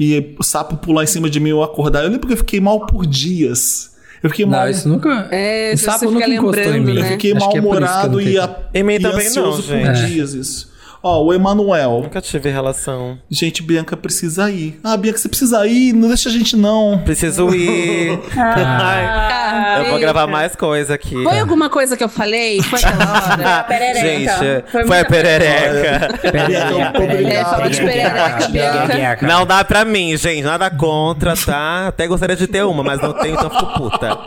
[0.00, 2.04] e o sapo pular em cima de mim e eu acordar.
[2.04, 3.87] Eu lembro que eu fiquei mal por dias.
[4.22, 4.62] Eu fiquei mal.
[4.62, 5.28] Não, isso nunca.
[5.30, 6.96] É, o sapo nunca encostou em mim.
[6.96, 7.10] Eu né?
[7.12, 10.77] fiquei é eu mal-humorado não e, a, e também ansioso não, por dias isso.
[11.02, 12.00] Ó, o Emanuel.
[12.02, 13.18] Nunca tive relação.
[13.30, 14.80] Gente, Bianca precisa ir.
[14.82, 17.00] Ah, Bianca, você precisa ir, não deixa a gente não.
[17.04, 18.18] Preciso ir.
[18.36, 21.22] Ai, Ah, eu vou gravar mais coisa aqui.
[21.22, 22.60] Foi alguma coisa que eu falei?
[22.62, 23.58] Foi aquela hora?
[23.60, 24.00] a perereca.
[24.00, 26.18] Gente, Foi foi, a perereca.
[26.24, 27.44] É, obrigado.
[27.50, 29.26] falou de perereca, Bianca.
[29.26, 30.42] Não dá pra mim, gente.
[30.42, 31.86] Nada contra, tá?
[31.88, 34.18] Até gostaria de ter uma, mas não tenho, então fico puta.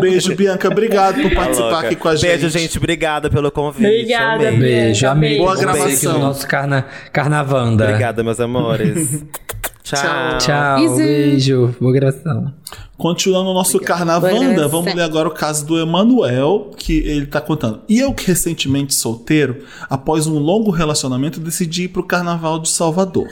[0.00, 0.68] Beijo, Bianca.
[0.68, 2.30] Obrigado por Tá participar aqui com a gente.
[2.40, 2.78] Beijo, gente.
[2.78, 3.86] Obrigada pelo convite.
[3.86, 4.58] Obrigada, Amei.
[4.58, 5.44] Beijo, Bianca, amigo.
[5.44, 6.12] Boa gravação.
[6.14, 6.86] no nosso carna...
[7.12, 7.84] Carnavanda.
[7.84, 9.24] Obrigada, meus amores.
[9.82, 10.38] Tchau.
[10.38, 10.38] Tchau.
[10.38, 11.02] Tchau, Easy.
[11.02, 11.74] beijo.
[11.80, 12.52] Boa gravação.
[12.96, 17.80] Continuando o nosso Carnavanda, vamos ler agora o caso do Emanuel, que ele tá contando.
[17.88, 23.26] E eu que recentemente solteiro, após um longo relacionamento, decidi ir pro Carnaval de Salvador.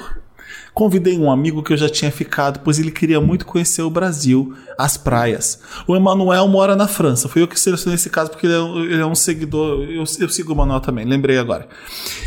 [0.78, 4.54] Convidei um amigo que eu já tinha ficado, pois ele queria muito conhecer o Brasil,
[4.78, 5.58] as praias.
[5.88, 7.28] O Emanuel mora na França.
[7.28, 9.82] Fui eu que selecionei esse caso porque ele é um, ele é um seguidor.
[9.90, 11.66] Eu, eu sigo o Emanuel também, lembrei agora.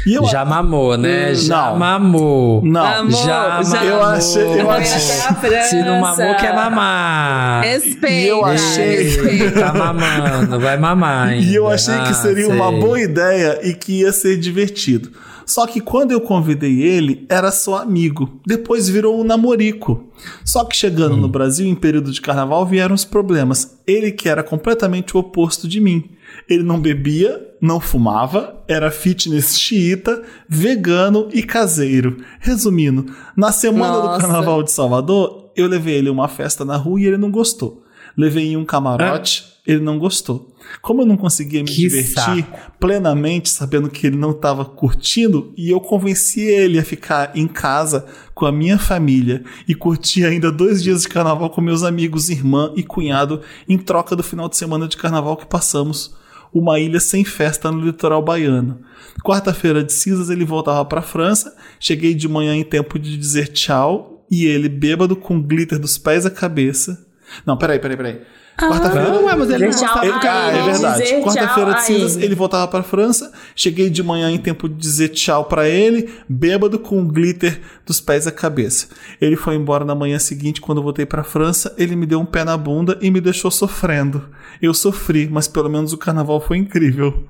[0.06, 1.34] E eu, Já mamou, né?
[1.34, 1.78] Já Não.
[1.80, 2.62] mamou.
[2.66, 3.88] Não, Amor, Já já- mamou.
[3.90, 4.44] eu achei.
[4.60, 5.62] Eu Foi achei.
[5.70, 7.64] Se não mamou, quer mamar.
[7.64, 8.10] Respeita.
[8.10, 9.62] E eu achei- respeita.
[9.62, 11.46] Tá mamando, vai mamar ainda.
[11.52, 15.10] E eu achei que Ah, seria uma boa ideia e que ia ser divertido.
[15.52, 18.40] Só que quando eu convidei ele, era só amigo.
[18.48, 20.06] Depois virou um namorico.
[20.46, 23.78] Só que chegando no Brasil, em período de carnaval, vieram os problemas.
[23.86, 26.06] Ele que era completamente o oposto de mim.
[26.48, 32.16] Ele não bebia, não fumava, era fitness xiita, vegano e caseiro.
[32.40, 34.22] Resumindo, na semana do Nossa.
[34.22, 37.84] carnaval de Salvador, eu levei ele a uma festa na rua e ele não gostou.
[38.22, 40.56] Levei em um camarote, ele não gostou.
[40.80, 42.46] Como eu não conseguia me Que divertir
[42.80, 48.06] plenamente, sabendo que ele não estava curtindo, e eu convenci ele a ficar em casa
[48.36, 52.72] com a minha família e curtir ainda dois dias de carnaval com meus amigos, irmã
[52.76, 56.16] e cunhado, em troca do final de semana de carnaval que passamos
[56.54, 58.82] uma ilha sem festa no litoral baiano.
[59.24, 61.56] Quarta-feira de cinzas ele voltava para a França.
[61.80, 66.24] Cheguei de manhã em tempo de dizer tchau e ele bêbado com glitter dos pés
[66.24, 67.11] à cabeça.
[67.46, 68.22] Não, peraí, peraí, peraí.
[68.70, 69.10] Quarta-feira.
[69.10, 70.58] Não, ué, mas ele não gostava Ele, ah, cara.
[70.58, 71.04] é verdade.
[71.24, 72.26] Quarta-feira de cinzas, ele.
[72.26, 73.32] ele voltava pra França.
[73.56, 78.28] Cheguei de manhã em tempo de dizer tchau pra ele, bêbado com glitter dos pés
[78.28, 78.88] à cabeça.
[79.20, 81.74] Ele foi embora na manhã seguinte, quando eu voltei pra França.
[81.78, 84.24] Ele me deu um pé na bunda e me deixou sofrendo.
[84.62, 87.26] Eu sofri, mas pelo menos o carnaval foi incrível.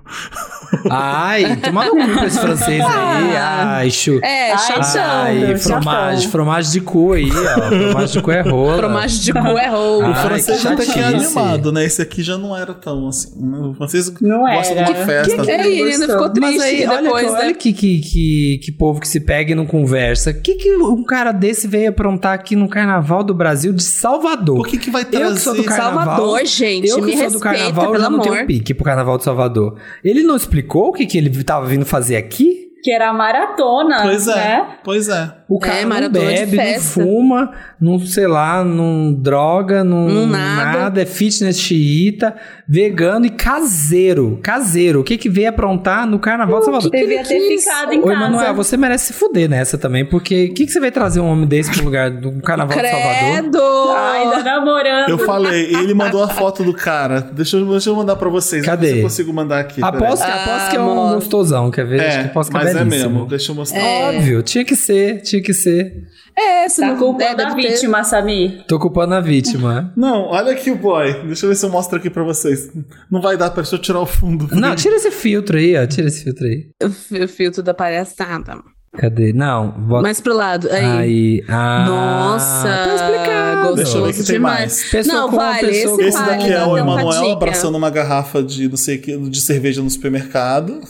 [0.89, 3.35] Ai, toma no cu esse francês aí.
[3.37, 4.19] Ai, chu.
[4.23, 5.01] É, Ai, chatão.
[5.03, 6.29] Ai, chatão.
[6.31, 7.67] fromagem de cu aí, ó.
[7.69, 8.77] Fromagem de cu é rola.
[8.77, 10.05] Fromagem de cu é roubo.
[10.07, 11.11] Ah, o francês que até que é.
[11.25, 11.85] Animado, né?
[11.85, 13.29] Esse aqui já não era tão assim.
[13.39, 14.83] O francês Não gosta era.
[14.83, 15.51] de uma festa.
[15.51, 17.39] É, ele ainda ficou triste Mas aí, olha, depois, que, né?
[17.39, 20.31] olha que, que, que, que povo que se pega e não conversa.
[20.31, 24.57] O que, que um cara desse veio aprontar aqui no Carnaval do Brasil de Salvador?
[24.57, 25.25] Por que, que vai trazer?
[25.25, 26.05] Eu que sou do carnaval.
[26.05, 28.47] Salvador, gente, eu que me sou do respeita, carnaval, eu pelo já não tenho amor.
[28.47, 29.77] pique pro carnaval de Salvador.
[30.03, 32.60] Ele não explicou o que, que ele tava vindo fazer aqui?
[32.83, 34.01] Que era a maratona.
[34.03, 34.67] Pois é, Né?
[34.83, 35.31] pois é.
[35.47, 41.01] O cara É, não bebe, não fuma, não, sei lá, não droga, não, Não nada.
[41.01, 42.33] é fitness xiita,
[42.65, 44.39] vegano e caseiro.
[44.41, 45.01] Caseiro.
[45.01, 46.89] O que que veio aprontar no Carnaval de Salvador?
[46.89, 47.63] Devia ter quis?
[47.65, 48.15] ficado em Ô, casa.
[48.15, 51.27] Emanuel, você merece se fuder nessa também, porque o que, que você vai trazer um
[51.29, 53.19] homem desse pro lugar do Carnaval de Salvador?
[53.19, 53.61] Credo!
[53.93, 55.09] Ai, ainda namorando.
[55.09, 57.19] Eu falei, ele mandou a foto do cara.
[57.33, 58.65] Deixa eu, deixa eu mandar pra vocês.
[58.65, 58.87] Cadê?
[58.87, 59.83] Se eu consigo mandar aqui.
[59.83, 61.15] Aposto, que- Ah, aposto que é um amor.
[61.15, 61.99] gostosão, quer ver?
[61.99, 63.25] Acho que É, aposto que é mas é mesmo.
[63.25, 63.81] Deixa eu mostrar.
[63.81, 66.03] Óbvio, tinha que ser, tinha que ser.
[66.37, 68.63] É, se Tá não culpando é, a ter- vítima, Samir.
[68.67, 69.91] Tô culpando a vítima.
[69.97, 71.13] Não, olha aqui o boy.
[71.25, 72.69] Deixa eu ver se eu mostro aqui pra vocês.
[73.11, 74.47] Não vai dar pra eu tirar o fundo.
[74.55, 75.85] Não, tira esse filtro aí, ó.
[75.85, 76.67] Tira esse filtro aí.
[76.83, 78.55] o fi- o filtro da palhaçada.
[78.97, 79.31] Cadê?
[79.31, 80.01] Não, bota.
[80.03, 80.67] Mais pro lado.
[80.69, 80.83] Aí.
[80.85, 81.43] Aí.
[81.47, 83.75] Ah, Nossa, Tá explicado.
[83.75, 84.59] Deixa eu ver que gostoso tem demais.
[84.59, 84.91] mais.
[84.91, 88.43] Pessoa não, vale, pessoa esse com- Esse vale, daqui é o Emanuel abraçando uma garrafa
[88.43, 90.81] de não sei o que, de cerveja no supermercado.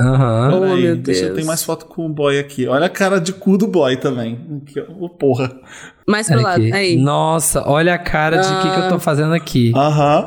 [0.00, 0.48] Aham.
[0.56, 1.36] Oh, Peraí, meu deixa eu Deus.
[1.38, 2.66] tem mais foto com o boy aqui.
[2.66, 4.38] Olha a cara de cu do boy também.
[4.62, 4.80] Aqui.
[4.98, 5.52] Ô, porra.
[6.06, 6.62] Mais pro Olha lado.
[6.72, 6.96] Aí.
[6.96, 9.72] Nossa, olha a cara de que, que eu tô fazendo aqui.
[9.76, 10.26] Aham.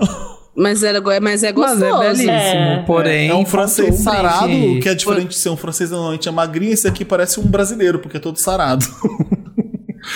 [0.60, 1.86] Mas, era, go- mas é Mas gostoso.
[1.86, 2.84] é belíssimo, É.
[2.88, 3.30] porém.
[3.30, 4.48] É um francês sarado,
[4.82, 6.74] que é diferente de ser um francês normalmente é magrinho.
[6.74, 8.84] Esse aqui parece um brasileiro, porque é todo sarado.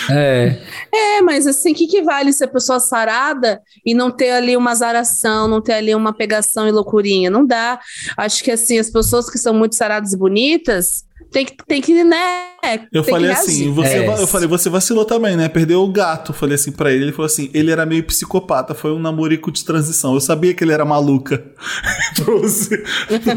[0.09, 0.57] É.
[0.93, 4.73] É, mas assim, o que, que vale ser pessoa sarada e não ter ali uma
[4.73, 7.29] zaração, não ter ali uma pegação e loucurinha?
[7.29, 7.79] Não dá.
[8.17, 12.03] Acho que assim, as pessoas que são muito saradas e bonitas tem que, tem que
[12.03, 12.17] né?
[12.91, 14.07] Eu tem falei que assim, você, É.
[14.21, 15.49] eu falei, você vacilou também, né?
[15.49, 16.31] Perdeu o gato.
[16.33, 17.05] Falei assim pra ele.
[17.05, 20.13] Ele falou assim, ele era meio psicopata, foi um namorico de transição.
[20.13, 21.43] Eu sabia que ele era maluca.
[22.15, 22.83] Trouxe.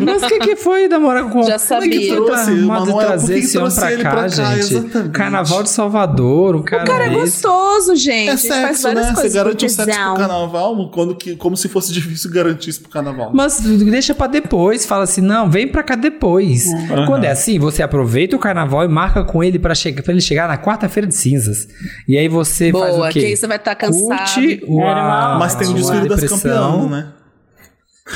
[0.05, 2.09] Mas o que, que foi namorar com Já é que sabia.
[2.17, 4.11] foi pra Trouxe, de Manuel, por trazer que que esse homem trouxe pra ele cá,
[4.11, 4.29] pra cá?
[4.29, 4.59] gente?
[4.75, 5.11] Exatamente.
[5.13, 8.29] Carnaval de Salvador, o cara, O cara é gostoso, gente.
[8.29, 9.09] É gente faz sexo, várias né?
[9.11, 12.71] Você coisas garante com um sexo pro carnaval quando que, como se fosse difícil garantir
[12.71, 13.31] isso pro carnaval.
[13.33, 16.67] Mas deixa pra depois, fala assim, não, vem pra cá depois.
[17.07, 19.73] Quando é assim, você aproveita o carnaval e marca com ele pra
[20.09, 21.69] ele chegar na quarta-feira de cinzas.
[22.09, 23.21] E aí você faz Boa, o quê?
[23.21, 24.07] que aí você vai estar cansado.
[24.09, 25.39] Curte Normal.
[25.39, 27.13] Mas tem o desfile das campeãs, né?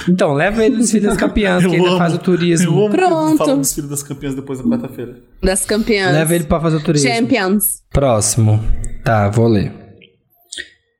[0.07, 1.99] Então, leva ele no desfile das campeãs, que Eu ainda amo.
[1.99, 2.79] faz o Eu turismo.
[2.87, 3.39] amo Pronto.
[3.39, 5.15] fala do desfile das campeãs depois da quarta-feira.
[5.43, 6.13] Das campeãs.
[6.13, 7.09] Leva ele pra fazer o turismo.
[7.09, 7.65] Champions.
[7.91, 8.63] Próximo.
[9.03, 9.73] Tá, vou ler.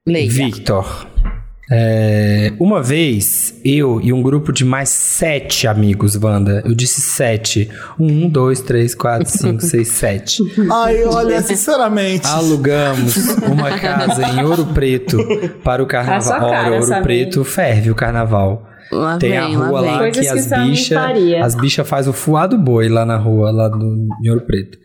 [0.07, 0.31] Leia.
[0.31, 1.07] Victor.
[1.71, 6.63] É, uma vez, eu e um grupo de mais sete amigos, Wanda.
[6.65, 7.69] Eu disse sete.
[7.99, 10.43] Um, dois, três, quatro, cinco, seis, sete.
[10.73, 12.27] Ai, olha, sinceramente.
[12.27, 13.17] Alugamos
[13.47, 15.19] uma casa em Ouro Preto
[15.63, 16.41] para o carnaval.
[16.41, 17.03] cara, Ora, Ouro.
[17.03, 18.67] Preto ferve o carnaval.
[18.91, 20.99] Lá Tem vem, a rua lá Coisas que que as bichas
[21.45, 24.79] as bichas faz o fuado boi lá na rua, lá do, em Ouro Preto.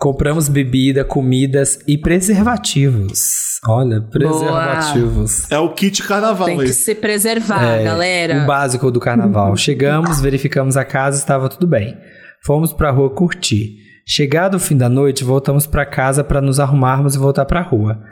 [0.00, 3.60] Compramos bebida, comidas e preservativos.
[3.68, 5.50] Olha, preservativos.
[5.50, 6.84] É o kit carnaval Tem que esse.
[6.84, 8.42] se preservar, É, galera.
[8.42, 9.54] O básico do carnaval.
[9.58, 11.98] Chegamos, verificamos a casa, estava tudo bem.
[12.42, 13.76] Fomos pra rua curtir.
[14.06, 18.02] Chegado o fim da noite, voltamos pra casa para nos arrumarmos e voltar pra rua.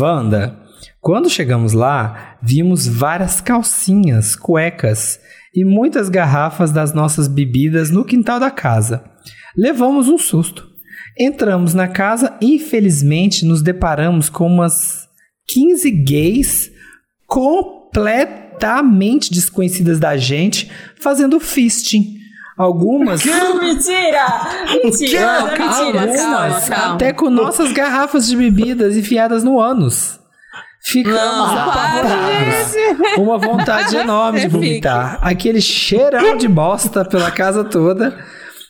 [0.00, 0.58] Wanda,
[1.00, 5.20] quando chegamos lá, vimos várias calcinhas, cuecas
[5.54, 9.04] e muitas garrafas das nossas bebidas no quintal da casa.
[9.56, 10.74] Levamos um susto.
[11.18, 15.06] Entramos na casa e, infelizmente, nos deparamos com umas
[15.48, 16.70] 15 gays
[17.26, 22.14] completamente desconhecidas da gente fazendo fisting.
[22.58, 23.22] Algumas.
[23.24, 24.26] Mentira!
[24.82, 25.20] Mentira!
[25.20, 26.16] Não, calma, mentira.
[26.16, 26.94] calma, calma.
[26.94, 30.18] Até com nossas garrafas de bebidas enfiadas no ânus.
[30.82, 32.74] Ficamos Não, apavorados.
[33.18, 35.18] Uma vontade enorme de vomitar.
[35.20, 38.16] Aquele cheirão de bosta pela casa toda.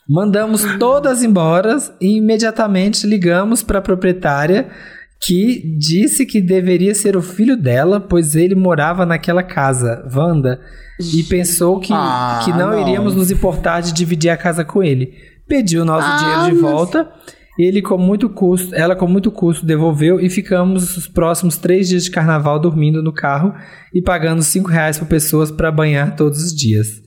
[0.09, 4.69] Mandamos todas embora e imediatamente ligamos para a proprietária
[5.21, 10.61] que disse que deveria ser o filho dela, pois ele morava naquela casa, Wanda,
[11.01, 12.81] e pensou que, Ah, que não, não.
[12.81, 15.15] iríamos nos importar de dividir a casa com ele.
[15.49, 17.09] Pediu nosso Ah, dinheiro de mas- volta
[17.59, 22.05] Ele com muito custo, ela com muito custo devolveu e ficamos os próximos três dias
[22.05, 23.55] de carnaval dormindo no carro
[23.95, 27.01] e pagando cinco reais por pessoas para banhar todos os dias.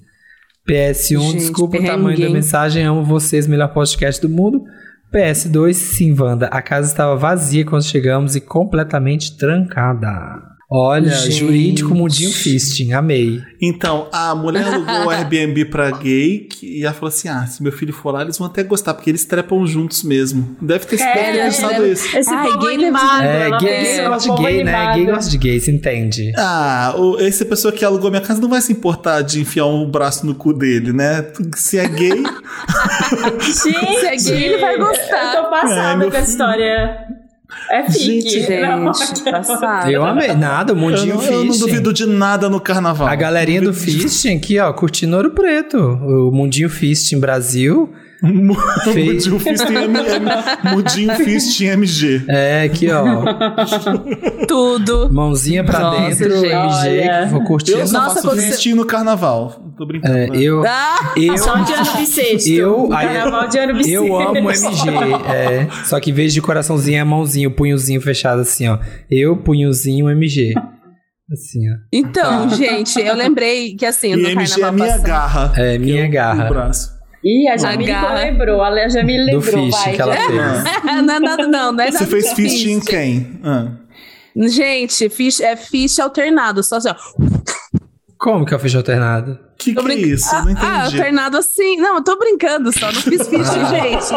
[0.69, 4.63] PS1, Gente, desculpa o perrengue, tamanho da mensagem, amo vocês, melhor podcast do mundo.
[5.11, 10.58] PS2, sim, Wanda, a casa estava vazia quando chegamos e completamente trancada.
[10.71, 11.31] Olha, Gente.
[11.39, 13.41] jurídico mundinho fisting, amei.
[13.59, 17.63] Então, a mulher alugou o Airbnb pra gay que- e ela falou assim: ah, se
[17.63, 20.55] meu filho for lá, eles vão até gostar, porque eles trepam juntos mesmo.
[20.61, 22.15] Deve ter, deve ter É, pensado deve- isso.
[22.15, 23.23] Esse Ai, gay deve- animado.
[23.23, 24.93] É, gay, pensou, gosta de gay, né?
[24.93, 26.31] Gay gosta de gay, se entende.
[26.37, 29.89] Ah, o, essa pessoa que alugou minha casa não vai se importar de enfiar um
[29.89, 31.25] braço no cu dele, né?
[31.55, 32.09] Se é gay.
[32.11, 33.75] Gente, Se
[34.05, 35.35] é gay, ele vai gostar.
[35.35, 36.31] Eu tô É, passada meu com a filho.
[36.31, 37.18] história.
[37.69, 38.29] É fique.
[38.29, 38.47] Gente,
[39.31, 39.89] passado.
[39.89, 40.33] Eu amei.
[40.33, 43.07] Nada, o Eu mundinho não, eu não duvido de nada no carnaval.
[43.07, 45.77] A galerinha do Fisting aqui, ó, curtindo Ouro Preto.
[45.77, 47.91] O Mundinho Fisting Brasil.
[48.21, 50.69] Mudinho Fist em.
[50.75, 52.23] Mudinho Fist em MG.
[52.27, 53.23] É, aqui, ó.
[54.47, 55.09] Tudo.
[55.11, 56.45] Mãozinha pra Nossa, dentro, gente.
[56.53, 57.27] MG, Olha.
[57.27, 57.79] vou curtindo.
[57.79, 59.73] Eu só Nossa, faço fist no carnaval.
[59.77, 60.17] Tô brincando.
[60.17, 60.37] É, né?
[60.37, 62.49] eu, Ah, eu, Só de ano bissexto.
[62.49, 64.05] eu, aí- Carnaval de ano bissexto.
[64.05, 64.89] eu amo MG.
[65.33, 68.79] É, só que em vez de coraçãozinho é mãozinho, punhozinho fechado assim, ó.
[69.09, 70.53] Eu, punhozinho, MG.
[71.31, 71.75] Assim, ó.
[71.93, 75.03] Então, gente, eu lembrei que assim, E no MG é minha passado.
[75.03, 75.53] garra.
[75.55, 76.49] É, minha O garra.
[76.49, 76.98] braço.
[77.23, 78.61] Ih, a Jamile lembrou.
[78.61, 79.93] A Jamile Do lembrou, Fish vai.
[79.95, 80.63] que ela já.
[80.63, 80.83] fez.
[81.03, 83.39] não é nada, não, não é Você fez de fist em quem?
[83.43, 83.71] Ah.
[84.35, 86.95] Gente, fish, é fish alternado, só assim, ó.
[88.17, 89.48] Como que eu fiz alternado?
[89.59, 90.25] Que que é brinca- isso?
[90.33, 90.95] Ah, Não ah, entendi.
[91.01, 91.75] alternado assim.
[91.77, 94.13] Não, eu tô brincando só, não fiz fish, gente.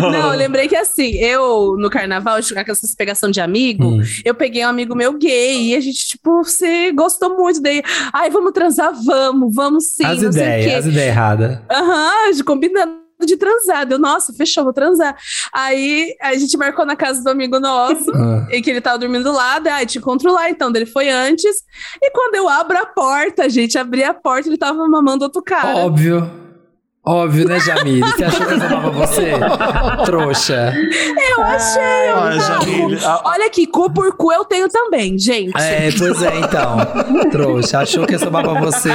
[0.00, 4.00] não, eu lembrei que assim, eu no carnaval, com essas pegação de amigo, Hum.
[4.24, 7.82] eu peguei um amigo meu gay e a gente, tipo, você gostou muito daí.
[8.12, 10.72] Ai, vamos transar, vamos, vamos sim, as não sei o ideias, quê.
[10.74, 11.58] as ideias erradas.
[11.70, 13.86] Aham, de- combinando de transar.
[13.86, 15.16] Deu, nossa, fechou, vou transar.
[15.52, 18.10] Aí a gente marcou na casa do amigo nosso.
[18.20, 18.46] Ah.
[18.50, 21.64] E que ele tava dormindo lá, daí, ah, te encontro lá, então, dele foi antes.
[22.02, 25.76] E quando eu abro a porta, gente, abri a porta, ele tava mamando outro cara.
[25.78, 26.39] Óbvio.
[27.10, 28.00] Óbvio, né, Jamile?
[28.02, 29.32] Você achou que eu amava você?
[30.04, 30.74] Trouxa.
[31.36, 32.38] Eu achei, eu Ah.
[32.38, 35.52] Jamile, a- Olha aqui, cu por cu eu tenho também, gente.
[35.56, 36.76] É, pois é, então.
[37.30, 37.80] Trouxa.
[37.80, 38.90] Achou que eu pra você?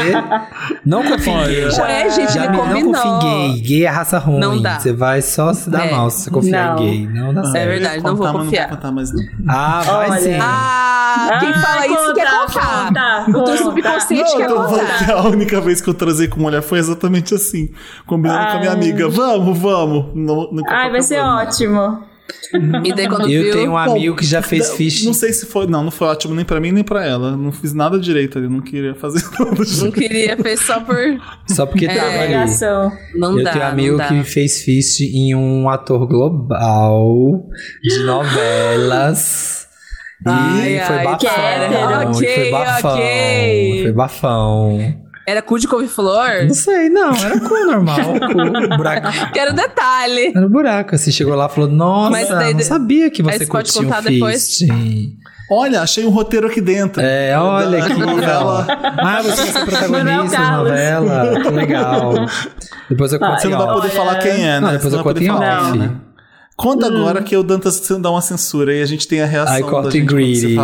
[0.85, 1.71] Não confie em gay.
[1.71, 3.19] Já, Ué, gente, Jamile, não confie em
[3.53, 3.61] gay.
[3.61, 4.39] Gay é raça ruim.
[4.39, 4.79] Não dá.
[4.79, 5.91] Você vai só se dar É.
[5.91, 6.83] mal se você confiar Não.
[6.83, 7.07] em gay.
[7.21, 7.57] Não dá É certo.
[7.57, 8.61] ia verdade, não vou contar, confiar.
[8.63, 9.23] Não vou contar mais não.
[9.49, 10.19] Ah, vai Olha.
[10.21, 10.37] sim.
[10.41, 13.25] Ah, quem Ah, fala isso quer conta, contar.
[13.25, 15.13] conta, o teu subconsciente Não, quer eu tô falando contar.
[15.13, 17.69] a única vez que eu transei com mulher foi exatamente assim.
[18.05, 19.09] Combinando com a minha amiga.
[19.09, 20.05] Vamos, vamos.
[20.15, 22.03] No, no Ai, vai ser ótimo.
[22.83, 23.53] E daí quando Eu viu...
[23.53, 25.03] tenho um amigo que já fez Não, fish.
[25.05, 25.67] Não sei se foi.
[25.67, 27.35] Não, não foi ótimo nem pra mim nem pra ela.
[27.35, 28.47] Não fiz nada direito ali.
[28.47, 29.91] Não queria fazer nada Não direito.
[29.93, 30.97] queria, fez só por...
[31.47, 32.33] Só porque tava ali.
[33.15, 37.43] Não eu dá, tenho um não amigo que fez fist em um ator global
[37.83, 39.65] de novelas.
[40.25, 41.17] E Ai, foi ai, bafão.
[41.17, 42.23] que hétero.
[42.23, 42.91] e foi bafão.
[42.93, 43.81] ok.
[43.83, 45.04] Foi bafão.
[45.27, 46.45] Era cu de couve-flor?
[46.47, 47.11] Não sei, não.
[47.15, 47.97] Era cu normal.
[48.69, 49.07] Cu, buraco.
[49.33, 50.31] Quero detalhe.
[50.35, 50.93] Era um buraco.
[50.95, 53.81] Assim, chegou lá e falou: Nossa, Mas daí- não sabia que você você pode curtia
[53.81, 54.43] um contar depois?
[54.45, 55.17] fisting.
[55.51, 57.01] Olha, achei um roteiro aqui dentro.
[57.03, 58.05] É, olha Da aqui, ó.
[58.05, 58.67] novela.
[58.97, 61.39] Ah, você vai ser protagonista da novela.
[61.41, 62.13] Que legal.
[62.89, 63.41] Depois eu conto.
[63.41, 63.95] Você não vai poder Olha.
[63.95, 64.59] falar quem é, né?
[64.59, 65.43] Não, depois Você eu conto em off.
[65.43, 65.91] é, né?
[66.57, 66.97] Conta Hum.
[66.97, 69.69] agora que o Dantas dá uma censura e a gente tem a reação Aí da
[69.69, 70.55] corta gente em você greedy.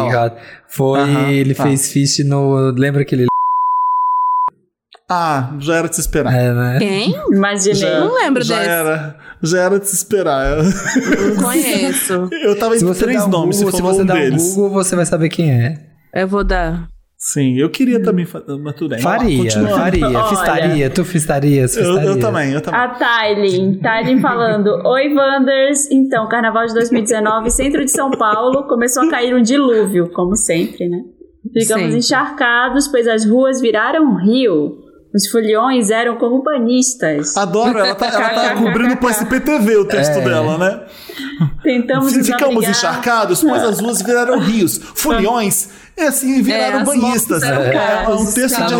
[0.68, 1.64] Foi, Aham, ele tá.
[1.64, 2.72] fez fish no.
[2.72, 3.26] Lembra aquele.
[5.14, 6.34] Ah, já era de se esperar.
[6.34, 6.78] É, né?
[6.80, 7.14] Quem?
[7.32, 7.76] Imaginei.
[7.76, 8.70] Já, Não lembro já desse.
[8.70, 10.58] Era, já era de se esperar.
[10.64, 12.30] Não conheço.
[12.42, 14.20] Eu tava Se entre você três um nomes, Google, se falou você um der um
[14.20, 14.56] deles.
[14.56, 15.74] Google, você vai saber quem é.
[16.16, 16.88] Eu vou dar.
[17.18, 19.00] Sim, eu queria também fazer, mas tudo bem.
[19.00, 20.08] Faria, faria.
[20.08, 20.24] Olha.
[20.24, 22.10] Fistaria, tu fistarias, Eu, fistaria.
[22.10, 22.80] eu também, eu também.
[22.80, 23.80] A Tailin.
[23.80, 25.92] Tailin falando: Oi, Wanders.
[25.92, 30.88] Então, carnaval de 2019, centro de São Paulo, começou a cair um dilúvio, como sempre,
[30.90, 31.00] né?
[31.54, 31.98] Ficamos Sempre.
[31.98, 34.78] encharcados, pois as ruas viraram um rio.
[35.14, 37.36] Os foliões eram como panistas.
[37.36, 40.22] Adoro, ela tá, ela tá cobrindo pro SPTV o texto É.
[40.22, 40.86] dela, né?
[41.64, 42.72] Tentamos nos Ficamos abrigar.
[42.72, 44.78] encharcados, pois as ruas viraram rios.
[44.96, 45.70] Foliões,
[46.00, 47.44] assim, viraram É, as banhistas.
[47.44, 48.76] É, é um texto Tá de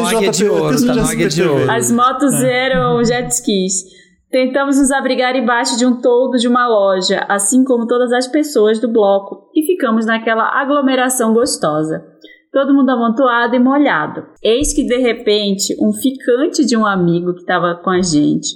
[0.48, 1.70] Ouro, texto tá de SPTV.
[1.70, 3.84] As motos eram jet skis.
[4.32, 8.80] Tentamos nos abrigar embaixo de um toldo de uma loja, assim como todas as pessoas
[8.80, 12.02] do bloco, e ficamos naquela aglomeração gostosa.
[12.52, 14.26] Todo mundo amontoado e molhado.
[14.44, 18.50] Eis que, de repente, um ficante de um amigo que estava com a gente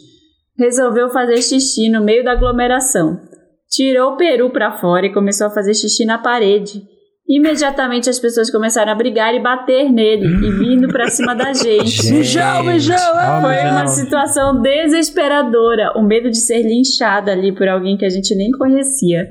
[0.58, 3.20] resolveu fazer xixi no meio da aglomeração.
[3.70, 6.82] Tirou o peru para fora e começou a fazer xixi na parede.
[7.28, 12.12] Imediatamente as pessoas começaram a brigar e bater nele e vindo pra cima da gente.
[12.12, 15.94] Beijão, beijão, Ó, Foi uma situação desesperadora.
[15.98, 19.28] O medo de ser linchada ali por alguém que a gente nem conhecia.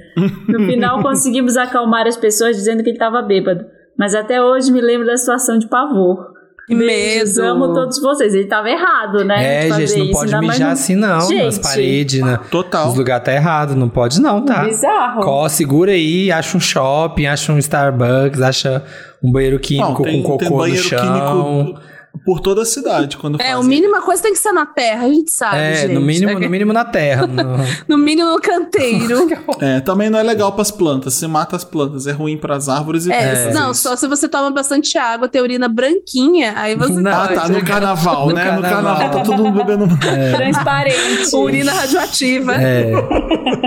[0.48, 3.64] No final, conseguimos acalmar as pessoas dizendo que ele estava bêbado.
[3.98, 6.32] Mas até hoje me lembro da situação de pavor.
[6.66, 7.42] Que medo.
[7.42, 8.32] amo todos vocês.
[8.32, 9.66] Ele estava errado, né?
[9.66, 11.08] É, gente, não isso, pode mijar no- assim, não.
[11.18, 12.86] Nas Gente, paredes, na, Total.
[12.86, 13.76] nos lugares tá errado.
[13.76, 14.64] Não pode, não, tá?
[14.64, 15.20] Bizarro.
[15.20, 18.82] Có, segura aí, acha um shopping, acha um Starbucks, acha
[19.22, 20.98] um banheiro químico Não, tem, com tem cocô no banheiro chão.
[20.98, 21.80] químico
[22.24, 23.16] por toda a cidade.
[23.16, 23.68] Quando É, o fazem.
[23.70, 25.94] mínima coisa tem que ser na terra, a gente sabe, É, gente.
[25.94, 27.26] no mínimo, É no mínimo na terra.
[27.26, 27.44] no-
[27.88, 29.28] No mínimo no canteiro.
[29.60, 31.14] É, também não é legal pras plantas.
[31.14, 32.06] Você mata as plantas.
[32.06, 33.54] É ruim pras árvores e É, tudo.
[33.54, 37.34] não, só se você toma bastante água, tem urina branquinha, aí você Não, Ah, pode.
[37.34, 37.48] tá.
[37.48, 38.44] No carnaval, No né?
[38.44, 38.96] No carnaval.
[38.96, 39.86] carnaval tá todo mundo bebendo.
[40.36, 41.34] Transparente.
[41.34, 42.92] Urina radioativa É,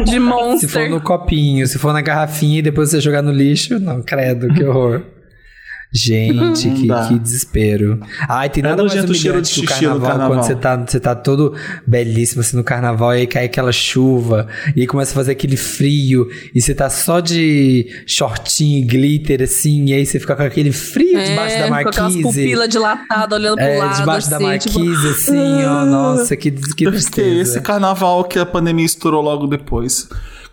[0.03, 3.79] de se for no copinho, se for na garrafinha e depois você jogar no lixo,
[3.79, 5.01] não, credo, que horror.
[5.91, 7.99] Gente, que, que desespero.
[8.27, 9.07] Ai, tem É nada mais o cheiro
[9.37, 10.29] humilhante que o carnaval, carnaval.
[10.29, 11.53] quando você tá, você tá todo
[11.87, 15.55] belíssimo assim no carnaval e aí cai aquela chuva e aí começa a fazer aquele
[15.57, 20.71] frio e você tá só de shortinho, glitter assim, e aí você fica com aquele
[20.71, 22.21] frio debaixo da É, com aquelas marquise.
[22.23, 23.97] pupilas dilatadas olhando pro É, lado.
[23.97, 25.85] debaixo da assim, marquise, tipo, assim, ó.
[25.87, 27.41] Nossa, que, que tristeza.
[27.41, 30.07] esse carnaval que a pandemia estourou logo depois.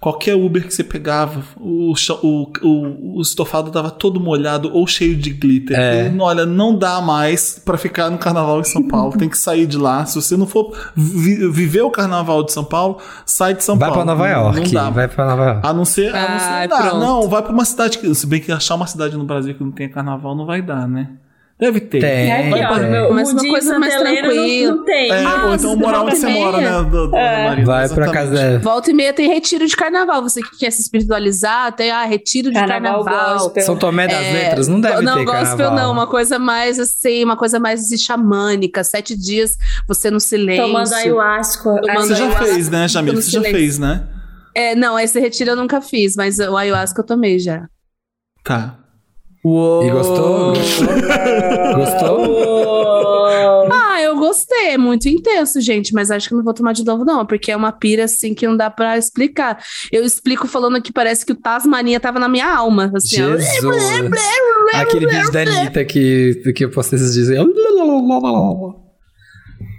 [0.05, 5.17] Qualquer Uber que você pegava, o, o, o, o estofado tava todo molhado ou cheio
[5.17, 5.79] de glitter.
[5.81, 6.13] É.
[6.15, 9.17] E, olha, não dá mais pra ficar no carnaval em São Paulo.
[9.17, 10.05] Tem que sair de lá.
[10.05, 13.89] Se você não for vi- viver o carnaval de São Paulo, sai de São Vai
[13.89, 14.05] Paulo.
[14.05, 14.61] pra Nova Não- York.
[14.75, 14.91] Não dá.
[14.91, 15.67] vai pra Nova York.
[15.67, 16.15] A não ser.
[16.15, 16.95] A não ser não, dá.
[16.99, 18.15] não, vai pra uma cidade que.
[18.15, 20.87] Se bem que achar uma cidade no Brasil que não tenha carnaval, não vai dar,
[20.87, 21.13] né?
[21.57, 22.01] Deve ter.
[22.01, 22.31] Tem.
[22.33, 22.91] É aqui, ó, tem.
[22.91, 24.35] meu, Mas uma coisa mais tranquila.
[24.35, 25.11] Não, não tem.
[25.13, 26.83] É, Ah, ou então se morar volta onde você e mora, meia.
[26.83, 26.91] né?
[26.91, 28.13] Do, do marido, Vai pra exatamente.
[28.13, 28.41] casa.
[28.43, 28.59] é.
[28.59, 30.21] Volta e meia tem retiro de carnaval.
[30.23, 33.39] Você que quer se espiritualizar, tem ah, retiro de Carnaval carnaval.
[33.39, 33.63] gospel.
[33.63, 35.77] São Tomé das É, Letras não deve não, ter gospel carnaval.
[35.79, 39.57] não, uma coisa mais assim, uma coisa mais assim, xamânica, sete dias
[39.87, 40.67] você no silêncio.
[40.67, 41.81] Tomando ayahuasca.
[41.81, 43.17] Tomando Você já fez, né, Jamila?
[43.23, 43.57] Você já silêncio.
[43.59, 44.09] fez, né?
[44.57, 47.69] É, não, esse retiro eu nunca fiz, mas o ayahuasca eu tomei já.
[48.45, 48.77] Tá.
[49.85, 50.55] E gostou?
[51.75, 53.27] Gostou?
[53.71, 57.05] Ah, eu gostei, é muito intenso, gente, mas acho que não vou tomar de novo
[57.05, 59.63] não, porque é uma pira assim que não dá pra explicar.
[59.93, 63.37] Eu explico falando que parece que o Tasmania tava na minha alma, assim, ó.
[63.37, 63.83] Jesus.
[64.73, 67.29] Aquele vídeo da Anitta que, que eu postei esses dias.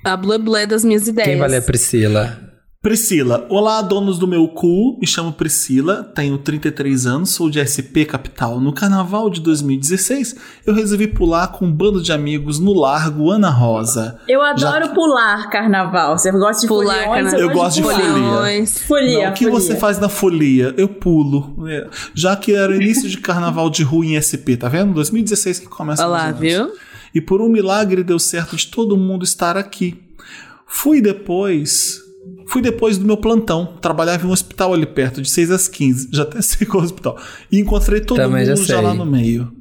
[0.06, 1.28] a blé blé das minhas ideias.
[1.30, 2.55] Quem vai ler a Priscila?
[2.86, 3.48] Priscila.
[3.50, 4.96] Olá, donos do meu cu.
[5.02, 8.60] Me chamo Priscila, tenho 33 anos, sou de SP Capital.
[8.62, 10.36] No carnaval de 2016,
[10.68, 14.20] eu resolvi pular com um bando de amigos no Largo Ana Rosa.
[14.30, 16.16] Eu adoro pular carnaval.
[16.16, 17.12] Você gosta de Pular foliões?
[17.32, 17.40] carnaval.
[17.40, 18.00] Eu gosto de pular.
[18.00, 18.68] folia.
[18.68, 19.60] Folia, Não, o que folia.
[19.60, 20.72] você faz na folia?
[20.78, 21.68] Eu pulo.
[21.68, 24.94] É, Já que era o início de carnaval de rua em SP, tá vendo?
[24.94, 26.68] 2016 que começa Olha mais lá, ou menos.
[26.68, 26.78] viu?
[27.16, 30.00] E por um milagre deu certo de todo mundo estar aqui.
[30.68, 32.05] Fui depois.
[32.48, 33.74] Fui depois do meu plantão.
[33.82, 36.10] Trabalhava em um hospital ali perto, de 6 às 15.
[36.12, 37.18] Já até sei qual é hospital.
[37.52, 38.84] E encontrei todo Também já mundo já, sei.
[38.84, 39.52] lá no meio.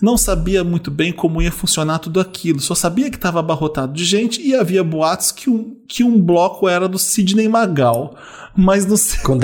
[0.00, 2.58] Não sabia muito bem como ia funcionar tudo aquilo.
[2.58, 6.68] Só sabia que estava abarrotado de gente e havia boatos que um, que um bloco
[6.68, 8.16] era do Sidney Magal.
[8.56, 8.96] Mas não,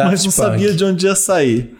[0.04, 1.76] mas não sabia de onde ia sair.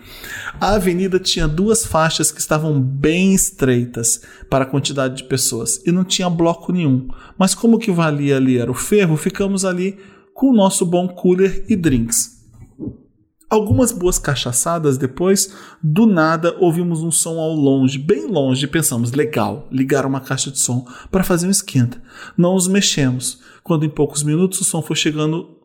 [0.61, 5.91] A avenida tinha duas faixas que estavam bem estreitas para a quantidade de pessoas e
[5.91, 7.09] não tinha bloco nenhum.
[7.37, 9.99] Mas como que valia ali era o ferro, ficamos ali
[10.39, 12.47] com o nosso bom cooler e drinks.
[13.51, 15.53] Algumas boas cachaçadas depois,
[15.83, 20.53] do nada ouvimos um som ao longe, bem longe, e pensamos, legal, ligar uma caixa
[20.53, 22.01] de som para fazer um esquenta.
[22.37, 23.41] Não nos mexemos.
[23.65, 25.57] Quando em poucos minutos o som foi chegando.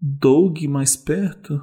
[0.00, 1.60] Doug mais perto?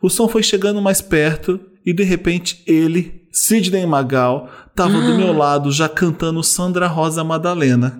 [0.00, 5.32] O som foi chegando mais perto e de repente ele, Sidney Magal, tava do meu
[5.32, 7.98] lado já cantando Sandra Rosa Madalena.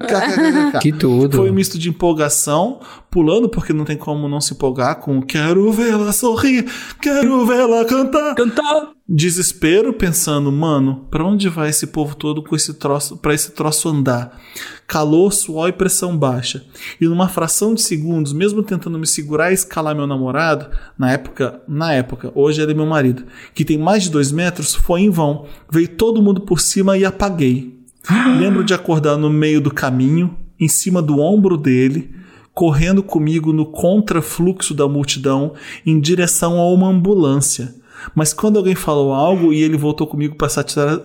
[0.80, 1.38] Que tudo.
[1.38, 2.80] Foi um misto de empolgação,
[3.10, 6.70] pulando, porque não tem como não se empolgar com quero vê-la sorrir,
[7.00, 8.34] quero vê-la cantar.
[8.34, 8.90] Cantar.
[9.08, 13.88] Desespero, pensando, mano, pra onde vai esse povo todo com esse troço, para esse troço
[13.88, 14.36] andar?
[14.84, 16.64] Calor, suor e pressão baixa.
[17.00, 20.68] E numa fração de segundos, mesmo tentando me segurar e escalar meu namorado,
[20.98, 23.22] na época, na época, hoje ele é meu marido,
[23.54, 25.46] que tem mais de dois metros, foi em vão.
[25.70, 27.78] Veio todo mundo por cima e apaguei.
[28.40, 32.10] Lembro de acordar no meio do caminho, em cima do ombro dele,
[32.52, 35.52] correndo comigo no contrafluxo da multidão
[35.84, 37.72] em direção a uma ambulância.
[38.14, 41.02] Mas quando alguém falou algo e ele voltou comigo para satisfazer,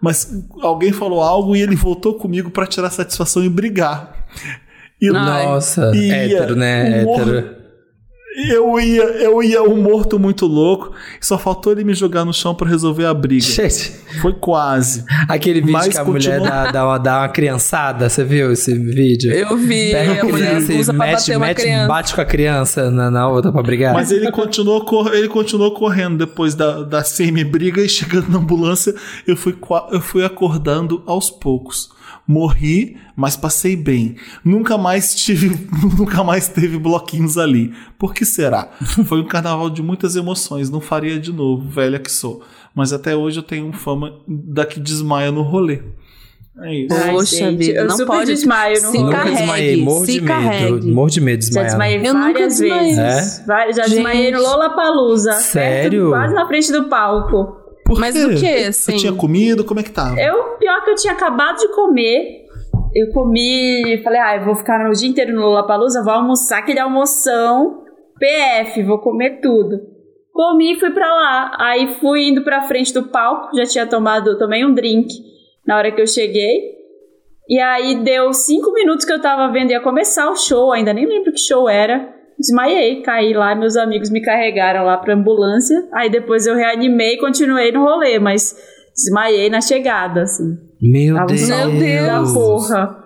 [0.00, 4.26] mas alguém falou algo e ele voltou comigo para tirar satisfação e brigar.
[5.00, 5.10] E.
[5.10, 7.04] Nossa, E hétero, né?
[7.04, 7.61] morro- Hétero.
[8.34, 10.92] Eu ia, eu ia um morto muito louco.
[11.20, 13.44] Só faltou ele me jogar no chão pra resolver a briga.
[13.44, 13.92] Gente,
[14.22, 15.04] Foi quase.
[15.28, 18.72] aquele vídeo Mas que a mulher dá, dá, uma, dá uma criançada, você viu esse
[18.74, 19.32] vídeo?
[19.32, 21.88] Eu vi, Pega a criança e mete, bater uma mete, criança.
[21.88, 23.92] bate com a criança na, na outra pra brigar.
[23.92, 28.94] Mas ele continuou, cor- ele continuou correndo depois da, da semi-briga e chegando na ambulância,
[29.26, 29.54] eu fui,
[29.90, 31.90] eu fui acordando aos poucos.
[32.26, 34.16] Morri, mas passei bem.
[34.44, 35.66] Nunca mais tive,
[35.98, 37.72] nunca mais teve bloquinhos ali.
[37.98, 38.68] Por que será?
[39.06, 42.42] Foi um carnaval de muitas emoções, não faria de novo, velha que sou.
[42.74, 45.82] Mas até hoje eu tenho fama da que desmaia no rolê.
[46.58, 46.94] É isso.
[46.94, 48.98] Ai, Poxa gente, vida, eu não pode desmaio no se rolê.
[49.04, 50.88] Nunca carregue, desmaiei, morro se de medo.
[50.88, 51.68] Morro de medo de Já desmaiar.
[51.92, 52.94] desmaiei Eu nunca várias desmaiei.
[52.94, 53.46] vezes.
[53.46, 54.46] Várias- Já desmaiei no Gente.
[54.48, 55.32] Lollapalooza.
[55.32, 56.10] Sério?
[56.10, 57.61] perto- quase na frente do palco.
[57.92, 58.24] Por Mas quê?
[58.24, 58.96] o Você assim?
[58.96, 59.64] tinha comido?
[59.64, 60.18] Como é que tava?
[60.18, 62.46] Eu, pior que eu tinha acabado de comer.
[62.94, 66.78] Eu comi, falei, ah, eu vou ficar o dia inteiro no Lollapalooza, vou almoçar aquele
[66.78, 67.84] almoção
[68.18, 69.78] PF, vou comer tudo.
[70.32, 71.56] Comi e fui pra lá.
[71.58, 75.08] Aí fui indo pra frente do palco, já tinha tomado, tomei um drink
[75.66, 76.72] na hora que eu cheguei.
[77.46, 81.06] E aí deu cinco minutos que eu tava vendo, ia começar o show, ainda nem
[81.06, 82.14] lembro que show era.
[82.38, 85.76] Desmaiei, caí lá, meus amigos me carregaram lá pra ambulância.
[85.94, 88.56] Aí depois eu reanimei e continuei no rolê, mas
[88.94, 90.56] desmaiei na chegada, assim.
[90.80, 91.40] Meu Tava Deus.
[91.42, 92.06] sol Deus.
[92.06, 93.02] da porra.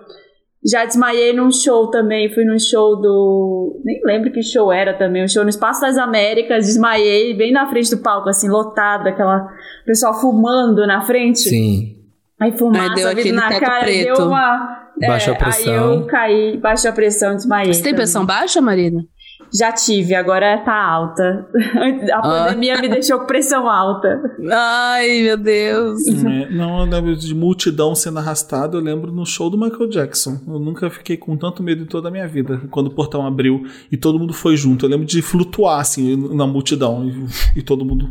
[0.69, 3.79] Já desmaiei num show também, fui num show do.
[3.85, 7.69] Nem lembro que show era também, um show no Espaço das Américas, desmaiei bem na
[7.69, 9.47] frente do palco, assim, lotado, aquela.
[9.85, 11.39] pessoal fumando na frente.
[11.39, 11.93] Sim.
[12.39, 14.15] Aí fumaça Aí deu aquele na teto cara, preto.
[14.17, 14.77] deu uma.
[14.99, 15.93] Baixou a Aí pressão.
[15.93, 17.71] eu caí, baixou a pressão, desmaiei.
[17.73, 17.95] Você tem também.
[18.03, 19.05] pressão baixa, Marina?
[19.53, 21.47] Já tive, agora tá alta.
[22.13, 22.21] A Ah.
[22.45, 24.21] pandemia me deixou com pressão alta.
[24.51, 26.05] Ai, meu Deus.
[26.07, 30.39] É, não, eu lembro de multidão sendo arrastada, eu lembro no show do Michael Jackson.
[30.47, 33.65] Eu nunca fiquei com tanto medo em toda a minha vida, quando o portão abriu
[33.91, 34.85] e todo mundo foi junto.
[34.85, 38.09] Eu lembro de flutuar, assim, na multidão e, e todo mundo...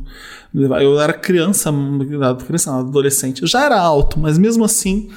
[0.54, 1.70] Eu era criança,
[2.46, 3.42] criança não, adolescente.
[3.42, 5.10] Eu já era alto, mas mesmo assim...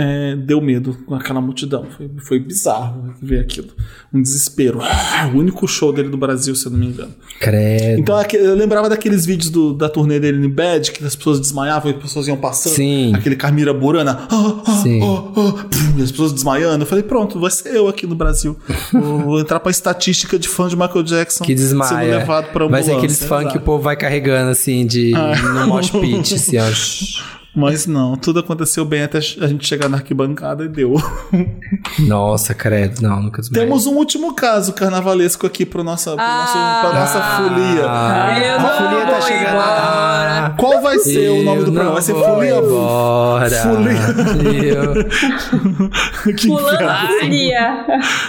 [0.00, 1.84] é, deu medo com aquela multidão.
[1.96, 3.68] Foi, foi bizarro ver aquilo.
[4.14, 4.78] Um desespero.
[4.80, 7.12] Ah, o único show dele do Brasil, se eu não me engano.
[7.40, 8.00] Credo.
[8.00, 11.90] Então eu lembrava daqueles vídeos do- da turnê dele em Bad, que as pessoas desmaiavam
[11.90, 12.74] e as pessoas iam passando.
[12.74, 13.12] Sim.
[13.14, 14.26] Aquele Carmira Burana.
[14.30, 15.00] ah, ah, Sim.
[15.02, 16.84] ah, ah, pum, e as pessoas desmaiando.
[16.84, 18.56] Eu falei, pronto, vai ser eu aqui no Brasil.
[18.92, 21.44] Vou, entrar pra estatística de fã de Michael Jackson.
[21.44, 22.18] Que Sendo desmaia.
[22.18, 22.96] levado pra ser ambulância.
[22.96, 25.34] aqueles funk que o povo vai carregando assim de Ah.
[25.36, 26.64] no mosh pit, assim, ó.
[27.58, 30.94] Mas não, tudo aconteceu bem até a gente chegar na arquibancada e deu.
[32.00, 33.66] Nossa, credo, não, nunca desmaiei.
[33.66, 37.84] Temos um último caso carnavalesco aqui pro nossa, pro nosso, pra nossa folia.
[37.86, 39.48] Ah, Eu a folia tá chegando.
[39.48, 40.46] embora.
[40.46, 41.92] Ah, Qual vai ser o nome eu do programa?
[41.94, 42.56] Vai ser Folia.
[42.56, 43.50] embora.
[43.50, 44.72] Folia.
[44.74, 45.08] Eu-
[46.36, 46.90] que Pulando inferno.
[46.90, 47.86] a folia.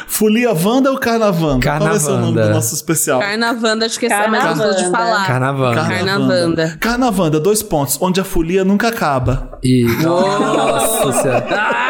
[0.07, 1.65] Folia Wanda ou Carnavanda?
[1.65, 2.47] Qual vai ser o nome Carnavanda.
[2.47, 3.19] do nosso especial?
[3.19, 4.67] Carnavanda, acho que essa é mais Carnavanda.
[4.73, 5.27] gostoso de falar.
[5.27, 5.73] Carnaval.
[5.73, 6.77] Carnavanda.
[6.79, 7.97] Carnavanda, dois pontos.
[8.01, 9.18] Onde a folia nunca acaba.
[9.63, 11.41] E, nossa senhora.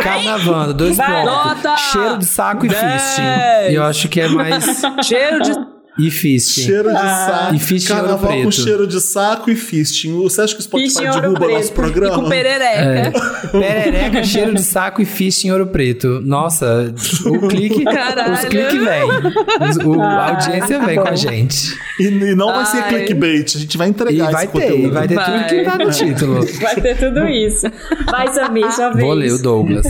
[0.04, 1.82] Carnavanda, dois pontos.
[1.92, 3.74] Cheiro de saco e fisting.
[3.74, 4.82] Eu acho que é mais.
[5.04, 5.79] Cheiro de.
[6.00, 6.62] E fisting.
[6.62, 7.56] Cheiro de saco.
[7.56, 8.52] E fisting ouro Carnaval com preto.
[8.54, 10.14] cheiro de saco e fisting.
[10.24, 11.54] Você acha que o Spotify Fisting ouro derruba preto.
[11.56, 12.16] nosso E programa?
[12.24, 13.12] com perereca.
[13.52, 16.22] Perereca, cheiro de saco e fisting em ouro preto.
[16.24, 16.94] Nossa,
[17.26, 17.84] o clique.
[17.84, 18.34] Caralho.
[18.34, 19.86] Os cliques vêm.
[19.88, 21.76] O- a audiência vem com a gente.
[22.00, 22.90] E, e não vai ser Ai.
[22.90, 23.56] clickbait.
[23.56, 24.94] A gente vai E entregar vai esse ter, conteúdo.
[24.94, 25.26] vai ter Vai.
[25.26, 26.46] tudo que tá no título.
[26.62, 27.68] Vai ter tudo isso.
[28.10, 29.06] Vai, Samir, sua vez.
[29.06, 29.86] Vou ler o Douglas.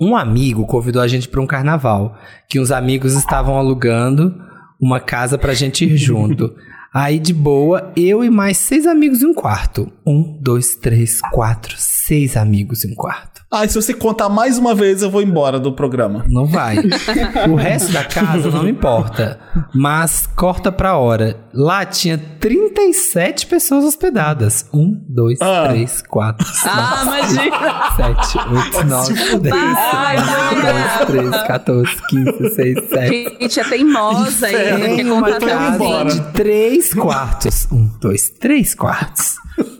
[0.00, 2.18] Um amigo convidou a gente para um carnaval,
[2.48, 4.34] que uns amigos estavam alugando
[4.80, 6.54] uma casa pra gente ir junto.
[6.92, 9.92] Aí, de boa, eu e mais seis amigos em um quarto.
[10.06, 13.35] Um, dois, três, quatro, seis amigos em um quarto.
[13.50, 16.24] Ah, e se você contar mais uma vez, eu vou embora do programa.
[16.28, 16.78] Não vai.
[17.48, 19.38] O resto da casa não importa.
[19.72, 21.38] Mas corta pra hora.
[21.54, 24.66] Lá tinha 37 pessoas hospedadas.
[24.74, 25.68] Um, dois, Ah.
[25.68, 27.96] três, quatro, cinco, Ah, imagina.
[27.96, 29.54] sete, oito, nove, dez,
[29.92, 33.36] Ai, onze, doze, treze, 14, 15, 16, 17.
[33.40, 34.48] Gente, é teimosa.
[34.48, 37.68] Quer Tem uma casa de três quartos.
[37.70, 39.36] Um, dois, três quartos.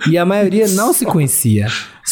[0.09, 1.67] E a maioria não se conhecia.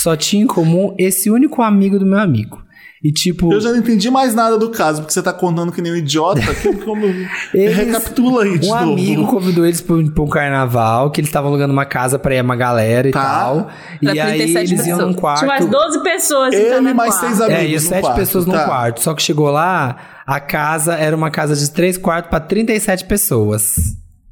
[0.05, 2.63] Só tinha em comum esse único amigo do meu amigo.
[3.03, 5.81] E tipo, Eu já não entendi mais nada do caso, porque você tá contando que
[5.81, 6.41] nem um idiota.
[6.55, 7.07] Que, como...
[7.55, 8.93] Eles- Recapitula aí de um novo.
[8.93, 12.35] amigo convidou eles pra um, pra um carnaval, que eles estavam alugando uma casa pra
[12.35, 13.23] ir uma galera e Tá.
[13.23, 13.71] tal.
[14.03, 15.21] Pra E aí 37 eles iam num pessoas.
[15.21, 15.39] quarto.
[15.41, 16.55] Tinha mais 12 pessoas.
[16.55, 17.27] Ele então, no mais quarto.
[17.27, 17.63] seis amigos.
[17.63, 18.65] É, e no sete quarto, pessoas num tá.
[18.65, 19.01] quarto.
[19.01, 23.75] Só que chegou lá, a casa era uma casa de três quartos pra 37 pessoas.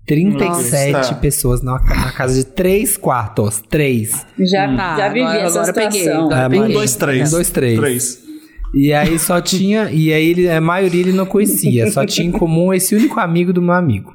[0.06, 1.14] 37 Nossa.
[1.14, 1.78] pessoas na
[2.12, 3.62] casa de três quartos.
[3.70, 4.26] Três.
[4.38, 6.24] Já, Tá, já vivi agora- essa agora peguei, situação.
[6.26, 6.74] agora É, Um, Maria.
[6.74, 7.28] dois, três.
[7.28, 7.78] Um, dois, três.
[7.78, 8.18] Três.
[8.74, 9.90] E aí só tinha.
[9.90, 11.90] E aí ele, a maioria ele não conhecia.
[11.90, 14.12] Só tinha em comum esse único amigo do meu amigo.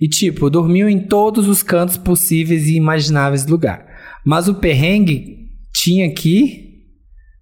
[0.00, 3.86] E tipo, dormiam em todos os cantos possíveis e imagináveis do lugar.
[4.24, 6.69] Mas o perrengue tinha que.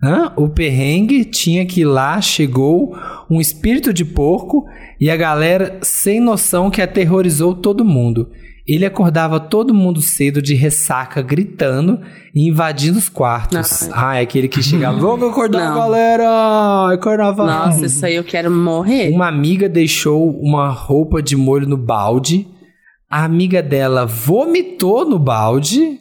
[0.02, 0.32] Hã?
[0.36, 2.96] O perrengue tinha que lá chegou
[3.28, 4.64] um espírito de porco
[5.00, 8.30] e a galera sem noção que aterrorizou todo mundo.
[8.66, 12.00] Ele acordava todo mundo cedo de ressaca, gritando
[12.34, 13.88] e invadindo os quartos.
[13.90, 14.98] Ah, é aquele que chegava.
[15.00, 15.78] Vamos acordar, Não.
[15.78, 16.90] galera!
[16.92, 17.46] É carnaval!
[17.46, 19.08] Nossa, isso aí eu quero morrer.
[19.10, 22.46] Uma amiga deixou uma roupa de molho no balde.
[23.10, 25.98] A amiga dela vomitou no balde.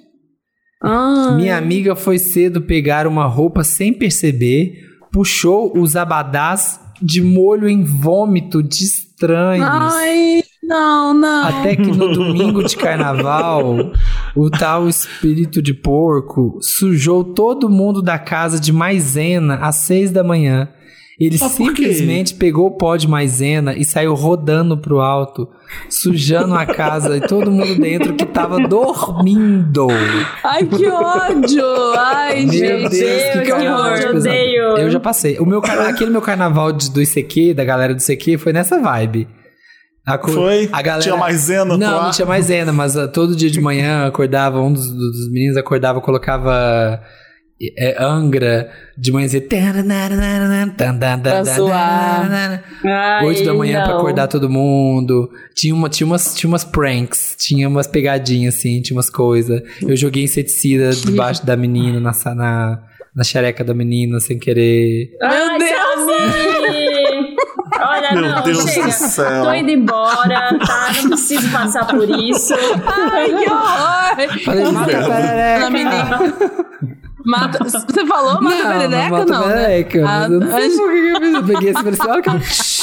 [0.82, 7.68] Ah, Minha amiga foi cedo pegar uma roupa sem perceber, puxou os abadás de molho
[7.68, 9.94] em vômito de estranhos.
[9.94, 11.48] Ai, não, não.
[11.48, 13.92] Até que no domingo de carnaval,
[14.36, 20.24] o tal espírito de porco sujou todo mundo da casa de maisena às seis da
[20.24, 20.70] manhã.
[21.20, 21.48] Ele quê?
[21.50, 25.50] simplesmente pegou o pó de maisena e saiu rodando pro alto,
[25.90, 29.88] sujando a casa e todo mundo dentro que tava dormindo.
[30.44, 31.66] Ai, que ódio!
[31.98, 32.90] Ai, Meu gente.
[32.90, 33.98] Deus, que que horror.
[33.98, 34.64] eu odeio.
[34.78, 35.40] Eu já passei.
[35.40, 39.28] O meu, aquele meu carnaval de- do ICQ, da galera do ICQ, foi nessa vibe.
[40.06, 40.70] A co- Foi?
[40.72, 41.02] A galera...
[41.04, 42.12] Tinha maisena no Não, não ar?
[42.12, 47.02] tinha maisena, mas ah, todo dia de manhã acordava, um dos, dos meninos acordava, colocava
[47.78, 49.42] é, Angra de manhãzinha.
[51.24, 52.64] Pra zoar.
[53.24, 53.98] 8 da manhã pra não.
[54.00, 55.30] acordar todo mundo.
[55.56, 59.62] Tinha, uma, tinha, umas, tinha umas pranks, tinha umas pegadinhas assim, tinha umas coisas.
[59.82, 62.80] Eu joguei inseticida debaixo da menina, na, na,
[63.16, 65.10] na xereca da menina, sem querer.
[65.22, 67.38] Ai, Meu Samir!
[67.80, 68.86] Olha, Meu não, Deus chega.
[68.88, 69.44] do céu.
[69.44, 70.92] Tô indo embora, tá?
[71.02, 72.54] Não preciso passar por isso.
[72.86, 74.44] Ai, que horror!
[74.46, 76.20] Falei, mata a menina.
[77.28, 79.48] Mata, você falou mata a perereca ou mata não?
[79.48, 79.54] né?
[79.56, 81.34] perereca, mas eu não sei Ah, por que eu fiz.
[81.34, 82.77] Eu peguei esse e falei assim, olha que...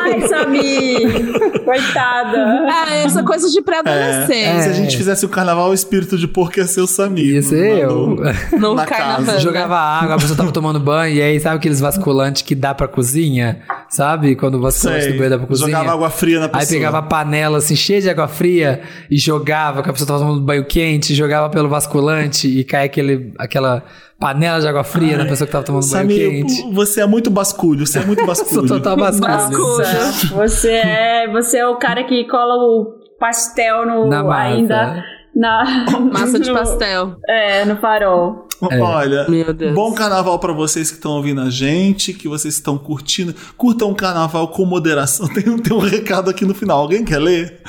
[0.00, 1.32] Ai, Samir!
[1.64, 2.66] Coitada.
[2.70, 4.62] Ah, essa coisa de pré-adolescente.
[4.62, 7.34] Se a gente fizesse o carnaval, o espírito de porco ia ser o Samir.
[7.36, 8.58] Ia ser no- eu.
[8.58, 9.24] No na carnaval.
[9.26, 9.40] casa.
[9.40, 12.88] Jogava água, a pessoa tava tomando banho, e aí sabe aqueles vasculantes que dá pra
[12.88, 13.62] cozinha?
[13.88, 14.34] Sabe?
[14.36, 15.12] Quando o vasculante Sei.
[15.12, 15.68] do banho dá pra cozinha.
[15.68, 16.68] Jogava água fria na Aí pessoa.
[16.78, 18.80] pegava a panela assim, cheia de água fria,
[19.10, 23.32] e jogava, que a pessoa tava tomando banho quente, jogava pelo vasculante, e caia aquele,
[23.38, 23.82] aquela
[24.22, 26.72] panela de água fria na pessoa que tava tomando banho Samir, quente.
[26.72, 28.68] você é muito basculho, você é muito Sou basculho.
[28.68, 29.28] total vasculho.
[29.58, 35.04] Nossa, você é, você é o cara que cola o pastel no Na ainda
[35.34, 37.16] na Massa de no- pastel.
[37.28, 38.46] É, no farol.
[38.80, 39.74] Olha, Meu Deus.
[39.74, 43.34] bom carnaval pra vocês que estão ouvindo a gente, que vocês estão curtindo.
[43.56, 45.26] Curtam o carnaval com moderação.
[45.32, 46.80] Tem, um- tem um recado aqui no final.
[46.80, 47.60] Alguém quer ler?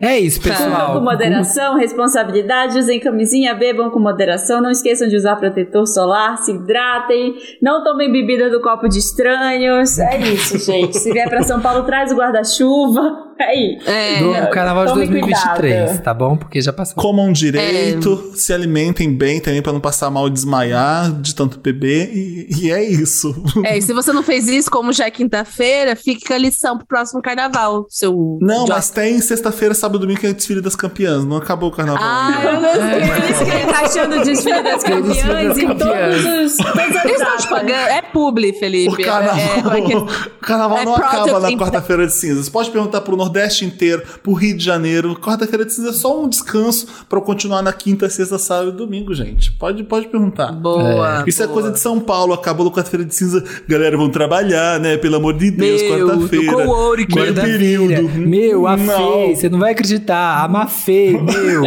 [0.00, 0.68] É isso, pessoal.
[0.70, 6.36] Curtam com moderação, responsabilidade, usem camisinha, bebam com moderação, não esqueçam de usar protetor solar,
[6.38, 9.98] se hidratem, não tomem bebida do copo de estranhos.
[9.98, 10.98] É isso, gente.
[10.98, 13.26] Se vier pra São Paulo, traz o guarda-chuva.
[13.40, 13.88] É isso.
[13.88, 14.42] É.
[14.42, 16.02] Do carnaval de Tome 2023, cuidado.
[16.02, 16.36] tá bom?
[16.36, 16.96] Porque já passou.
[17.00, 22.10] Comam direito, se alimentem bem também pra não passar mal e desmaiar de tanto beber.
[22.12, 23.34] E, e é isso.
[23.64, 25.96] É, e se você não fez isso, como já é quinta-feira,
[26.26, 27.86] com a lição pro próximo carnaval.
[27.88, 28.72] Seu Não, idiota.
[28.74, 31.24] mas tem sexta-feira, sábado e domingo que é desfile das campeãs.
[31.24, 32.48] Não acabou o carnaval Ah, ainda.
[32.48, 33.30] eu não sei.
[33.30, 36.22] Isso que ele tá achando o desfile das campeãs em campeãs.
[36.22, 37.72] todos os, todas as Eles estão te pagando.
[37.88, 39.02] É publi, Felipe.
[39.02, 39.96] O carnaval, É, é que é?
[39.96, 40.06] o
[40.40, 42.48] carnaval É não acaba na quarta-feira de cinzas.
[42.48, 45.14] Pode perguntar pro Nordeste inteiro, pro Rio de Janeiro.
[45.20, 48.72] Quarta-feira de cinzas é só um descanso pra eu continuar na quinta, sexta, sábado e
[48.72, 49.52] domingo, gente.
[49.52, 50.52] Pode, pode perguntar.
[50.52, 51.24] Boa.
[51.26, 51.54] Isso é boa.
[51.54, 53.42] coisa de São Paulo, acabou no quarta-feira de cinza.
[53.68, 54.96] Galera, vão trabalhar, né?
[54.96, 56.52] Pelo amor de Deus, Meu, quarta-feira.
[56.52, 57.14] coworking.
[57.14, 57.58] Meio Quarta-feira.
[57.58, 58.08] período.
[58.18, 58.86] Meu, a Não.
[59.26, 60.42] Fê, você não vai acreditar.
[60.44, 61.62] A Mafê, meu.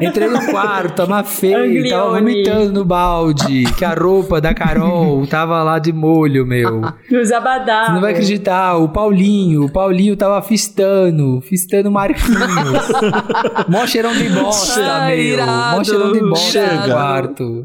[0.00, 1.90] Entrei no quarto, a Mafê Anglione.
[1.90, 3.64] tava vomitando no balde.
[3.76, 6.80] Que a roupa da Carol tava lá de molho, meu.
[7.10, 7.86] Os abadá.
[7.86, 12.38] Você não vai acreditar, o Paulinho, o Paulinho tava fistando, fistando Marquinhos.
[13.68, 15.26] Mó cheirão de bosta, Ai, meu.
[15.26, 15.84] Mó irado.
[15.84, 16.86] cheirão de bosta Chega.
[16.86, 17.64] no quarto.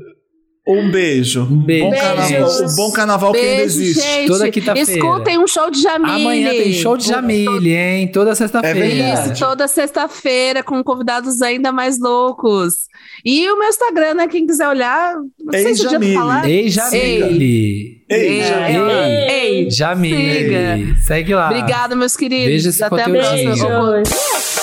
[0.68, 1.44] Um beijo.
[1.44, 1.86] Um beijo.
[1.86, 4.02] Bom carnaval, um bom carnaval que ainda Beijo, existe.
[4.02, 4.28] gente.
[4.28, 4.92] Toda quinta-feira.
[4.92, 6.12] Escutem um show de Jamile.
[6.12, 8.08] Amanhã tem show de Jamile, hein?
[8.12, 8.80] Toda É sexta-feira.
[8.80, 9.32] verdade.
[9.34, 12.88] Isso, toda sexta-feira, com convidados ainda mais loucos.
[13.24, 14.28] E o meu Instagram, né?
[14.28, 16.14] Quem quiser olhar, não sei Ei, se adianta Jamile.
[16.16, 16.50] falar.
[16.50, 18.06] Ei, Jamile.
[18.10, 19.32] Ei, Ei, Jamile.
[19.32, 20.96] Ei, Jamile.
[21.06, 21.50] Segue lá.
[21.52, 22.66] Obrigada, meus queridos.
[22.66, 23.52] Esse Até a próxima.
[23.54, 24.55] Beijos.